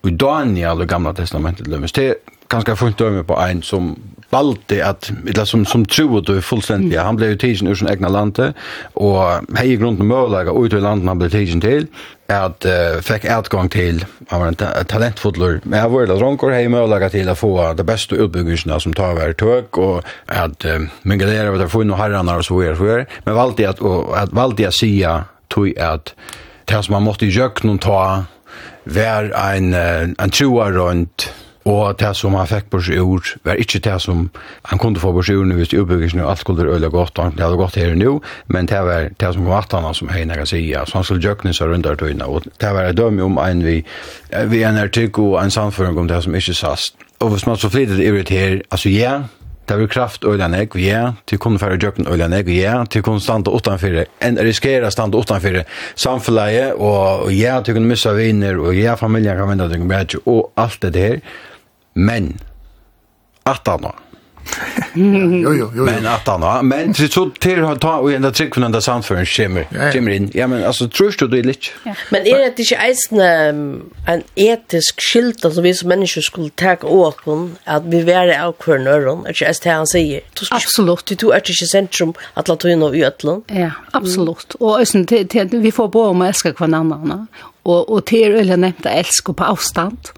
i 0.05 0.11
Daniel, 0.11 0.81
det 0.81 0.89
gamla 0.89 1.13
testamentet, 1.13 1.67
det 1.67 1.99
er 2.09 2.15
ganske 2.49 2.77
funnet 2.77 2.99
døme 2.99 3.25
på 3.25 3.35
en 3.35 3.63
som 3.63 3.97
valde 4.31 4.79
at, 4.85 5.09
eller 5.27 5.45
som, 5.49 5.65
som 5.67 5.85
troet 5.89 6.27
du 6.29 6.41
fullstendig, 6.45 6.97
mm. 6.97 7.05
han 7.05 7.19
ble 7.19 7.33
jo 7.33 7.41
tidsen 7.41 7.71
ur 7.71 7.79
sin 7.79 7.89
egna 7.89 8.11
lande, 8.13 8.53
og 9.01 9.49
hei 9.57 9.79
grunden 9.81 10.09
mølaga 10.09 10.53
ut 10.53 10.75
i 10.77 10.83
landet 10.85 11.09
han 11.09 11.21
ble 11.21 11.31
tidsen 11.33 11.63
til, 11.65 11.89
at 12.29 12.67
uh, 12.69 12.99
fikk 13.01 13.25
utgang 13.33 13.71
til, 13.73 14.03
han 14.29 14.43
var 14.43 14.53
en 14.53 14.59
ta 14.61 14.69
talentfotler, 14.91 15.63
men 15.65 15.79
jeg 15.81 15.93
var 15.95 16.11
det 16.11 16.19
rånkår 16.21 16.53
hei 16.59 16.67
mølaga 16.73 17.09
til 17.15 17.31
å 17.33 17.37
få 17.39 17.53
det 17.79 17.87
beste 17.89 18.19
utbyggelsene 18.21 18.77
som 18.85 18.97
tar 18.97 19.17
hver 19.17 19.33
tøk, 19.41 19.81
og 19.81 20.13
at 20.27 20.69
uh, 20.69 20.85
men 21.09 21.23
gledere 21.23 21.55
var 21.55 21.65
det 21.65 21.73
noen 21.73 21.97
herrene 22.01 22.37
og 22.37 22.45
så 22.45 22.61
er, 22.67 22.77
så 22.77 22.93
er, 22.99 23.09
men 23.25 23.39
valde 23.39 23.69
at, 23.71 23.81
og, 23.81 24.13
at 24.19 24.37
valde 24.37 24.67
jeg 24.67 24.77
sier, 24.77 25.25
tog 25.49 25.73
at 25.81 26.13
det 26.69 26.85
som 26.85 26.99
han 26.99 27.07
måtte 27.07 27.25
i 27.25 27.33
noen 27.65 27.81
ta, 27.81 28.27
var 28.89 29.31
en, 29.33 29.73
en 29.73 30.33
troa 30.33 30.69
rundt, 30.73 31.31
Og 31.65 31.99
det 32.01 32.15
som 32.17 32.35
han 32.39 32.47
fikk 32.49 32.71
på 32.73 32.81
seg 32.85 33.03
ord, 33.03 33.33
var 33.45 33.59
ikke 33.61 33.81
det 33.85 33.97
som 34.01 34.29
han 34.71 34.81
kunne 34.81 35.01
få 35.01 35.13
på 35.17 35.25
seg 35.27 35.41
ord, 35.41 35.53
hvis 35.59 35.75
utbyggelsen 35.75 36.23
og 36.23 36.31
alt 36.31 36.43
skulle 36.45 36.63
være 36.63 36.77
øyelig 36.77 36.91
godt, 36.95 37.19
og 37.19 37.35
det 37.37 37.45
hadde 37.45 37.61
gått 37.61 37.81
her 37.81 37.97
nå, 37.99 38.15
men 38.47 38.71
det 38.71 38.83
var 38.87 39.11
det 39.11 39.33
som 39.35 39.45
kom 39.45 39.57
at 39.59 39.77
han 39.77 39.95
som 39.95 40.13
henne 40.13 40.39
kan 40.39 40.49
si, 40.49 40.63
så 40.73 41.01
han 41.01 41.05
skulle 41.05 41.25
gjøkne 41.25 41.53
seg 41.57 41.73
rundt 41.73 41.89
der 41.89 41.99
tøyene, 41.99 42.27
og 42.27 42.47
det 42.61 42.73
var 42.75 42.89
et 42.89 42.97
dømme 42.97 43.27
om 43.27 43.41
en 43.43 43.65
vi, 43.65 43.83
vi 44.53 44.63
en 44.65 44.81
artikk 44.81 45.19
og 45.19 45.41
en 45.43 45.51
samføring 45.53 45.99
om 45.99 46.09
det 46.09 46.23
som 46.25 46.35
ikke 46.35 46.55
sast. 46.55 46.97
Og 47.21 47.33
hvis 47.35 47.47
man 47.47 47.59
så 47.59 47.69
flyttet 47.69 47.99
i 47.99 48.11
det 48.11 48.29
her, 48.29 48.61
altså 48.71 48.89
ja, 48.89 49.15
Det 49.69 49.77
var 49.77 49.87
kraft 49.87 50.25
øyla 50.25 50.49
negg, 50.49 50.77
ja, 50.81 51.13
til 51.29 51.39
kunne 51.39 51.59
fære 51.61 51.77
djøkken 51.77 52.09
øyla 52.09 52.29
negg, 52.33 52.49
ja, 52.49 52.85
til 52.89 53.03
kunne 53.05 53.21
stande 53.21 53.53
utenfor, 53.53 54.05
en 54.25 54.39
riskera 54.41 54.91
stande 54.91 55.19
utenfor 55.19 55.61
samfunnet, 55.95 56.73
og 56.81 57.29
ja, 57.35 57.61
til 57.61 57.77
kunne 57.77 57.89
missa 57.89 58.15
viner, 58.17 58.57
og 58.57 58.77
ja, 58.77 58.95
familien 58.97 59.37
kan 59.37 59.51
vinda, 59.51 59.69
og 60.27 60.53
alt 60.57 60.83
det 60.83 60.95
der, 60.95 61.19
men, 61.95 62.39
at 63.47 63.69
han 63.69 63.91
jo, 64.95 65.55
jo, 65.55 65.73
jo. 65.77 65.85
Men 65.85 66.07
att 66.07 66.27
han 66.27 66.69
men 66.69 66.95
så 66.95 67.09
så 67.09 67.31
till 67.31 67.65
han 67.65 67.79
ta 67.79 67.97
och 67.97 68.13
ända 68.13 68.31
trick 68.31 68.55
från 68.55 68.63
den 68.63 68.73
där 68.73 68.81
samfören 68.81 69.27
skimmer. 69.27 69.93
Skimmer 69.93 70.13
in. 70.13 70.31
Ja 70.35 70.47
men 70.47 70.65
alltså 70.65 70.89
tror 70.89 71.15
du 71.19 71.29
det 71.29 71.39
är 71.39 71.43
lite. 71.43 71.67
Men 72.11 72.27
är 72.27 72.39
det 72.39 72.47
inte 72.47 72.75
eisen 72.75 73.21
en 74.07 74.23
etisk 74.35 75.01
skilt 75.01 75.41
som 75.41 75.63
vi 75.63 75.75
som 75.75 75.89
människor 75.89 76.21
skulle 76.21 76.51
ta 76.51 76.77
åt 76.83 77.17
hon 77.25 77.57
att 77.65 77.85
vi 77.85 78.03
vara 78.03 78.47
av 78.47 78.53
kvarnöron. 78.53 79.27
Är 79.27 79.33
det 79.33 79.63
det 79.63 79.71
han 79.71 79.87
säger? 79.87 80.21
Absolut. 80.51 81.07
Du 81.19 81.31
är 81.31 81.37
inte 81.37 81.67
centrum 81.73 82.15
att 82.35 82.49
låta 82.49 82.71
in 82.71 82.83
och 82.83 82.97
ötlan. 82.97 83.43
Ja, 83.47 83.71
absolut. 83.91 84.55
Och 84.55 84.81
ösen 84.81 85.07
vi 85.51 85.73
får 85.73 85.89
bo 85.89 86.01
om 86.05 86.23
att 86.23 86.29
älska 86.29 86.53
kvarnarna. 86.53 87.27
Och 87.63 87.91
och 87.91 88.05
till 88.05 88.35
eller 88.35 88.57
nämnt 88.57 88.87
att 88.87 88.93
älska 88.93 89.33
på 89.33 89.45
avstånd. 89.45 90.09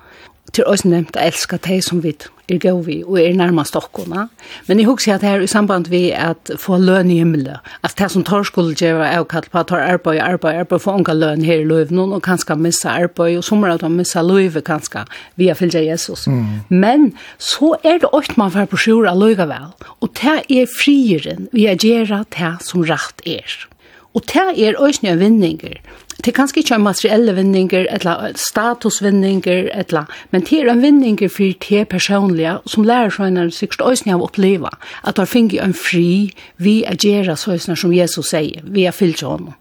Till 0.53 0.65
ösen 0.65 0.91
nämnt 0.91 1.17
att 1.17 1.23
älska 1.23 1.57
dig 1.57 1.83
som 1.83 2.01
vi 2.01 2.17
er 2.51 2.61
gå 2.63 2.73
vi, 2.87 3.01
og 3.07 3.19
er 3.21 3.37
nærmast 3.39 3.77
okkona. 3.79 4.27
Men 4.69 4.81
jeg 4.81 4.89
husker 4.89 5.15
at 5.15 5.25
her 5.27 5.43
i 5.45 5.49
samband 5.51 5.91
vi 5.91 6.11
at 6.11 6.53
få 6.59 6.79
løn 6.81 7.11
i 7.11 7.21
himmelen, 7.21 7.61
at 7.87 7.97
det 7.99 8.11
som 8.13 8.25
tar 8.27 8.45
skulle 8.49 8.75
gjøre 8.75 9.07
er 9.07 9.25
kall 9.31 9.47
på 9.51 9.63
at 9.63 9.71
tar 9.71 9.85
arbeid, 9.85 10.21
arbeid, 10.21 10.61
arbeid, 10.65 10.83
få 10.83 10.97
unga 10.99 11.15
løn 11.17 11.45
her 11.47 11.63
i 11.63 11.69
løven, 11.69 12.01
og 12.01 12.23
kanskje 12.27 12.57
missa 12.59 12.97
arbeid, 13.03 13.39
og 13.39 13.47
sommer 13.47 13.75
at 13.75 13.85
de 13.85 13.91
missa 13.93 14.23
løyve 14.23 14.63
kanskje, 14.67 15.05
via 15.41 15.55
fylgja 15.55 15.83
Jesus. 15.87 16.27
Mm. 16.27 16.61
Men 16.69 17.11
så 17.39 17.75
er 17.85 18.03
det 18.03 18.13
åkt 18.13 18.37
man 18.41 18.53
for 18.55 18.71
på 18.71 18.81
sjura 18.81 19.15
løyga 19.17 19.49
vel, 19.51 19.73
og 20.01 20.15
det 20.21 20.41
er 20.51 20.71
frieren 20.71 21.49
vi 21.53 21.67
er 21.71 21.79
gjerra 21.81 22.25
det 22.37 22.57
som 22.67 22.85
rett 22.87 23.25
er. 23.27 23.70
Og 24.15 24.25
det 24.27 24.67
er 24.67 24.79
òsne 24.83 25.17
vinninger. 25.19 25.77
Det 26.21 26.29
er 26.29 26.37
kanskje 26.37 26.61
ikke 26.61 26.75
en 26.77 26.83
materielle 26.85 27.33
vinninger, 27.35 27.87
eller 27.91 28.33
statusvinninger, 28.37 29.71
eller, 29.75 30.05
men 30.31 30.43
det 30.45 30.59
er 30.59 30.73
en 30.73 30.83
vinninger 30.83 31.29
for 31.29 31.55
det 31.69 31.89
personlige, 31.89 32.59
som 32.67 32.85
lærer 32.85 33.15
seg 33.15 33.33
når 33.33 33.55
sikkert 33.57 33.87
òsne 33.87 34.19
av 34.19 34.27
oppleve, 34.27 34.69
at 35.05 35.17
du 35.17 35.23
har 35.23 35.31
finnet 35.31 35.63
en 35.65 35.75
fri, 35.75 36.35
vi 36.59 36.83
er 36.85 36.99
gjerra 37.01 37.39
som 37.41 37.93
Jesus 37.95 38.35
sier, 38.35 38.61
vi 38.65 38.85
er 38.85 38.93
fyllt 38.93 39.23
til 39.23 39.33
honom. 39.33 39.60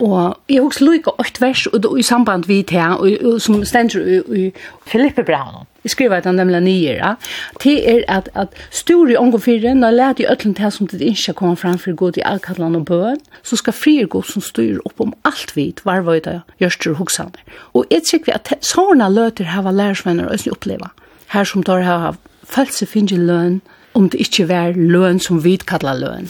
Og 0.00 0.36
jeg 0.48 0.62
husker 0.64 0.86
lykke 0.86 1.12
åkt 1.20 1.40
vers 1.42 1.66
og, 1.68 1.86
i 1.98 2.02
samband 2.02 2.46
vi 2.48 2.62
til, 2.64 3.36
som 3.40 3.60
stender 3.64 4.00
i, 4.00 4.20
i 4.40 4.44
Filippe 4.88 5.24
Braun. 5.24 5.66
Jeg 5.84 5.90
skriver 5.94 6.16
at 6.16 6.26
han 6.28 6.36
nemlig 6.36 6.60
nye, 6.60 6.96
ja. 6.98 7.14
Det 7.62 7.76
er 7.88 8.02
at, 8.08 8.28
at 8.34 8.48
stor 8.70 9.08
i 9.08 9.16
ångofiren, 9.16 9.80
når 9.80 9.88
jeg 9.88 9.96
lærte 9.96 10.22
i 10.22 10.26
øtlen 10.28 10.54
til 10.54 10.72
som 10.72 10.88
det 10.88 11.00
ikke 11.00 11.32
kommer 11.32 11.56
fram 11.56 11.78
for 11.78 11.96
god 11.96 12.16
i 12.20 12.24
avkallan 12.24 12.76
og 12.76 12.84
bøen, 12.84 13.20
så 13.42 13.56
skal 13.56 13.72
frier 13.76 14.06
god 14.06 14.28
som 14.28 14.44
styr 14.44 14.80
opp 14.84 15.00
om 15.00 15.14
alt 15.24 15.56
vidt, 15.56 15.80
var 15.84 16.04
var 16.04 16.20
det 16.24 16.40
gjørster 16.60 16.92
og 16.92 16.96
hoksaner. 17.04 17.40
Og 17.72 17.86
jeg 17.90 18.04
tykker 18.10 18.36
at 18.36 18.52
sånne 18.60 19.08
løter 19.08 19.48
har 19.52 19.64
vært 19.64 19.80
lærersvenner 19.80 20.28
å 20.28 20.40
oppleva. 20.52 20.92
Her 21.32 21.44
som 21.48 21.64
tar 21.64 21.84
har 21.86 22.16
følt 22.44 22.76
seg 22.76 22.92
finne 22.92 23.16
løn, 23.16 23.60
om 23.94 24.08
det 24.10 24.20
ikke 24.20 24.48
var 24.48 24.76
løn 24.76 25.20
som 25.20 25.40
vi 25.44 25.56
kallar 25.56 25.96
løn. 25.98 26.28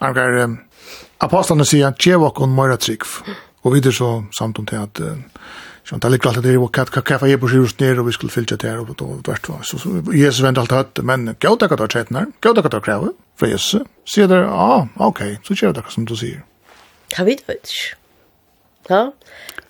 Akkurat, 0.00 0.56
Apostlene 1.20 1.64
sier, 1.64 1.94
«Gjev 1.98 2.22
okkon 2.22 2.52
møyra 2.52 2.76
trygg». 2.76 3.06
Og 3.64 3.72
videre 3.74 3.92
så 3.92 4.10
samt 4.36 4.58
om 4.58 4.66
til 4.66 4.78
at 4.78 5.00
Sjón 5.86 6.00
talik 6.02 6.24
klart 6.24 6.40
det 6.42 6.56
var 6.58 6.68
kat 6.74 6.90
kaffe 6.90 7.26
här 7.26 7.38
på 7.38 7.46
sjus 7.46 7.78
ner 7.78 8.00
og 8.00 8.06
vi 8.06 8.12
skulle 8.12 8.32
fylla 8.32 8.56
det 8.56 8.78
og 8.78 9.02
och 9.02 9.28
vart 9.28 9.48
var 9.48 9.62
så 9.62 9.78
Jesus 10.12 10.42
vänt 10.42 10.58
alt 10.58 10.70
hött 10.70 10.98
men 11.02 11.36
gå 11.40 11.56
ta 11.56 11.68
kat 11.68 11.92
chatnar 11.92 12.26
gå 12.40 12.54
ta 12.54 12.62
kat 12.62 12.82
kräva 12.82 13.12
For 13.36 13.46
Jesus 13.46 13.82
ser 14.04 14.26
der, 14.26 14.44
ah, 14.44 14.88
okej 14.96 15.38
så 15.44 15.54
kör 15.54 15.72
det 15.72 15.82
som 15.88 16.04
du 16.04 16.16
säger 16.16 16.42
Ta 17.08 17.24
vet 17.24 17.48
vet 17.48 17.70
Ja. 18.88 19.12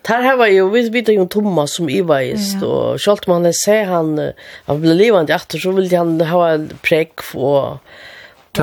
Tar 0.02 0.22
här 0.22 0.36
var 0.36 0.46
ju 0.46 0.70
vi 0.70 0.90
vet 0.90 1.08
ju 1.08 1.26
Thomas 1.26 1.76
som 1.76 1.86
veist 1.86 2.62
og 2.62 3.00
Scholtman 3.00 3.52
säger 3.52 3.84
han 3.84 4.32
han 4.66 4.80
blev 4.80 4.96
levande 4.96 5.34
efter 5.34 5.58
så 5.58 5.72
vill 5.72 5.96
han 5.96 6.20
ha 6.20 6.48
en 6.48 6.70
präck 6.82 7.20
och 7.34 7.78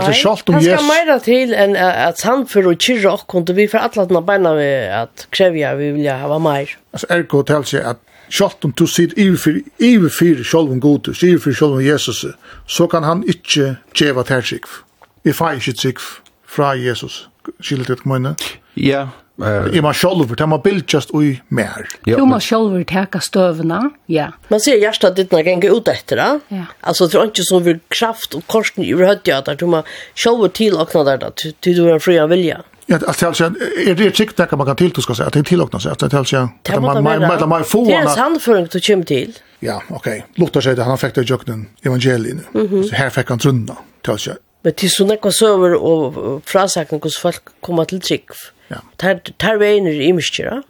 det 0.02 0.14
er 0.14 0.18
sjalt 0.18 0.50
om 0.50 0.58
Jesus. 0.58 0.72
Han 0.72 0.80
skal 0.80 0.90
meira 0.90 1.18
til 1.24 1.54
enn 1.58 1.76
at 1.80 2.22
samfyr 2.22 2.70
og 2.72 2.80
kyrra 2.82 3.14
okkund, 3.18 3.54
vi 3.56 3.68
får 3.72 3.90
atlatna 3.90 4.24
beina 4.26 4.56
vi 4.58 4.70
at 5.02 5.28
krevja 5.34 5.76
vi 5.80 5.92
vilja 5.98 6.18
hava 6.24 6.40
meir. 6.44 6.74
Altså, 6.94 7.10
Ergo 7.14 7.44
tal 7.48 7.68
seg 7.70 7.86
at 7.94 8.02
sjalt 8.34 8.66
om 8.66 8.74
du 8.74 8.86
sier 8.90 9.14
iverfyr 9.18 10.44
sjálfum 10.44 10.82
godus, 10.84 11.24
iverfyr 11.24 11.58
sjálfum 11.60 11.84
Jesus, 11.86 12.26
så 12.68 12.88
kan 12.92 13.06
han 13.08 13.24
ikkje 13.30 13.76
djeva 13.98 14.26
tersikv. 14.28 14.82
Vi 15.24 15.36
fai 15.36 15.56
ikkje 15.60 15.78
tsikv 15.80 16.08
fra 16.44 16.74
Jesus. 16.80 17.28
Skillet 17.60 17.90
et 17.90 18.04
kommune? 18.04 18.36
Ja, 18.80 19.08
Uh, 19.42 19.82
man 19.82 19.94
sjálfur, 19.94 20.36
det 20.36 20.46
man 20.48 20.62
bildjast 20.62 21.10
ui 21.14 21.42
mer. 21.50 21.88
Ja, 22.06 22.18
jo, 22.20 22.26
man 22.30 22.42
sjálfur 22.42 22.84
teka 22.86 23.20
støvna, 23.20 23.80
ja. 24.06 24.28
Man 24.48 24.62
ser 24.62 24.78
hjärsta 24.78 25.10
når 25.10 25.48
gänga 25.48 25.72
ut 25.74 25.88
etter, 25.88 26.16
det. 26.16 26.40
Ja. 26.54 26.66
Alltså, 26.82 27.08
det 27.08 27.18
er 27.18 27.24
inte 27.24 27.44
så 27.44 27.60
vid 27.60 27.80
kraft 27.90 28.34
och 28.34 28.46
korsen 28.48 28.84
i 28.84 28.94
rödja, 28.94 29.42
där 29.42 29.56
du 29.56 29.66
man 29.66 29.84
sjálfur 30.16 31.04
der, 31.04 31.18
där, 31.18 31.32
till 31.60 31.76
du 31.76 31.82
har 31.82 32.00
fria 32.00 32.28
vilja. 32.28 32.62
Ja, 32.86 33.00
alltså 33.08 33.28
altså, 33.28 33.44
är 33.88 33.96
det 33.96 34.12
skikt 34.12 34.38
där 34.38 34.58
man 34.58 34.68
kan 34.68 34.76
till 34.76 34.90
du 34.90 35.02
ska 35.02 35.16
säga 35.16 35.28
att 35.28 35.34
det 35.34 35.44
tillåtna 35.44 35.80
seg, 35.80 35.92
att 35.92 36.00
det 36.00 36.14
er 36.14 36.20
att 36.20 36.82
man 36.82 37.04
man 37.04 37.22
man 37.22 37.50
man 37.50 37.64
får 37.64 37.86
Det 37.86 37.94
er 37.94 38.02
en 38.02 38.08
handföring 38.08 38.68
du 38.72 38.80
kommer 38.80 39.04
till. 39.04 39.34
Ja, 39.60 39.82
okej. 39.90 40.26
Låt 40.36 40.64
seg 40.64 40.76
det, 40.76 40.84
han 40.84 40.98
fick 40.98 41.16
det 41.16 41.30
jöknen 41.30 41.66
evangelien. 41.82 42.42
Så 42.90 42.96
här 42.96 43.10
fick 43.10 43.30
han 43.30 43.40
trunna. 43.40 43.78
Alltså 44.08 44.32
Men 44.64 44.76
til 44.80 44.92
sånne 44.92 45.18
nekva 45.18 45.32
søver 45.36 45.76
og 45.76 46.44
frasakene 46.48 47.04
hos 47.04 47.18
folk 47.20 47.52
kommer 47.66 47.88
til 47.90 48.00
trygg. 48.04 48.36
Ja. 48.72 48.80
Tar 49.02 49.58
vi 49.60 49.66
veien 49.66 49.90
er 49.90 50.00
imiskjera. 50.08 50.62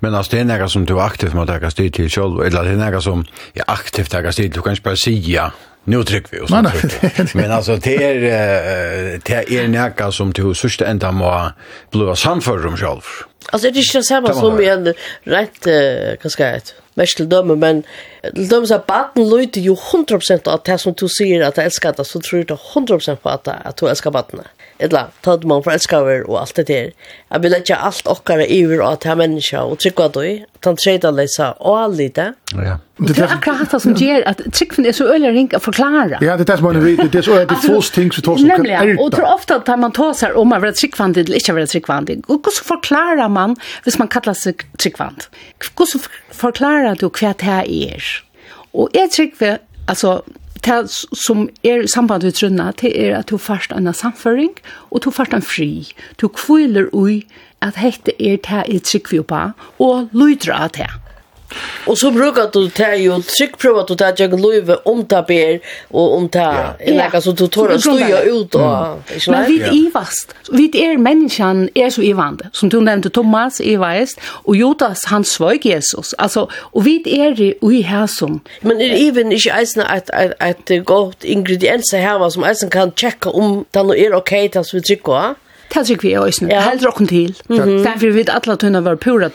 Men 0.00 0.14
altså, 0.14 0.34
det 0.34 0.40
er 0.40 0.48
nekka 0.48 0.68
som 0.72 0.86
du 0.88 0.96
er 0.96 1.04
aktivt 1.04 1.36
med 1.36 1.44
å 1.44 1.52
teka 1.52 1.70
stil 1.70 1.90
til 1.94 2.10
selv, 2.10 2.40
eller 2.42 2.66
det 2.66 2.74
er 2.74 2.80
nekka 2.80 3.02
som 3.04 3.24
er 3.54 3.68
aktivt 3.70 4.10
teka 4.10 4.32
til, 4.34 4.50
du 4.50 4.62
kan 4.64 4.74
ikke 4.74 4.90
bare 4.90 5.00
sija 5.00 5.50
Nu 5.88 6.04
tryck 6.04 6.26
vi 6.30 6.40
oss. 6.40 6.50
Men, 6.50 6.66
men 7.34 7.50
alltså 7.50 7.76
det 7.76 8.04
är 8.04 8.20
det 9.24 9.58
är 9.58 9.68
näka 9.68 10.12
som 10.12 10.32
till 10.32 10.54
sista 10.54 10.86
ända 10.86 11.12
må 11.12 11.52
blåa 11.90 12.16
samför 12.16 12.66
om 12.66 12.76
själv. 12.76 13.00
Alltså 13.50 13.70
det 13.70 13.78
är 13.78 13.96
ju 13.96 14.02
samma 14.02 14.34
som 14.34 14.60
i 14.60 14.68
en 14.68 14.94
rätt 15.22 15.66
mest 16.24 16.74
Mestel 16.94 17.28
döme 17.28 17.54
men 17.54 17.82
döme 18.50 18.66
så 18.66 18.82
baden 18.86 19.30
lyder 19.30 19.60
ju 19.60 19.74
100% 19.74 20.48
av 20.48 20.60
det 20.64 20.78
som 20.78 20.92
du 20.92 21.08
säger 21.08 21.40
att 21.40 21.58
älskar 21.58 21.94
det 21.96 22.04
så 22.04 22.20
tror 22.20 22.44
du 22.44 22.54
100% 22.54 23.16
på 23.16 23.28
att 23.28 23.76
du 23.76 23.88
älskar 23.88 24.10
barnen 24.10 24.44
eller 24.78 25.10
tatt 25.26 25.44
man 25.48 25.62
forelskaver 25.66 26.24
og 26.28 26.40
alt 26.42 26.58
det 26.58 26.66
der. 26.68 26.90
Jeg 27.32 27.42
vil 27.42 27.56
ikke 27.58 27.78
alt 27.88 28.10
okkara 28.10 28.46
iver 28.46 28.82
av 28.84 29.00
til 29.02 29.18
menneska 29.18 29.64
og 29.66 29.80
trykva 29.82 30.06
du, 30.14 30.20
at 30.22 30.68
han 30.68 30.78
treyda 30.78 31.10
lesa 31.14 31.52
og 31.58 31.80
allita. 31.82 32.28
Ja. 32.54 32.78
Det 32.98 33.14
er 33.18 33.30
akkurat 33.30 33.70
det 33.70 33.78
som 33.82 33.94
gjør 33.94 34.24
at 34.26 34.40
tryggfen 34.54 34.86
er 34.88 34.94
så 34.96 35.06
øyelig 35.06 35.30
ring 35.34 35.50
å 35.54 35.60
forklare. 35.62 36.18
Ja, 36.24 36.34
det 36.38 36.46
er 36.46 36.50
det 36.50 36.56
som 36.58 36.66
man 36.66 36.80
vet, 36.82 37.02
det 37.12 37.20
er 37.20 37.26
så 37.26 37.36
øyla 37.38 37.58
fos 37.62 37.92
ting 37.94 38.10
som 38.14 38.26
tar 38.26 38.40
som 38.40 38.50
kan 38.50 38.66
erta. 38.66 38.96
Og 39.02 39.12
tror 39.14 39.28
ofte 39.30 39.58
at 39.60 39.70
man 39.78 39.94
tar 39.94 40.16
seg 40.18 40.38
om 40.38 40.54
å 40.54 40.58
være 40.62 40.74
tryggvandig 40.78 41.26
eller 41.26 41.42
ikke 41.42 41.54
være 41.58 41.70
tryggvandig. 41.74 42.18
Og 42.26 42.40
hvordan 42.40 42.66
forklarer 42.72 43.30
man 43.34 43.54
hvis 43.86 44.00
man 44.02 44.10
kallar 44.10 44.38
seg 44.38 44.66
tryggvand? 44.82 45.28
Hvordan 45.78 46.08
forklarer 46.40 46.98
du 46.98 47.06
hva 47.10 47.34
det 47.38 47.60
er? 47.62 48.10
Og 48.74 48.90
jeg 48.94 49.14
tryggve, 49.14 49.56
altså, 49.86 50.20
det 50.64 50.90
som 50.90 51.48
er 51.64 51.86
samband 51.86 52.24
med 52.24 52.34
trunna, 52.34 52.70
det 52.80 52.92
er 52.96 53.18
at 53.18 53.30
du 53.30 53.38
først 53.38 53.72
en 53.72 53.92
samføring, 53.94 54.54
og 54.90 55.04
du 55.04 55.10
først 55.10 55.34
en 55.34 55.42
fri. 55.42 55.88
Du 56.20 56.28
kviler 56.28 56.88
ui 56.92 57.22
at 57.62 57.78
hette 57.80 58.14
er 58.18 58.36
det 58.36 58.64
jeg 58.72 58.82
trykker 58.82 59.22
på, 59.22 59.42
og 59.78 60.08
lydra 60.12 60.64
av 60.64 60.74
det. 60.76 60.90
Och 61.86 61.98
så 61.98 62.10
brukar 62.10 62.50
du 62.52 62.70
ta 62.70 62.94
ju 62.94 63.22
tryckprova 63.22 63.82
du 63.82 63.94
ta 63.94 64.12
jag 64.16 64.40
löve 64.40 64.76
om 64.84 65.04
ta 65.04 65.22
ber 65.22 65.60
och 65.88 66.16
om 66.16 66.28
ta 66.28 66.74
i 66.80 66.92
läka 66.92 67.20
så 67.20 67.32
du 67.32 67.46
tar 67.46 67.68
och 67.68 67.80
stoja 67.80 68.22
ut 68.22 68.54
och 68.54 68.62
Men 69.28 69.46
vid 69.46 69.62
i 69.62 69.90
vast. 69.94 70.34
Vid 70.52 70.74
er 70.74 70.96
människan 70.96 71.68
är 71.74 71.90
så 71.90 72.02
ivande 72.02 72.50
som 72.52 72.68
du 72.68 72.80
nämnde 72.80 73.10
Thomas 73.10 73.60
i 73.60 73.76
vast. 73.76 74.20
Och 74.24 74.56
Judas 74.56 75.04
han 75.06 75.24
svög 75.24 75.66
Jesus. 75.66 76.14
Alltså 76.18 76.48
och 76.52 76.86
vid 76.86 77.06
er 77.06 77.40
i 77.40 77.82
här 77.82 78.06
som 78.06 78.40
men 78.60 78.80
är 78.80 79.08
även 79.08 79.32
inte 79.32 79.50
eisne 79.50 79.84
att 79.84 80.10
att 80.10 80.70
ett 80.70 80.84
gott 80.84 81.24
ingrediens 81.24 81.92
här 81.92 82.18
vad 82.18 82.32
som 82.32 82.44
eisen 82.44 82.70
kan 82.70 82.92
checka 82.92 83.30
om 83.30 83.64
den 83.70 83.90
är 83.90 84.14
okej 84.14 84.48
tas 84.48 84.74
vi 84.74 84.82
trycka 84.82 85.34
Det 85.74 85.84
tycker 85.84 86.08
vi 86.08 86.14
är 86.14 86.42
ju. 86.42 86.54
Helt 86.56 86.82
rocken 86.82 87.06
till. 87.06 87.34
Sen 87.34 87.98
för 87.98 87.98
vi 87.98 88.10
vet 88.10 88.28
alla 88.28 88.56
tunna 88.56 88.80
var 88.80 88.96
pura 88.96 89.30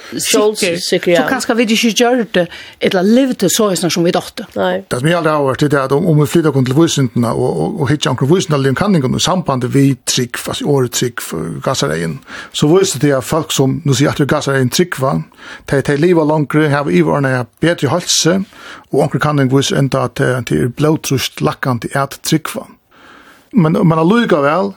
sikker. 0.89 1.15
Så 1.15 1.29
kanske 1.29 1.53
vi 1.53 1.63
inte 1.63 2.03
gör 2.03 2.25
det 2.31 2.47
ett 2.79 2.93
livet 3.05 3.43
så 3.47 3.69
är 3.69 3.75
som 3.89 4.03
vi 4.03 4.11
dotter. 4.11 4.45
Nej. 4.53 4.85
Det 4.87 4.99
som 4.99 5.07
jag 5.07 5.21
har 5.21 5.43
varit 5.43 5.59
det 5.59 5.73
är 5.73 5.93
om 5.93 6.21
vi 6.21 6.27
flyttar 6.27 6.51
kon 6.51 6.65
till 6.65 6.73
vuxna 6.73 7.33
och 7.33 7.81
och 7.81 7.89
hittar 7.89 8.11
en 8.11 8.27
vuxna 8.27 8.57
den 8.57 8.75
kan 8.75 8.95
inte 8.95 9.19
sambandet 9.19 9.71
vi 9.71 9.95
trygg, 9.95 10.37
fast 10.37 10.61
året 10.61 10.91
trygg 10.91 11.21
för 11.21 11.61
gasaren. 11.63 12.19
Så 12.51 12.77
visst 12.77 13.01
det 13.01 13.09
är 13.09 13.21
folk 13.21 13.51
som 13.51 13.81
nu 13.85 13.93
ser 13.93 14.07
att 14.07 14.17
gasaren 14.17 14.69
trygg 14.69 14.99
va. 14.99 15.23
Det 15.65 15.85
det 15.85 15.97
lever 15.97 16.25
längre 16.25 16.69
har 16.69 16.91
i 16.91 17.01
varna 17.01 17.45
bättre 17.59 17.87
hälsa 17.87 18.43
och 18.89 18.99
onkel 18.99 19.19
kan 19.19 19.35
den 19.35 19.57
vis 19.57 19.71
det 20.15 20.43
till 20.45 20.69
blåtrust 20.69 21.41
lackant 21.41 21.85
i 21.85 21.89
ert 21.93 22.21
trick 22.21 22.55
va. 22.55 22.67
Men 23.51 23.71
men 23.73 23.97
har 23.97 24.05
lugga 24.05 24.41
väl 24.41 24.71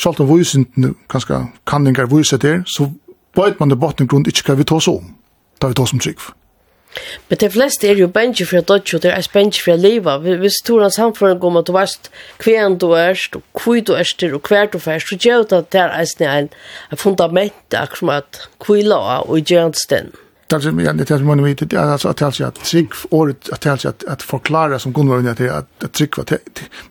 sjalt 0.00 0.20
om 0.22 0.28
vysintene, 0.30 0.94
kanskje 1.12 1.44
kanningar 1.68 2.10
vyset 2.10 2.42
der, 2.42 2.62
så 2.66 2.90
vet 3.36 3.60
man 3.60 3.70
det 3.70 3.80
botten 3.80 4.08
grunn 4.10 4.26
ikke 4.26 4.50
hva 4.50 4.60
vi 4.60 4.68
tås 4.68 4.88
om, 4.90 5.14
da 5.60 5.70
vi 5.70 5.78
tås 5.78 5.94
om 5.94 6.02
trygg. 6.02 6.20
Men 7.28 7.38
de 7.38 7.50
fleste 7.50 7.86
er 7.86 8.00
jo 8.00 8.08
bensje 8.10 8.46
fra 8.50 8.62
dodge, 8.66 8.96
og 8.96 9.04
det 9.04 9.12
er 9.14 9.26
bensje 9.32 9.62
fra 9.62 9.76
liva. 9.78 10.16
Hvis 10.18 10.58
du 10.66 10.72
har 10.78 10.88
en 10.88 10.94
samfunn 10.94 11.38
om 11.38 11.60
at 11.60 11.68
du 11.68 11.72
vet 11.76 12.10
hvem 12.42 12.78
du 12.82 12.88
erst, 12.98 13.36
og 13.38 13.62
hvor 13.62 13.78
du 13.78 13.94
erst, 13.94 14.24
og 14.26 14.48
hver 14.48 14.66
du 14.72 14.78
færst, 14.78 15.12
så 15.12 15.18
gjør 15.20 15.46
det 15.52 15.60
at 15.60 15.72
det 16.18 16.26
er 16.26 16.38
en 16.40 16.50
fundament 16.98 17.78
akkurat 17.78 18.48
kvila 18.58 19.22
og 19.22 19.38
gjør 19.46 19.70
en 19.70 19.78
stend 19.78 20.18
det 20.50 20.60
som 20.60 20.80
jag 20.80 20.96
det 20.96 21.06
som 21.06 21.26
man 21.26 21.44
vet 21.44 21.70
det 21.70 21.76
alltså 21.76 22.08
att 22.08 22.22
alltså 22.22 22.44
att 22.44 22.54
trick 22.54 22.90
or 23.10 23.34
att 23.52 23.66
alltså 23.66 23.88
att 23.88 24.04
att 24.04 24.22
förklara 24.22 24.78
som 24.78 24.92
går 24.92 25.04
nu 25.04 25.30
att 25.30 25.84
att 25.84 25.92
trick 25.92 26.16
var 26.16 26.26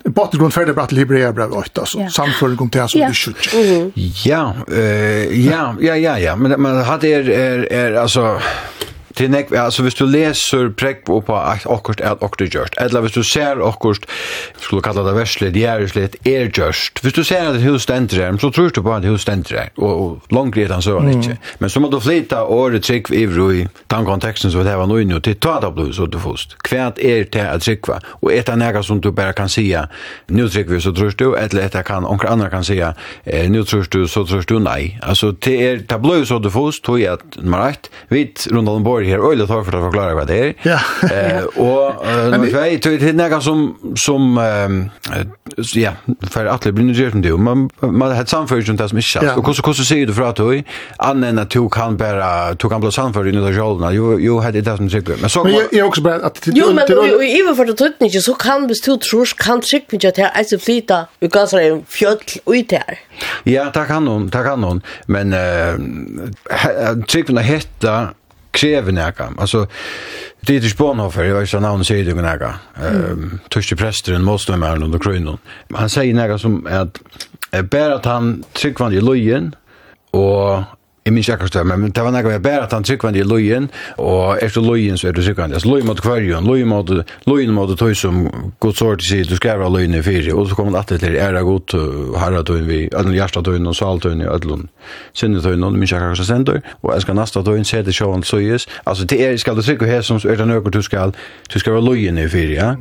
en 0.03 0.11
bakgrund 0.11 0.53
för 0.53 0.65
det 0.65 0.73
bara 0.73 0.87
libera 0.89 1.31
bra 1.31 1.47
åt 1.47 1.77
alltså. 1.77 2.09
Samför 2.09 2.55
kom 2.55 2.69
till 2.69 2.81
alltså 2.81 2.97
det 2.97 3.13
skjut. 3.13 3.37
Ja, 4.25 4.55
eh 4.71 5.47
ja, 5.47 5.75
ja 5.81 5.95
ja 5.97 6.19
ja, 6.19 6.35
men 6.35 6.61
men 6.61 6.83
hade 6.83 7.07
är 7.07 7.29
är 7.73 7.93
alltså 7.93 8.41
till 9.19 9.31
nekv, 9.31 9.55
alltså 9.59 9.83
hvis 9.83 9.97
du 9.99 10.05
läser 10.07 10.69
prekk 10.79 11.03
på 11.05 11.19
akkurat 11.35 12.01
att 12.01 12.23
akkurat 12.23 12.41
er 12.41 12.53
gjørst, 12.55 12.77
eller 12.79 13.01
hvis 13.01 13.11
du 13.11 13.23
ser 13.23 13.59
akkurat, 13.67 14.05
skulle 14.59 14.81
kalla 14.81 15.03
det 15.03 15.15
verslet, 15.17 15.57
gjerrislet, 15.59 16.15
er 16.25 16.47
just 16.47 17.01
hvis 17.03 17.13
du 17.13 17.23
ser 17.23 17.49
at 17.49 17.55
et 17.55 17.65
hus 17.67 17.83
stender 17.83 18.37
så 18.39 18.49
tror 18.49 18.69
du 18.69 18.81
på 18.81 18.93
at 18.93 19.03
et 19.03 19.11
hus 19.11 19.21
stender 19.21 19.69
och 19.77 19.89
og, 19.89 20.01
og 20.01 20.21
langt 20.31 20.55
så 20.55 20.73
han 20.73 20.81
søren 20.81 21.09
ikke. 21.09 21.37
Men 21.59 21.69
så 21.69 21.79
må 21.79 21.89
du 21.89 21.99
flytta 21.99 22.43
året 22.43 22.83
trick 22.83 23.11
i 23.11 23.25
den 23.89 24.05
kontexten 24.05 24.51
så 24.51 24.63
det 24.63 24.77
var 24.77 24.87
nå 24.87 24.97
inne, 24.97 25.19
till 25.19 25.35
ta 25.35 25.59
det 25.59 25.73
blus 25.73 25.95
så 25.95 26.05
du 26.05 26.19
först 26.19 26.55
kvärt 26.63 26.99
er 26.99 27.23
det 27.23 27.49
att 27.49 27.61
tryggva? 27.61 27.99
Og 28.21 28.33
et 28.33 28.49
annat 28.49 28.85
som 28.85 29.01
du 29.01 29.11
bare 29.11 29.33
kan 29.33 29.49
säga 29.49 29.87
nu 30.27 30.49
tryggva 30.49 30.79
så 30.79 30.91
tror 30.91 31.13
du, 31.17 31.35
eller 31.35 31.61
ett 31.61 31.85
kan, 31.85 32.05
och 32.05 32.25
andre 32.25 32.49
kan 32.49 32.63
sia, 32.63 32.93
nu 33.25 33.63
tror 33.63 33.85
du, 33.89 34.07
så 34.07 34.25
tror 34.25 34.43
du 34.47 34.59
nei. 34.59 34.99
Altså, 35.01 35.31
det 35.31 35.61
er, 35.61 35.77
det 35.77 36.27
så 36.27 36.39
du 36.39 36.49
först 36.49 36.85
tror 36.85 36.99
jag 36.99 37.13
att 37.13 37.35
nummer 37.35 37.69
1, 37.69 37.89
vi 38.09 38.33
rundt 38.51 38.69
om 38.69 38.83
bor 38.83 39.08
jeg 39.09 39.17
er 39.17 39.25
øyelig 39.25 39.47
tar 39.49 39.65
for 39.67 39.77
å 39.77 39.83
forklare 39.87 40.15
hva 40.17 40.25
det 40.29 40.39
er. 40.39 40.53
Ja. 40.65 40.79
eh, 41.09 41.43
og 41.59 42.03
uh, 42.03 42.29
nummer 42.33 42.51
tvei, 42.53 42.77
det 42.79 43.09
er 43.09 43.17
noe 43.17 43.41
som, 43.43 43.65
som 43.99 44.37
uh, 44.37 44.77
ja, 45.75 45.95
for 46.29 46.49
det 46.63 46.73
blir 46.75 46.89
nødgjørt 46.89 47.17
med 47.19 47.25
det, 47.25 47.33
man, 47.39 47.67
man 47.81 48.13
har 48.13 48.23
et 48.23 48.31
samføring 48.31 48.69
som 48.69 48.79
det 48.79 48.89
som 48.91 49.01
ikke 49.01 49.11
kjast. 49.13 49.27
Ja. 49.27 49.35
Og 49.35 49.43
hvordan, 49.43 49.65
hvordan 49.65 49.89
sier 49.89 50.09
du 50.09 50.15
fra 50.17 50.31
til 50.37 50.53
deg, 50.53 50.73
annet 51.09 51.33
enn 51.33 51.43
at 51.43 51.53
du 51.53 51.67
kan 51.73 51.97
bare, 51.99 52.29
du 52.59 52.67
kan 52.71 52.83
bli 52.83 52.93
samføring 52.93 53.39
i 53.39 53.53
kjolene, 53.55 53.91
jo, 53.95 54.15
jo, 54.21 54.39
det 54.45 54.63
er 54.63 54.69
det 54.69 54.77
som 54.81 54.91
trykker. 54.91 55.19
Men, 55.21 55.33
så, 55.33 55.43
men 55.45 55.57
jeg, 55.57 55.69
jeg 55.73 55.83
er 55.83 55.89
også 55.89 56.05
bare 56.05 56.29
at... 56.29 56.41
Jo, 56.55 56.71
men 56.75 56.93
i 57.25 57.41
overfor 57.43 57.69
det 57.69 57.77
tøttene 57.81 58.23
så 58.29 58.35
kan 58.39 58.67
hvis 58.69 58.83
du 58.85 58.95
tror, 59.01 59.35
kan 59.39 59.63
trykker 59.65 59.97
ikke 59.97 60.13
at 60.13 60.21
jeg 60.23 60.31
er 60.35 60.49
så 60.49 60.59
flyta, 60.61 61.03
vi 61.21 61.31
kan 61.33 61.49
så 61.49 61.61
en 61.63 61.83
fjöll 61.89 62.19
ut 62.45 62.75
her. 62.75 63.01
Ja, 63.45 63.69
det 63.73 63.85
kan 63.87 64.07
hon, 64.07 64.29
det 64.31 64.43
kan 64.45 64.63
hon. 64.63 64.81
Men 65.07 65.33
uh, 65.33 65.75
trykker 67.07 67.39
hetta 67.43 67.95
krever 68.55 68.95
nega. 68.95 69.29
Altså, 69.37 69.65
Dietrich 70.47 70.77
Bonhoeffer, 70.77 71.23
jeg 71.27 71.35
vet 71.35 71.49
ikke 71.49 71.61
navnet 71.63 71.89
sier 71.89 72.05
det 72.07 72.15
jo 72.15 72.23
nega, 72.23 72.53
um, 72.79 73.39
tørste 73.51 73.75
presteren, 73.79 74.25
målstømmeren 74.25 74.85
under 74.87 75.01
krøynen, 75.01 75.39
han 75.75 75.91
sier 75.91 76.15
nega 76.15 76.37
som 76.39 76.61
at 76.69 77.01
bare 77.51 77.97
at 77.97 78.05
han 78.05 78.39
tryggvann 78.55 78.95
i 78.95 79.03
løyen, 79.03 79.53
og 80.15 80.63
Jeg 81.09 81.13
minns 81.13 81.27
ikke 81.27 81.33
akkurat 81.33 81.53
det, 81.53 81.65
men 81.65 81.91
det 81.91 82.03
var 82.05 82.11
nekka 82.13 82.29
med 82.29 82.41
bare 82.45 82.65
at 82.67 82.73
han 82.75 82.83
tryggvand 82.85 83.17
i 83.17 83.23
lojen, 83.25 83.65
og 83.97 84.37
efter 84.45 84.61
lojen 84.61 84.97
så 84.97 85.07
er 85.09 85.15
det 85.17 85.23
tryggvand. 85.25 85.55
Altså 85.57 85.69
lojen 85.71 85.87
mot 85.89 86.01
kvarjon, 86.01 86.45
lojen 86.45 86.69
mot, 86.69 86.91
lojen 87.25 87.53
mot 87.55 87.71
tøy 87.79 87.95
som 87.97 88.19
god 88.61 88.77
sår 88.77 88.99
til 89.01 89.07
sier, 89.07 89.25
du 89.25 89.33
skrev 89.39 89.63
av 89.65 89.73
lojen 89.73 89.97
i 89.97 90.03
fyri, 90.05 90.29
og 90.29 90.45
så 90.51 90.57
kom 90.59 90.69
han 90.69 90.77
alltid 90.77 91.01
til 91.01 91.17
æra 91.17 91.41
god 91.47 91.73
herra 92.21 92.43
tøyen 92.45 92.69
vi, 92.69 92.77
ödlen 92.93 93.17
hjertatøyn 93.17 93.71
og 93.71 93.77
sal 93.79 94.03
tøyen 94.05 94.21
i 94.21 94.59
sinne 95.17 95.41
tøyen, 95.41 95.65
og 95.65 95.73
minns 95.73 95.89
ikke 95.89 96.11
akkurat 96.11 96.29
sender, 96.29 96.61
og 96.83 96.93
jeg 96.93 97.07
skal 97.07 97.17
nasta 97.17 97.41
tøyen, 97.41 97.65
se 97.65 97.81
det 97.81 97.97
sjåan 97.97 98.23
søyes, 98.23 98.69
altså 98.85 99.09
det 99.09 99.21
er, 99.25 99.35
skal 99.41 99.57
du 99.57 99.65
tryggva 99.65 99.89
her 99.89 100.05
som 100.05 100.21
er 100.21 100.37
det 100.37 100.47
nøkker 100.47 100.77
du 100.77 100.81
skal, 100.85 101.17
du 101.49 101.59
skal 101.59 101.73
være 101.73 101.87
lojen 101.89 102.21
i 102.21 102.29
fyri, 102.29 102.61
ja? 102.61 102.75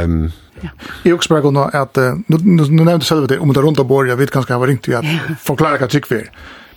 Um, 0.00 0.32
Ja. 0.60 0.68
Jag 1.02 1.14
också 1.14 1.34
bara 1.34 1.42
kunna 1.42 1.64
att 1.64 1.96
nu 2.26 2.38
nu 2.48 2.84
nämnde 2.84 3.04
själv 3.04 3.26
det 3.26 3.38
om 3.38 3.52
det 3.52 3.60
runda 3.60 3.84
bordet 3.84 4.10
jag 4.10 4.16
vet 4.16 4.30
kanske 4.30 4.54
har 4.54 4.66
ringt 4.66 4.88
vi 4.88 4.94
att 4.94 5.04
förklara 5.40 5.78
vad 5.78 5.90
tycker 5.90 6.16
vi. 6.16 6.24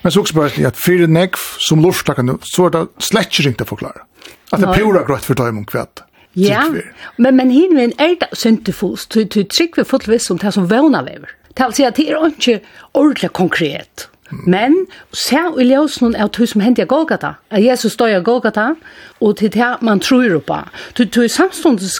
Men 0.01 0.11
så 0.11 0.19
också 0.19 0.33
bara 0.33 0.45
att 0.45 0.77
för 0.77 1.07
nekv 1.07 1.37
som 1.57 1.81
lufta 1.81 2.13
kan 2.13 2.39
så 2.41 2.65
är 2.65 2.69
det 2.69 2.87
släcker 2.97 3.47
inte 3.47 3.65
förklara. 3.65 4.01
Att 4.49 4.61
det 4.61 4.67
är 4.67 4.73
pura 4.73 5.03
grått 5.03 5.25
för 5.25 5.35
dem 5.35 5.57
och 5.57 5.69
kvätt. 5.69 6.03
Ja, 6.33 6.73
men 7.15 7.35
men 7.35 7.49
hin 7.49 7.73
men 7.73 7.91
är 7.97 8.15
det 8.19 8.35
syntefos 8.35 9.07
till 9.07 9.29
till 9.29 9.47
trick 9.47 9.75
för 9.75 9.83
fullvis 9.83 10.25
som 10.25 10.37
det 10.37 10.51
som 10.51 10.67
vånar 10.67 11.01
över. 11.01 11.29
Det 11.53 11.75
säga 11.75 11.87
att 11.87 11.95
det 11.95 12.11
är 12.11 12.25
inte 12.25 12.59
ordentligt 12.91 13.33
konkret. 13.33 14.09
Men 14.29 14.85
så 15.11 15.61
i 15.61 15.63
ljósnum 15.63 16.15
av 16.19 16.29
det 16.37 16.47
som 16.47 16.61
hendi 16.61 16.81
i 16.81 16.85
Golgata, 16.85 17.35
at 17.49 17.63
Jesus 17.63 17.93
stod 17.93 18.09
i 18.09 18.19
Golgata, 18.23 18.75
og 19.19 19.37
til 19.37 19.49
det 19.53 19.77
man 19.81 19.99
tror 19.99 20.39
på. 20.39 20.57
Du, 20.97 21.03
du 21.03 21.21
i 21.21 21.27
samståndet 21.27 21.91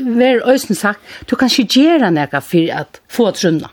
ver 0.00 0.48
øysen 0.48 0.74
sagt, 0.74 1.00
du 1.30 1.36
kan 1.36 1.50
ikke 1.50 1.80
gjøre 1.80 2.10
noe 2.10 2.40
for 2.40 2.72
at 2.72 3.00
få 3.08 3.30
trunna. 3.30 3.68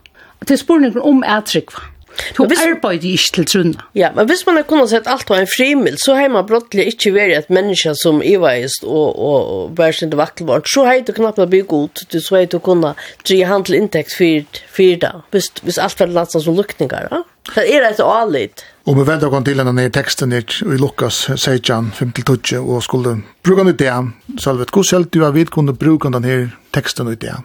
Til 0.48 0.58
spurningen 0.58 1.02
om 1.02 1.24
ætrykva. 1.24 1.91
Du 2.38 2.46
hvis, 2.46 2.62
arbeider 2.66 3.08
ikke 3.14 3.36
til 3.38 3.48
trunna. 3.50 3.86
Ja, 3.98 4.12
men 4.16 4.28
hvis 4.30 4.44
man 4.48 4.60
har 4.60 4.66
kunnet 4.70 4.92
sett 4.92 5.08
alt 5.10 5.26
på 5.28 5.36
en 5.38 5.50
frimil, 5.50 5.98
så 6.02 6.16
har 6.20 6.32
man 6.34 6.48
brottelig 6.48 6.92
ikke 6.94 7.14
vært 7.16 7.36
et 7.38 7.54
menneske 7.54 7.94
som 8.00 8.22
iveist 8.26 8.86
og, 8.86 9.16
og, 9.16 9.52
og 9.56 9.76
bare 9.78 9.96
sin 9.96 10.14
vakkelvart, 10.18 10.70
så 10.70 10.86
har 10.88 11.02
du 11.08 11.14
knapt 11.16 11.42
blitt 11.52 11.70
god, 11.72 12.04
du 12.12 12.20
så 12.20 12.40
har 12.40 12.50
du 12.52 12.60
kunnet 12.64 13.00
tre 13.28 13.42
handel 13.48 13.80
inntekt 13.80 14.16
for 14.18 14.98
det, 15.02 15.14
hvis, 15.32 15.52
hvis 15.64 15.80
alt 15.82 16.00
var 16.00 16.12
landet 16.12 16.44
som 16.44 16.58
lukninger, 16.58 17.08
ja? 17.12 17.24
Det 17.52 17.64
er 17.74 17.84
et 17.88 18.00
alit. 18.06 18.62
Og 18.86 19.00
vi 19.00 19.04
venter 19.08 19.34
oss 19.34 19.46
til 19.48 19.58
denne 19.58 19.74
ned 19.74 19.90
i 19.90 19.94
teksten 19.94 20.34
i 20.36 20.42
Lukas 20.78 21.24
16, 21.34 21.90
5-12, 21.98 22.60
og 22.62 22.84
skulle 22.86 23.16
bruke 23.42 23.66
den 23.66 23.74
ut 23.74 23.82
det. 23.82 23.96
Salvet, 24.40 24.70
hvordan 24.70 24.90
selv 24.92 25.10
du 25.10 25.24
har 25.24 25.34
vidt 25.34 25.50
vidkunnet 25.50 25.80
bruke 25.82 26.14
denne 26.14 26.52
teksten 26.74 27.10
ut 27.10 27.22
det? 27.22 27.38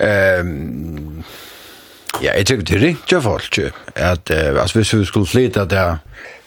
Ehm... 0.00 1.20
Um 1.20 1.50
Ja, 2.22 2.36
jeg 2.38 2.46
tykker 2.46 2.66
det 2.68 2.78
ringer 2.78 3.22
folk, 3.24 3.56
at 3.98 4.30
uh, 4.30 4.60
altså, 4.62 4.78
hvis 4.78 4.92
vi 4.94 5.04
skulle 5.08 5.26
flytta 5.26 5.64
det 5.66 5.86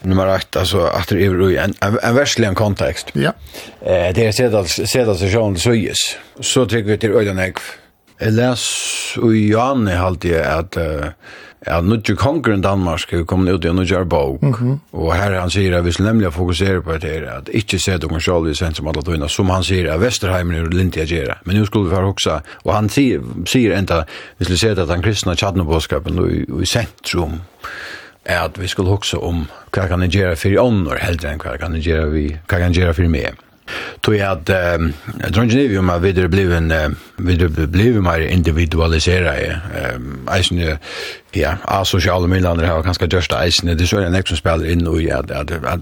nummer 0.07 0.29
8, 0.31 0.59
altså 0.59 0.85
at 0.87 1.09
det 1.09 1.25
er 1.25 1.41
i 1.49 1.57
en, 1.59 1.73
en, 1.83 1.97
en 1.99 2.15
verslig 2.15 2.51
kontekst. 2.55 3.11
Ja. 3.15 3.33
Eh, 3.81 4.13
det 4.15 4.27
er 4.29 4.31
sedet 4.31 5.17
sesjonen 5.19 5.59
søyes, 5.59 6.03
så 6.39 6.63
tykker 6.65 6.93
vi 6.93 6.97
til 7.01 7.17
øyne 7.17 7.49
jeg. 7.49 7.59
Jeg 8.21 8.31
les 8.37 8.63
i 9.19 9.41
Janne 9.51 9.97
halte 9.99 10.31
jeg 10.31 10.45
at 10.45 10.79
uh, 10.79 11.11
Ja, 11.67 11.81
nu 11.81 12.01
ju 12.05 12.15
konkurren 12.15 12.61
Danmark 12.61 13.11
har 13.11 13.25
kommit 13.25 13.53
ut 13.53 13.65
i 13.65 13.67
en 13.67 13.85
jar 13.85 14.03
bok. 14.03 14.43
Mm 14.43 14.53
-hmm. 14.53 14.79
Och 14.91 15.13
här 15.13 15.31
han 15.31 15.49
säger 15.49 15.73
att 15.73 15.85
vi 15.85 15.91
ska 15.91 16.03
nämligen 16.03 16.31
fokusera 16.31 16.81
på 16.81 16.97
det 16.97 17.07
här 17.07 17.37
att 17.37 17.49
inte 17.49 17.79
se 17.79 17.97
de 17.97 18.19
själva 18.19 18.53
sen 18.53 18.73
som 18.73 18.87
alla 18.87 19.01
tvinna 19.01 19.27
som 19.27 19.49
han 19.49 19.63
säger 19.63 19.91
att 19.91 20.01
Westerheim 20.01 20.51
är 20.51 20.69
lint 20.69 20.97
att. 20.97 21.37
Men 21.43 21.55
nu 21.55 21.65
skulle 21.65 21.89
vi 21.89 21.95
vara 21.95 22.07
också 22.07 22.41
och 22.63 22.73
han 22.73 22.89
säger 22.89 23.21
säger 23.45 23.79
inte 23.79 24.05
vi 24.37 24.45
skulle 24.45 24.57
se 24.57 24.69
att 24.69 24.87
den 24.87 25.01
kristna 25.01 25.35
chatnoboskapen 25.35 26.31
i, 26.31 26.61
i 26.61 26.65
centrum 26.65 27.41
är 28.23 28.45
att 28.45 28.57
vi 28.57 28.67
skulle 28.67 28.89
också 28.89 29.17
om 29.17 29.45
vad 29.71 29.87
kan 29.87 30.09
göra 30.09 30.35
för 30.35 30.59
ånder 30.59 30.95
helt 30.95 31.25
enkelt 31.25 31.51
vad 31.51 31.59
kan 31.59 31.81
göra 31.81 32.05
vi 32.05 32.37
vad 32.49 32.61
kan 32.61 32.73
göra 32.73 32.93
för 32.93 33.03
mig. 33.03 33.33
Tog 34.01 34.15
jeg 34.15 34.31
at 34.31 34.49
jeg 34.49 35.77
om 35.79 35.89
att 35.89 36.03
vi 36.03 36.07
har 36.07 36.27
videre 36.27 36.95
vi 37.17 37.33
videre 37.33 37.67
blivit 37.67 38.03
mer 38.03 38.19
individualiseret 38.19 39.61
eisen 40.37 40.77
ja, 41.35 41.55
asociale 41.67 42.27
midlander 42.27 42.65
har 42.65 42.81
ganska 42.81 43.05
gjørst 43.05 43.33
eisen 43.33 43.67
det 43.67 43.81
är 43.81 43.85
så 43.85 43.99
en 43.99 44.25
som 44.25 44.37
spelar 44.37 44.65
in 44.65 44.87
och 44.87 45.01
ja, 45.01 45.19
att, 45.19 45.51
att, 45.51 45.79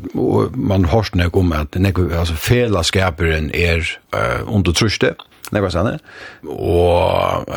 man 0.56 0.86
har 0.86 1.04
snakk 1.04 1.38
om 1.38 1.52
att 1.52 1.76
nek, 1.76 2.00
altså, 2.00 2.34
fellesskaperen 2.34 3.52
är 3.56 3.98
uh, 4.16 4.56
under 4.56 4.72
truste 4.72 5.16
nekva 5.52 5.70
sanne 5.70 6.00
og 6.44 7.50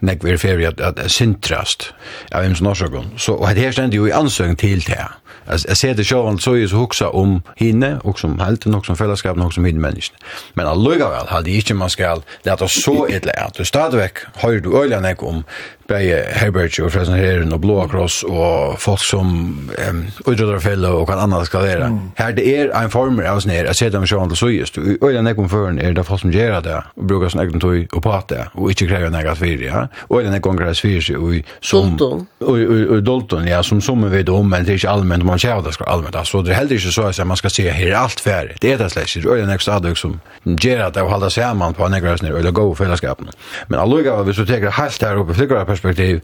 nek 0.00 0.24
vi 0.24 0.32
er 0.32 0.40
ferie 0.40 0.68
at, 0.68 0.80
at 0.80 1.00
sintrast 1.12 1.90
av 2.32 2.46
ems 2.46 2.62
norsakon. 2.64 3.12
Så, 3.16 3.36
og 3.36 3.54
det 3.54 3.66
her 3.66 3.76
stendt 3.76 3.96
jo 3.96 4.06
i 4.08 4.14
ansøgning 4.16 4.58
til 4.58 4.84
det. 4.86 5.04
Jeg 5.48 5.76
ser 5.76 5.94
det 5.98 6.06
sjåvan 6.06 6.38
så 6.38 6.54
jeg 6.54 6.70
så 6.70 6.78
hoksa 6.78 7.10
om 7.18 7.40
hinne, 7.58 7.96
og 8.04 8.18
som 8.18 8.38
helten, 8.40 8.74
og 8.74 8.86
som 8.86 8.96
fellesskap, 8.96 9.38
og 9.38 9.52
som 9.52 9.64
hinne 9.66 9.82
menneskene. 9.82 10.18
Men 10.54 10.70
allugavel 10.70 11.28
hadde 11.28 11.50
jeg 11.50 11.64
ikke 11.64 11.74
man 11.74 11.90
skal 11.90 12.22
leta 12.46 12.68
så 12.70 13.06
etle 13.10 13.34
at 13.38 13.58
du 13.58 13.64
stadigvæk 13.64 14.22
høyr 14.44 14.60
du 14.62 14.76
øyla 14.78 15.00
nek 15.02 15.22
om 15.22 15.42
Beie 15.90 16.22
Herberge 16.30 16.84
og 16.84 16.92
Fresen 16.94 17.16
Herren 17.18 17.52
og 17.52 17.60
Blåa 17.60 17.88
Kross 17.90 18.22
og 18.22 18.78
folk 18.80 19.02
som 19.04 19.32
um, 19.66 20.02
utrydderfelle 20.22 20.88
og 20.88 21.08
hva 21.08 21.18
annet 21.24 21.48
skal 21.50 21.66
være. 21.66 21.88
Mm. 21.90 21.98
Her 22.18 22.36
det 22.36 22.46
er 22.48 22.70
en 22.78 22.92
form 22.92 23.18
av 23.20 23.42
sånn 23.42 23.52
her, 23.52 23.68
jeg 23.72 23.80
ser 23.80 23.92
det 23.92 24.00
med 24.00 24.12
sjåan 24.12 24.32
til 24.32 24.40
så 24.40 24.50
just, 24.52 24.78
og 24.78 25.08
øyla 25.08 25.24
nek 25.26 25.42
om 25.42 25.50
føren 25.52 25.82
er 25.82 25.96
det 25.96 26.06
folk 26.06 26.22
som 26.22 26.32
gjør 26.32 26.60
det, 26.64 26.78
og 26.96 27.10
bruker 27.10 27.34
sånn 27.34 27.44
egen 27.44 27.62
tøy 27.62 27.82
og 27.90 28.00
pate, 28.04 28.46
og 28.54 28.70
ikke 28.72 28.88
krever 28.92 29.12
nek 29.12 29.32
at 29.34 29.41
fyrir, 29.42 29.66
ja. 29.66 29.84
Og 30.08 30.22
en 30.22 30.38
gonger 30.42 30.70
hans 30.70 30.82
fyrir 30.84 31.02
seg 31.02 31.26
i 31.34 31.42
som... 31.60 31.96
Dolton. 31.98 32.24
Og 32.46 32.62
i 32.62 33.00
Dolton, 33.02 33.50
ja, 33.50 33.62
som 33.66 33.82
som 33.82 34.02
vi 34.06 34.12
vet 34.12 34.30
om, 34.30 34.46
men 34.46 34.66
det 34.66 34.76
er 34.76 34.80
ikke 34.82 34.94
allmenn, 34.94 35.26
man 35.26 35.42
ser 35.42 35.60
det 35.62 35.74
skal 35.74 35.90
allmenn, 35.90 36.14
altså, 36.18 36.42
det 36.46 36.54
er 36.54 36.62
heller 36.62 36.78
ikke 36.78 36.94
så 36.94 37.08
at 37.10 37.26
man 37.26 37.40
skal 37.40 37.54
se 37.54 37.66
her 37.70 37.96
alt 37.98 38.22
færre, 38.22 38.56
det 38.62 38.72
er 38.72 38.80
det 38.80 38.90
slags, 38.94 39.16
og 39.26 39.38
en 39.38 39.50
ekstra 39.50 39.72
stadig 39.72 39.96
som 39.96 40.18
gjør 40.44 40.86
at 40.86 40.96
det 40.96 41.02
er 41.02 41.08
å 41.08 41.12
halda 41.12 41.30
saman 41.32 41.76
på 41.76 41.86
en 41.86 41.96
egrasner, 41.96 42.34
eller 42.36 42.54
gå 42.54 42.64
fellesskapen. 42.78 43.30
Men 43.68 43.80
alluga, 43.80 44.18
hvis 44.26 44.40
du 44.40 44.46
teker 44.48 44.74
helt 44.76 45.06
her 45.06 45.20
oppe, 45.20 45.36
flikker 45.38 45.64
perspektiv, 45.68 46.20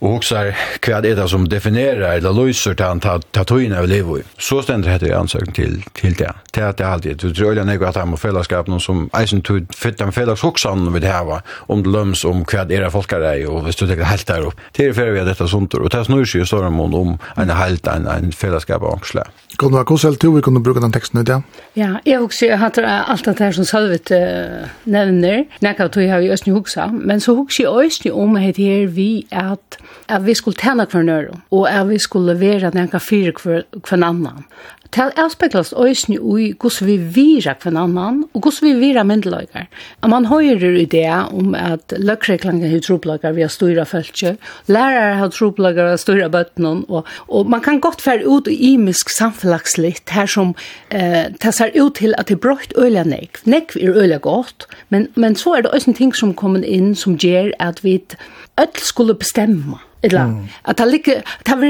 og 0.00 0.18
hoksar 0.18 0.52
hva 0.84 1.00
er 1.02 1.16
det 1.18 1.26
som 1.30 1.46
definerer 1.50 2.04
eller 2.18 2.34
løser 2.36 2.76
til 2.78 2.86
han 2.86 3.00
ta 3.02 3.42
tøyna 3.42 3.80
av 3.82 3.88
livet 3.90 4.22
i. 4.22 4.26
Så 4.38 4.60
stender 4.62 4.92
hette 4.92 5.08
i 5.08 5.14
ansøkning 5.14 5.56
til, 5.56 5.78
til 5.98 6.14
det. 6.18 6.30
Til 6.54 6.66
at 6.68 6.78
det 6.78 6.86
er 6.86 6.92
alltid. 6.92 7.18
Du 7.18 7.32
tror 7.34 7.58
jeg 7.58 7.74
ikke 7.74 7.88
at 7.88 7.98
han 7.98 8.12
må 8.12 8.20
fellesskap 8.20 8.70
noen 8.70 8.82
som 8.82 9.06
eisen 9.18 9.42
tog 9.42 9.66
fytte 9.74 10.06
med 10.06 10.14
felles 10.14 10.44
hoksan 10.46 10.86
vi 10.94 11.02
det 11.02 11.10
heva 11.10 11.40
om 11.66 11.82
det 11.82 11.92
løms 11.92 12.24
om 12.28 12.44
hva 12.44 12.64
er 12.64 12.86
det 12.86 12.92
folk 12.94 13.12
er 13.16 13.26
og 13.48 13.64
hvis 13.66 13.78
du 13.78 13.86
tenker 13.86 14.06
helt 14.06 14.28
der 14.28 14.46
opp. 14.46 14.62
Til 14.76 14.90
er 14.90 14.96
fyrir 14.96 15.16
vi 15.16 15.22
er 15.24 15.28
dette 15.28 15.48
sånt 15.50 15.74
og 15.74 15.90
det 15.90 16.04
snur 16.06 16.24
seg 16.28 16.44
i 16.44 16.48
større 16.48 16.70
mån 16.70 16.94
om 16.94 17.12
en 17.36 17.54
helt 17.58 17.86
en, 17.90 18.06
en 18.06 18.32
fellesskap 18.32 18.82
av 18.82 18.98
angsle. 18.98 19.26
Kan 19.58 19.72
du 19.72 19.78
ha 19.80 19.84
kosel 19.88 20.14
til 20.20 20.36
vi 20.36 20.44
kunne 20.44 20.62
bruke 20.62 20.82
den 20.82 20.94
teksten 20.94 21.18
ut, 21.20 21.28
ja? 21.28 21.40
Ja, 21.74 21.90
jeg 22.06 22.22
hoksar 22.22 22.52
jeg 22.52 22.60
hatt 22.62 22.78
alt 22.78 23.26
det 23.26 23.38
her 23.42 23.54
som 23.56 23.66
Salvet 23.66 24.12
uh, 24.14 24.68
nevner. 24.86 25.46
Nekka 25.64 25.88
tog 25.90 26.04
jeg 26.04 26.12
har 26.12 26.22
i 26.22 26.30
Østny 26.30 26.54
hoksa, 26.54 26.86
men 26.92 27.22
så 27.24 27.34
hoksar 27.34 27.66
jeg 27.66 27.88
Østny 27.88 28.12
om 28.14 28.38
at 28.38 28.60
her 28.60 28.86
vi 28.94 29.26
at 29.34 29.80
at 30.08 30.24
vi 30.24 30.34
skulle 30.34 30.56
tjene 30.56 30.86
hver 30.88 31.04
nøyre, 31.04 31.38
og 31.52 31.68
at 31.70 31.88
vi 31.88 31.98
skulle 32.00 32.38
være 32.40 32.72
noen 32.74 33.00
fire 33.00 33.34
hver, 33.42 33.64
hver 33.84 34.04
annan. 34.04 34.44
Det 34.96 35.12
avspeklas 35.20 35.74
øyne 35.76 36.16
i 36.40 36.54
hvordan 36.56 36.86
vi 36.86 36.96
virer 36.96 37.58
hver 37.62 37.76
annan, 37.76 38.22
og 38.32 38.40
hvordan 38.40 38.68
vi 38.68 38.72
virer 38.80 39.04
myndeløyger. 39.04 39.66
Man 40.08 40.24
har 40.24 40.40
i 40.40 40.84
det 40.84 41.10
om 41.10 41.54
at 41.54 41.92
løkreklanger 41.98 42.68
har 42.68 42.80
tropløyger 42.80 43.32
ved 43.36 43.44
å 43.44 43.48
styre 43.52 43.84
følge, 43.84 44.36
lærere 44.66 45.18
har 45.20 45.28
tropløyger 45.28 45.92
ved 45.92 46.24
å 46.24 46.28
bøttene, 46.32 46.72
og, 46.88 47.04
og 47.28 47.50
man 47.50 47.60
kan 47.60 47.80
godt 47.80 48.06
være 48.06 48.24
ut 48.24 48.48
i 48.48 48.72
imisk 48.72 49.12
samfelagslitt, 49.12 50.08
her 50.10 50.26
som 50.26 50.54
eh, 50.88 51.28
det 51.36 51.54
ser 51.54 51.76
ut 51.76 52.00
til 52.00 52.14
at 52.16 52.28
det 52.28 52.38
er 52.38 52.44
brøyt 52.48 52.72
øyne 52.78 53.04
nekv. 53.04 53.44
Nekv 53.44 53.76
er 53.76 53.92
øyne 53.92 54.18
godt, 54.18 54.66
men, 54.88 55.08
men 55.16 55.36
så 55.36 55.58
er 55.58 55.66
det 55.66 55.76
øyne 55.76 55.94
ting 55.94 56.16
som 56.16 56.34
kommer 56.34 56.64
inn 56.64 56.94
som 56.96 57.18
gjør 57.20 57.52
at 57.60 57.84
vi 57.84 57.98
öll 58.58 58.68
skulle 58.74 59.14
bestemma. 59.14 59.78
Eller 60.02 60.24
mm. 60.24 60.46
att 60.62 60.76
det 60.76 60.86
ligger 60.86 61.22
det 61.44 61.54
var 61.56 61.64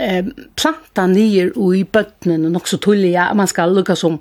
eh, 0.00 0.24
planta 0.54 1.06
ner 1.06 1.58
och 1.58 1.76
i 1.76 1.84
bötten 1.84 2.46
och 2.46 2.62
också 2.62 2.78
tulliga 2.78 3.34
man 3.34 3.46
ska 3.46 3.66
lucka 3.66 3.96
som 3.96 4.18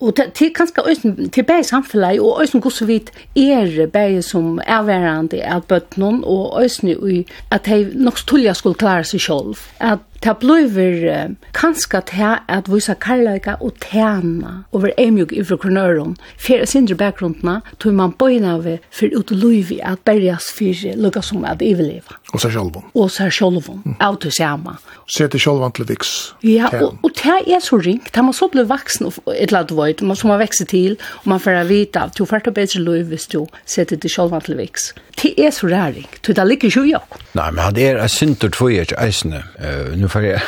Og 0.00 0.16
det 0.16 0.42
er 0.42 0.52
kanskje 0.56 0.82
øyne, 0.88 1.28
til 1.28 1.44
bæg 1.44 1.64
samfunnet, 1.64 2.20
og 2.20 2.42
øyne 2.42 2.60
gos 2.60 2.74
så 2.80 2.84
vidt 2.84 3.10
er 3.36 3.86
bæg 3.86 4.24
som 4.24 4.60
er 4.66 4.82
værende 4.82 5.42
av 5.44 5.62
bøttene, 5.68 6.24
og 6.24 6.62
øyne 6.62 6.96
i 7.12 7.26
at 7.50 7.66
de 7.66 7.90
nok 7.94 8.18
stulja 8.18 8.54
skulle 8.54 8.80
klare 8.80 9.04
seg 9.04 9.20
selv. 9.20 9.56
At 9.80 9.98
det 10.20 10.36
blir 10.40 11.36
kanskje 11.56 12.00
til 12.10 12.36
at 12.48 12.68
vi 12.68 12.76
vise 12.76 12.94
karlaga 13.00 13.54
og 13.60 13.78
tjene 13.80 14.64
over 14.72 14.92
emjuk 15.00 15.32
i 15.32 15.44
frokronøren, 15.44 16.16
for 16.36 16.60
å 16.60 16.68
sindre 16.68 16.96
bakgrunnene, 17.00 17.60
tog 17.80 17.96
man 17.96 18.12
bøyna 18.20 18.58
ved 18.60 18.84
for 18.92 19.12
ut 19.16 19.32
løyvi 19.32 19.80
at 19.80 20.02
berjas 20.04 20.50
for 20.56 20.96
lukka 21.00 21.22
som 21.24 21.44
at 21.48 21.64
iveleva. 21.64 22.18
Og 22.34 22.42
seg 22.42 22.52
sjolvun. 22.54 22.84
Og 22.94 23.08
seg 23.12 23.32
sjolvun, 23.32 23.80
mm. 23.84 23.96
av 24.04 24.20
til 24.20 24.34
samme. 24.36 24.76
Se 25.08 25.26
til 25.28 25.40
sjolvun 25.40 25.72
til 25.76 25.88
viks. 25.88 26.12
Ja, 26.46 26.68
og, 26.82 27.00
og 27.02 27.16
det 27.16 27.40
er 27.48 27.64
så 27.64 27.80
ringt, 27.80 28.12
det 28.14 28.24
man 28.24 28.36
så 28.36 28.50
blir 28.52 28.68
vaksen, 28.68 29.08
et 29.08 29.48
eller 29.48 29.62
annet 29.62 29.76
ut, 29.90 30.02
man 30.02 30.16
som 30.16 30.30
man 30.32 30.38
växer 30.38 30.64
til, 30.70 30.96
og 31.22 31.28
man 31.28 31.40
får 31.40 31.64
vite 31.64 32.00
att 32.00 32.14
du 32.16 32.26
får 32.26 32.38
ta 32.38 32.50
bedre 32.50 32.80
liv 32.80 33.06
hvis 33.06 33.26
du 33.26 33.46
setter 33.66 33.96
dig 33.96 34.10
själv 34.10 34.40
til 34.40 34.56
väx. 34.56 34.94
Det 35.22 35.34
er 35.38 35.50
så 35.50 35.66
räring, 35.66 36.08
det 36.26 36.46
ligger 36.46 36.68
ikke 36.68 36.80
jo. 36.80 36.98
Nei, 37.32 37.50
men 37.50 37.74
det 37.74 37.88
är 37.88 38.08
synd 38.08 38.44
att 38.44 38.56
få 38.56 38.70
er 38.70 38.86
eisne. 38.98 39.44
Uh, 39.60 39.96
nu 39.96 40.08
får 40.08 40.22
jag 40.22 40.40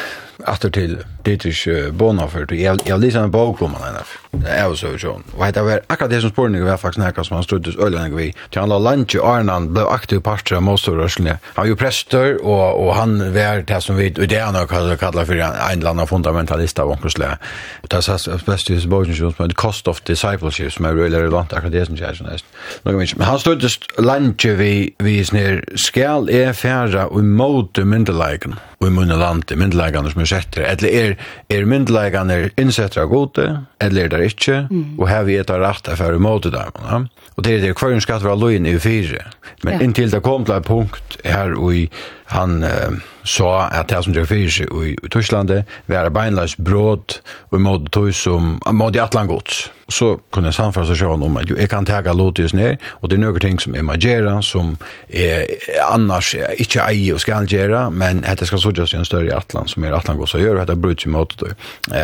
åter 0.47 0.71
till 0.71 0.99
det 1.25 1.45
är 1.45 1.69
ju 1.69 1.93
bona 1.93 2.29
för 2.29 2.47
det 2.47 2.57
jag 2.57 2.81
jag 2.85 3.01
läser 3.01 3.21
en 3.21 3.31
bok 3.31 3.63
om 3.63 3.73
den 3.73 3.95
där. 3.95 4.59
Jag 4.59 4.69
var 4.69 4.77
så 4.77 4.99
sjön. 4.99 5.23
Och 5.37 5.53
det 5.53 5.63
var 5.63 5.81
akkurat 5.87 6.11
det 6.11 6.21
som 6.21 6.31
spårning 6.31 6.65
var 6.65 6.77
faktiskt 6.77 7.17
när 7.17 7.23
som 7.23 7.35
han 7.35 7.45
stod 7.45 7.69
ut 7.69 7.79
ölen 7.79 8.13
och 8.13 8.21
vi 8.21 8.35
till 8.51 8.61
alla 8.61 8.79
lunch 8.79 9.17
Arnan 9.23 9.73
blev 9.73 9.87
aktiv 9.87 10.21
part 10.21 10.53
av 10.53 10.63
Mossorörslen. 10.63 11.37
Han 11.55 11.67
ju 11.67 11.77
präster 11.77 12.47
och 12.47 12.87
och 12.87 12.95
han 12.95 13.19
var 13.33 13.63
det 13.63 13.81
som 13.81 13.97
vi 13.97 14.11
det 14.11 14.39
han 14.39 14.67
kallar 14.67 14.97
kallar 14.97 15.25
för 15.25 15.37
en 15.37 15.53
eller 15.71 15.83
landar 15.83 16.07
fundamentalist 16.07 16.79
av 16.79 16.91
onkusle. 16.91 17.39
Och 17.83 17.89
det 17.89 18.03
så 18.03 18.39
bäst 18.47 18.71
i 18.71 18.87
boken 18.87 19.15
som 19.15 19.33
the 19.33 19.55
cost 19.55 19.89
of 19.89 20.01
discipleship 20.01 20.73
som 20.73 20.85
är 20.85 20.95
really 20.95 21.19
relevant 21.19 21.53
akkurat 21.53 21.73
det 21.73 21.87
som 21.87 21.97
jag 21.97 22.17
sen. 22.17 22.39
Men 22.83 23.27
han 23.27 23.39
stod 23.39 23.63
just 23.63 24.01
lunch 24.01 24.45
vi 24.45 24.95
vi 24.99 25.25
snär 25.25 25.65
skall 25.75 26.31
är 26.31 26.53
färra 26.53 27.07
och 27.07 27.25
mot 27.25 27.79
myndelagene. 27.79 28.57
Och 28.79 28.89
i 28.89 28.91
munne 28.91 29.17
landet, 29.17 29.59
myndelagene 29.59 30.11
som 30.11 30.21
är 30.21 30.25
sätter. 30.25 30.63
Eller 30.63 30.89
är 30.89 31.12
er, 31.13 31.31
er 31.53 31.69
myndleggene 31.69 32.39
innsetter 32.61 33.05
av 33.05 33.13
gode, 33.13 33.47
eller 33.83 34.09
er 34.09 34.15
det 34.15 34.33
ikke, 34.33 34.65
mm. 34.71 34.99
og 34.99 35.07
her 35.11 35.27
vi 35.29 35.39
etter 35.41 35.63
rett 35.63 35.89
er 35.89 36.01
for 36.01 36.19
imot 36.19 36.49
dem. 36.51 36.83
Ja? 36.89 37.03
Og 37.37 37.47
det 37.47 37.55
er 37.57 37.63
det 37.67 37.77
hver 37.79 38.01
skal 38.05 38.25
være 38.25 38.41
løgn 38.41 38.67
i 38.69 38.79
fire. 38.83 39.25
Men 39.63 39.79
ja. 39.79 39.85
inntil 39.87 40.13
det 40.13 40.23
kom 40.25 40.45
til 40.45 40.59
et 40.59 40.69
punkt 40.69 41.17
her 41.25 41.55
og 41.57 41.87
han 42.33 42.63
uh, 42.65 42.97
sa 43.29 43.69
at 43.73 43.91
det 43.93 44.01
som 44.05 44.17
gjør 44.17 44.29
fire 44.29 44.53
seg 44.53 44.73
i, 44.73 44.95
i 44.97 45.13
Torslandet, 45.13 45.69
er 45.89 46.11
beinleis 46.15 46.57
bråd 46.57 47.21
og 47.51 47.59
imot 47.59 47.91
tog 47.93 48.13
som, 48.17 48.57
imot 48.69 48.97
i 48.97 49.03
atlangods 49.03 49.67
så 49.93 50.13
kunne 50.35 50.53
samfara 50.55 50.89
seg 50.89 51.01
sjåan 51.03 51.25
om 51.27 51.39
at 51.41 51.51
jeg 51.51 51.71
kan 51.71 51.87
tega 51.89 52.15
lotis 52.17 52.55
ned, 52.57 52.83
og 53.01 53.11
det 53.11 53.19
er 53.19 53.25
noen 53.25 53.43
ting 53.43 53.61
som 53.63 53.77
er 53.77 53.87
magera, 53.87 54.39
som 54.45 54.75
er 55.09 55.47
annars 55.89 56.35
ikke 56.63 56.85
eier 56.87 57.17
og 57.17 57.23
skal 57.23 57.49
gjøre, 57.51 57.85
men 57.95 58.23
dette 58.25 58.49
skal 58.49 58.63
sådjas 58.63 58.95
i 58.95 59.01
en 59.01 59.09
større 59.09 59.37
atlan, 59.37 59.69
som 59.71 59.85
er 59.85 59.97
atlan 59.97 60.21
gås 60.21 60.35
gjør, 60.37 60.45
gjøre, 60.47 60.61
og 60.61 60.67
dette 60.67 60.81
brutt 60.83 61.07
i 61.07 61.13
måte 61.13 61.39
då. 61.41 61.53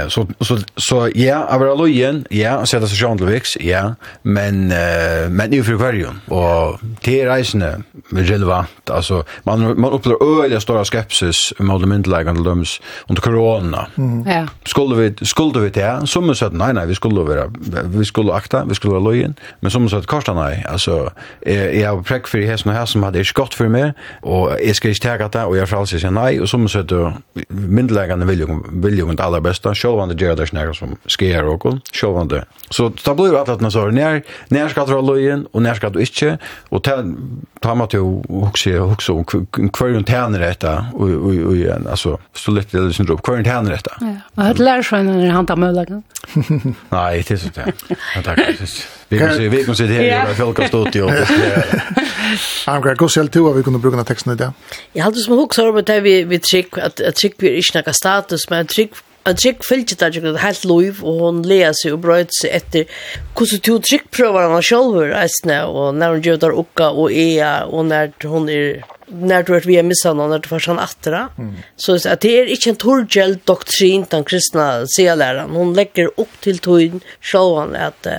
Så, 0.08 0.26
så, 0.40 0.58
så 0.76 1.00
ja, 1.14 1.42
av 1.48 1.62
er 1.64 1.74
lojen, 1.78 2.24
ja, 2.34 2.58
sette 2.68 2.88
seg 2.90 3.02
sjåan 3.02 3.20
til 3.20 3.30
viks, 3.30 3.56
ja, 3.64 3.94
men, 4.22 4.68
men 5.32 5.54
i 5.54 5.62
frikvarjon, 5.64 6.22
og 6.34 6.82
til 7.04 7.26
reisende 7.28 7.78
relevant, 8.12 8.92
altså, 8.92 9.22
man, 9.48 9.66
man 9.78 9.94
opplever 9.96 10.22
øyelig 10.24 10.62
stora 10.64 10.84
skepsis 10.88 11.52
om 11.58 11.68
mot 11.68 11.84
myndelegene 11.88 12.38
til 12.38 12.46
dømes 12.46 12.74
under 13.08 13.22
korona. 13.22 13.84
Mm. 13.96 14.22
Ja. 14.26 14.44
Skulle 14.66 14.98
vi, 14.98 15.26
skulle 15.26 15.62
vi 15.64 15.72
det, 15.74 16.08
som 16.08 16.28
vi 16.28 16.36
sa, 16.38 16.50
nei, 16.52 16.72
nei, 16.76 16.86
vi 16.90 16.96
skulle 16.98 17.24
være 17.28 17.48
vi 17.84 18.04
skulle 18.04 18.32
akta, 18.32 18.64
vi 18.64 18.74
skulle 18.74 18.94
være 18.94 19.04
løyen, 19.04 19.38
men 19.60 19.70
som 19.70 19.88
sagt, 19.88 20.06
korset 20.06 20.34
nei, 20.34 20.62
alltså 20.68 21.10
jeg, 21.46 21.80
jag 21.80 21.88
har 21.88 22.02
prekk 22.02 22.26
för 22.26 22.38
hesten 22.38 22.70
og 22.70 22.76
här 22.76 22.86
som 22.86 23.02
hade 23.02 23.18
är 23.18 23.32
godt 23.34 23.54
för 23.54 23.68
mig 23.68 23.92
och 24.22 24.50
jeg 24.66 24.76
ska 24.76 24.88
ikke 24.88 25.18
ta 25.18 25.28
det, 25.28 25.44
och 25.44 25.56
jag 25.56 25.68
fralser 25.68 25.98
seg 25.98 26.12
nej 26.12 26.40
och 26.40 26.48
som 26.48 26.68
sagt, 26.68 26.92
myndelegene 27.48 28.26
vil 28.26 28.40
jo, 28.40 28.62
vil 28.72 28.98
jo 28.98 29.10
det 29.10 29.20
aller 29.20 29.40
beste, 29.40 29.74
selv 29.74 30.00
om 30.00 30.08
det 30.08 30.20
gjør 30.20 30.34
det 30.36 30.48
snakker 30.48 30.72
som 30.72 30.96
skjer 31.06 31.44
og 31.44 31.80
show 31.92 32.16
on 32.16 32.28
the 32.28 32.44
Så 32.70 32.92
då 33.04 33.14
blir 33.14 33.32
det 33.32 33.52
att 33.52 33.60
när 33.60 33.70
så 33.70 33.90
när 33.90 34.22
när 34.48 34.68
ska 34.68 34.78
skal 34.78 34.86
du 34.86 34.92
være 34.92 35.06
løyen, 35.06 35.46
og 35.52 35.62
nær 35.62 35.74
skal 35.74 35.92
du 35.92 35.98
inte 35.98 36.38
och 36.70 36.84
ta, 36.84 37.02
ta 37.62 37.74
meg 37.74 37.90
til 37.90 38.00
också 38.28 38.70
huske, 38.70 39.12
huske 39.12 39.12
om 39.12 39.70
hver 39.78 39.92
hun 39.92 40.04
och 40.92 41.00
och 41.00 42.06
och 42.06 42.12
og, 42.12 42.20
så 42.34 42.50
lite 42.50 42.78
det 42.78 42.94
syndrom, 42.94 43.18
hver 43.24 43.36
hun 43.36 43.66
detta. 43.66 43.90
Ja, 44.00 44.06
och 44.36 44.42
hørt 44.42 44.58
lærer 44.58 44.82
sig 44.82 45.04
när 45.04 45.30
han 45.30 45.46
tar 45.46 45.56
mulighet. 45.56 45.88
nej 46.90 47.24
det 47.28 47.30
är 47.30 47.36
så 47.36 47.48
det. 47.58 47.96
Men 48.14 48.22
tack. 48.24 48.38
Vi 49.08 49.18
kan 49.18 49.34
se 49.36 49.48
vi 49.48 49.64
kan 49.64 49.76
se 49.76 49.84
det 49.86 49.94
här 49.94 50.32
i 50.32 50.34
Folka 50.34 50.68
studio. 50.68 51.10
Han 52.66 52.82
kan 52.82 52.96
gå 52.96 53.08
själv 53.08 53.28
till 53.28 53.40
vad 53.40 53.56
vi 53.56 53.62
kunde 53.62 53.78
bruka 53.78 54.04
texten 54.04 54.36
det. 54.36 54.52
Jag 54.92 55.04
hade 55.04 55.20
som 55.20 55.38
också 55.38 55.68
om 55.68 55.76
att 55.76 55.88
vi 55.88 56.24
vi 56.24 56.38
trick 56.38 56.78
att 56.78 57.00
att 57.00 57.14
trick 57.14 57.34
vi 57.38 57.56
inte 57.56 57.78
några 57.78 57.92
status 57.92 58.50
men 58.50 58.66
trick 58.66 58.92
en 59.28 59.36
trygg 59.36 59.64
fylgje 59.68 59.96
der 60.00 60.14
jo 60.14 60.36
helt 60.36 60.64
lov 60.64 61.02
och 61.02 61.20
hon 61.20 61.42
läser 61.42 61.48
sig 61.48 61.58
lea 61.58 61.72
seg 61.74 61.96
og 61.96 62.02
brøyt 62.04 62.36
seg 62.36 62.54
etter 62.58 63.00
hvordan 63.36 63.62
to 63.66 63.78
tryggprøver 63.88 64.48
han 64.48 64.64
sjølver, 64.64 65.12
eisne, 65.22 65.58
og 65.66 65.94
når 65.98 66.14
hun 66.14 66.22
gjør 66.24 66.40
der 66.44 66.58
okka 66.62 66.90
och 66.90 67.12
är 67.12 67.64
och 67.64 67.84
när 67.84 68.12
hon 68.22 68.48
är 68.48 68.84
när 69.10 69.42
du 69.42 69.52
vet 69.52 69.66
vi 69.66 69.76
är 69.76 69.82
missar 69.82 70.14
någon 70.14 70.30
när 70.30 70.38
du 70.38 70.48
får 70.48 70.58
sån 70.58 70.78
attra. 70.78 71.28
Mm. 71.38 71.54
Så 71.76 71.94
att 71.94 72.20
det 72.20 72.40
är 72.40 72.46
inte 72.46 72.70
en 72.70 72.76
torgel 72.76 73.38
doktrin 73.44 74.06
den 74.10 74.24
kristna 74.24 74.86
seläran. 74.86 75.50
Hon 75.50 75.74
lägger 75.74 76.10
upp 76.16 76.40
till 76.40 76.58
tog 76.58 77.00
självan 77.20 77.76
att 77.76 78.06
uh, 78.06 78.12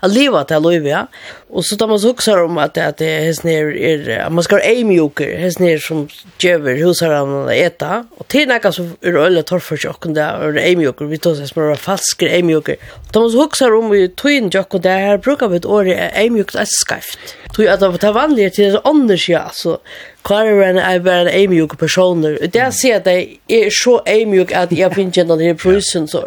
att 0.00 0.12
leva 0.12 0.44
till 0.44 0.56
Olivia. 0.56 1.06
Och 1.50 1.64
så 1.64 1.76
tar 1.76 1.88
man 1.88 2.00
så 2.00 2.10
också 2.10 2.44
om 2.44 2.58
att 2.58 2.78
att 2.78 2.96
det 2.96 3.06
är 3.06 3.44
ner 3.44 3.76
är 3.76 4.18
att 4.18 4.32
man 4.32 4.44
ska 4.44 4.58
ej 4.58 4.84
mjuker, 4.84 5.38
häs 5.38 5.58
ner 5.58 5.78
som 5.78 6.08
jäver 6.38 6.74
husar 6.74 7.10
han 7.10 7.48
äta 7.48 8.06
och 8.16 8.28
till 8.28 8.48
näka 8.48 8.72
så 8.72 8.82
är 9.00 9.16
öle 9.16 9.42
torr 9.42 9.58
för 9.58 9.76
sig 9.76 9.90
och 9.90 10.08
där 10.08 10.42
är 10.42 10.56
ej 10.56 10.76
mjuker 10.76 11.04
vi 11.04 11.18
tar 11.18 11.34
så 11.34 11.46
små 11.46 11.76
falska 11.76 12.28
ej 12.28 12.42
mjuker. 12.42 12.76
Tar 13.12 13.20
man 13.20 13.30
så 13.30 13.44
också 13.44 13.78
om 13.78 13.90
vi 13.90 14.08
tog 14.08 14.30
in 14.30 14.48
jock 14.50 14.74
och 14.74 14.80
där 14.80 14.98
här 14.98 15.18
brukar 15.18 15.48
vi 15.48 15.56
ett 15.56 15.66
år 15.66 15.88
ej 15.88 16.30
mjukt 16.30 16.56
att 16.56 16.68
skaft. 16.68 17.18
Tog 17.52 17.66
att 17.66 17.80
det 17.80 17.88
var 17.88 18.12
vanligt 18.12 18.54
till 18.54 18.72
det 18.72 18.80
andra 18.84 19.50
så 19.52 19.78
Karen 20.28 20.76
er 20.78 20.98
bare 21.00 21.20
en 21.26 21.30
eimjuk 21.32 21.76
personer. 21.80 22.36
Det 22.42 22.60
jeg 22.60 22.74
sier 22.76 22.98
at 23.00 23.06
jeg 23.08 23.38
er 23.48 23.70
så 23.72 23.98
eimjuk 24.06 24.52
at 24.52 24.72
jeg 24.76 24.92
finner 24.94 25.14
ikke 25.14 25.24
denne 25.30 25.54
prøysen 25.56 26.08
så. 26.10 26.20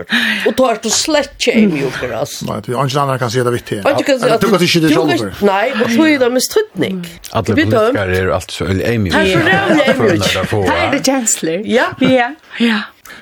Og 0.48 0.56
da 0.58 0.70
er 0.72 0.80
du 0.82 0.90
slett 0.90 1.36
ikke 1.38 1.54
eimjuk, 1.60 2.00
altså. 2.10 2.48
Nei, 2.50 2.60
du 2.66 2.72
ikke 2.74 3.04
andre 3.04 3.18
kan 3.22 3.34
si 3.34 3.44
det 3.46 3.54
vittig. 3.54 3.82
Du 3.82 3.90
kan 3.90 4.00
ikke 4.02 4.16
det 4.18 4.94
selv 4.96 5.28
for. 5.38 5.46
Nei, 5.46 5.68
men 5.78 5.94
så 5.94 6.08
er 6.08 6.24
det 6.24 6.32
med 6.34 6.46
struttning. 6.48 7.04
Alle 7.34 7.58
politikere 7.60 8.18
er 8.24 8.34
alt 8.40 8.56
så 8.58 8.70
eimjuk. 8.72 9.14
Det 9.14 9.22
er 9.22 10.26
så 10.26 10.46
Det 10.50 10.80
er 10.80 10.92
det 10.96 11.04
kjensler. 11.06 11.62
Ja. 11.66 11.92
Ja. 12.02 12.32
Ja. 12.60 12.82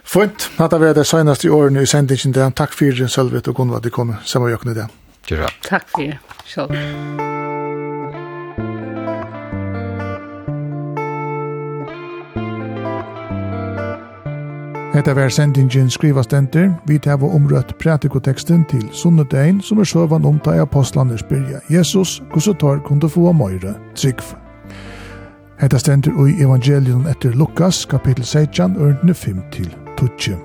Fint, 0.09 0.49
hatt 0.57 0.73
av 0.73 0.85
det 0.95 1.05
seneste 1.05 1.49
i 1.49 1.51
årene 1.53 1.83
i 1.83 1.89
sendingen. 1.89 2.53
Takk 2.55 2.73
for 2.77 2.95
det, 2.97 3.09
Sølvet 3.11 3.49
og 3.51 3.59
Gunvald, 3.59 3.83
de 3.83 3.93
kom 3.93 4.15
sammen 4.25 4.49
med 4.49 4.57
Jøkken 4.57 4.71
i 4.71 4.79
det. 4.79 4.87
Takk 5.67 5.91
for 5.91 6.05
det, 6.05 6.17
Sølvet. 6.47 7.38
Hetta 14.93 15.13
var 15.13 15.29
sendingen 15.29 15.89
skrivastenter, 15.89 16.71
vi 16.87 16.97
tar 16.97 17.21
omrøtt 17.23 17.75
pratikoteksten 17.77 18.65
til 18.65 18.87
sunnedein, 18.91 19.61
som 19.61 19.79
er 19.79 19.85
søvan 19.85 20.25
om 20.25 20.39
ta 20.39 20.55
apostlane 20.61 21.17
spyrja 21.17 21.59
Jesus, 21.69 22.23
hvordan 22.31 22.57
tar 22.57 22.81
kunne 22.85 23.09
få 23.09 23.31
møyre 23.31 23.75
trygg. 23.95 24.23
Hetta 25.61 25.77
stenter 25.77 26.11
i 26.25 26.41
evangelion 26.41 27.05
etter 27.07 27.37
Lukas, 27.37 27.85
kapittel 27.85 28.25
16, 28.25 28.77
og 28.77 28.93
5-12. 29.13 30.35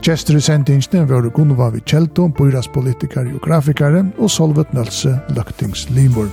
Gjester 0.00 0.36
i 0.36 0.40
sendingene 0.40 1.08
var 1.08 1.28
Gunnova 1.28 1.68
vi 1.70 1.80
Kjelto, 1.84 2.28
Bøyras 2.28 2.68
politikere 2.68 3.34
og 3.34 3.40
grafikere, 3.44 4.06
og 4.18 4.30
Solvet 4.30 4.72
Nølse 4.72 5.18
Løktings 5.36 5.90
Limor. 5.90 6.30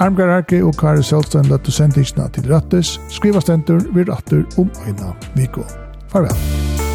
Armgar 0.00 0.38
Arke 0.38 0.64
og 0.64 0.76
Kari 0.76 1.02
Selstein 1.02 1.50
løtte 1.52 1.72
sendingene 1.72 2.30
til 2.32 2.48
Rattes, 2.52 3.00
skrivastenter 3.08 3.84
vi 3.92 4.04
ratter 4.08 4.44
om 4.58 4.70
øyna 4.86 5.12
Viko. 5.34 5.85
Farvel. 6.08 6.85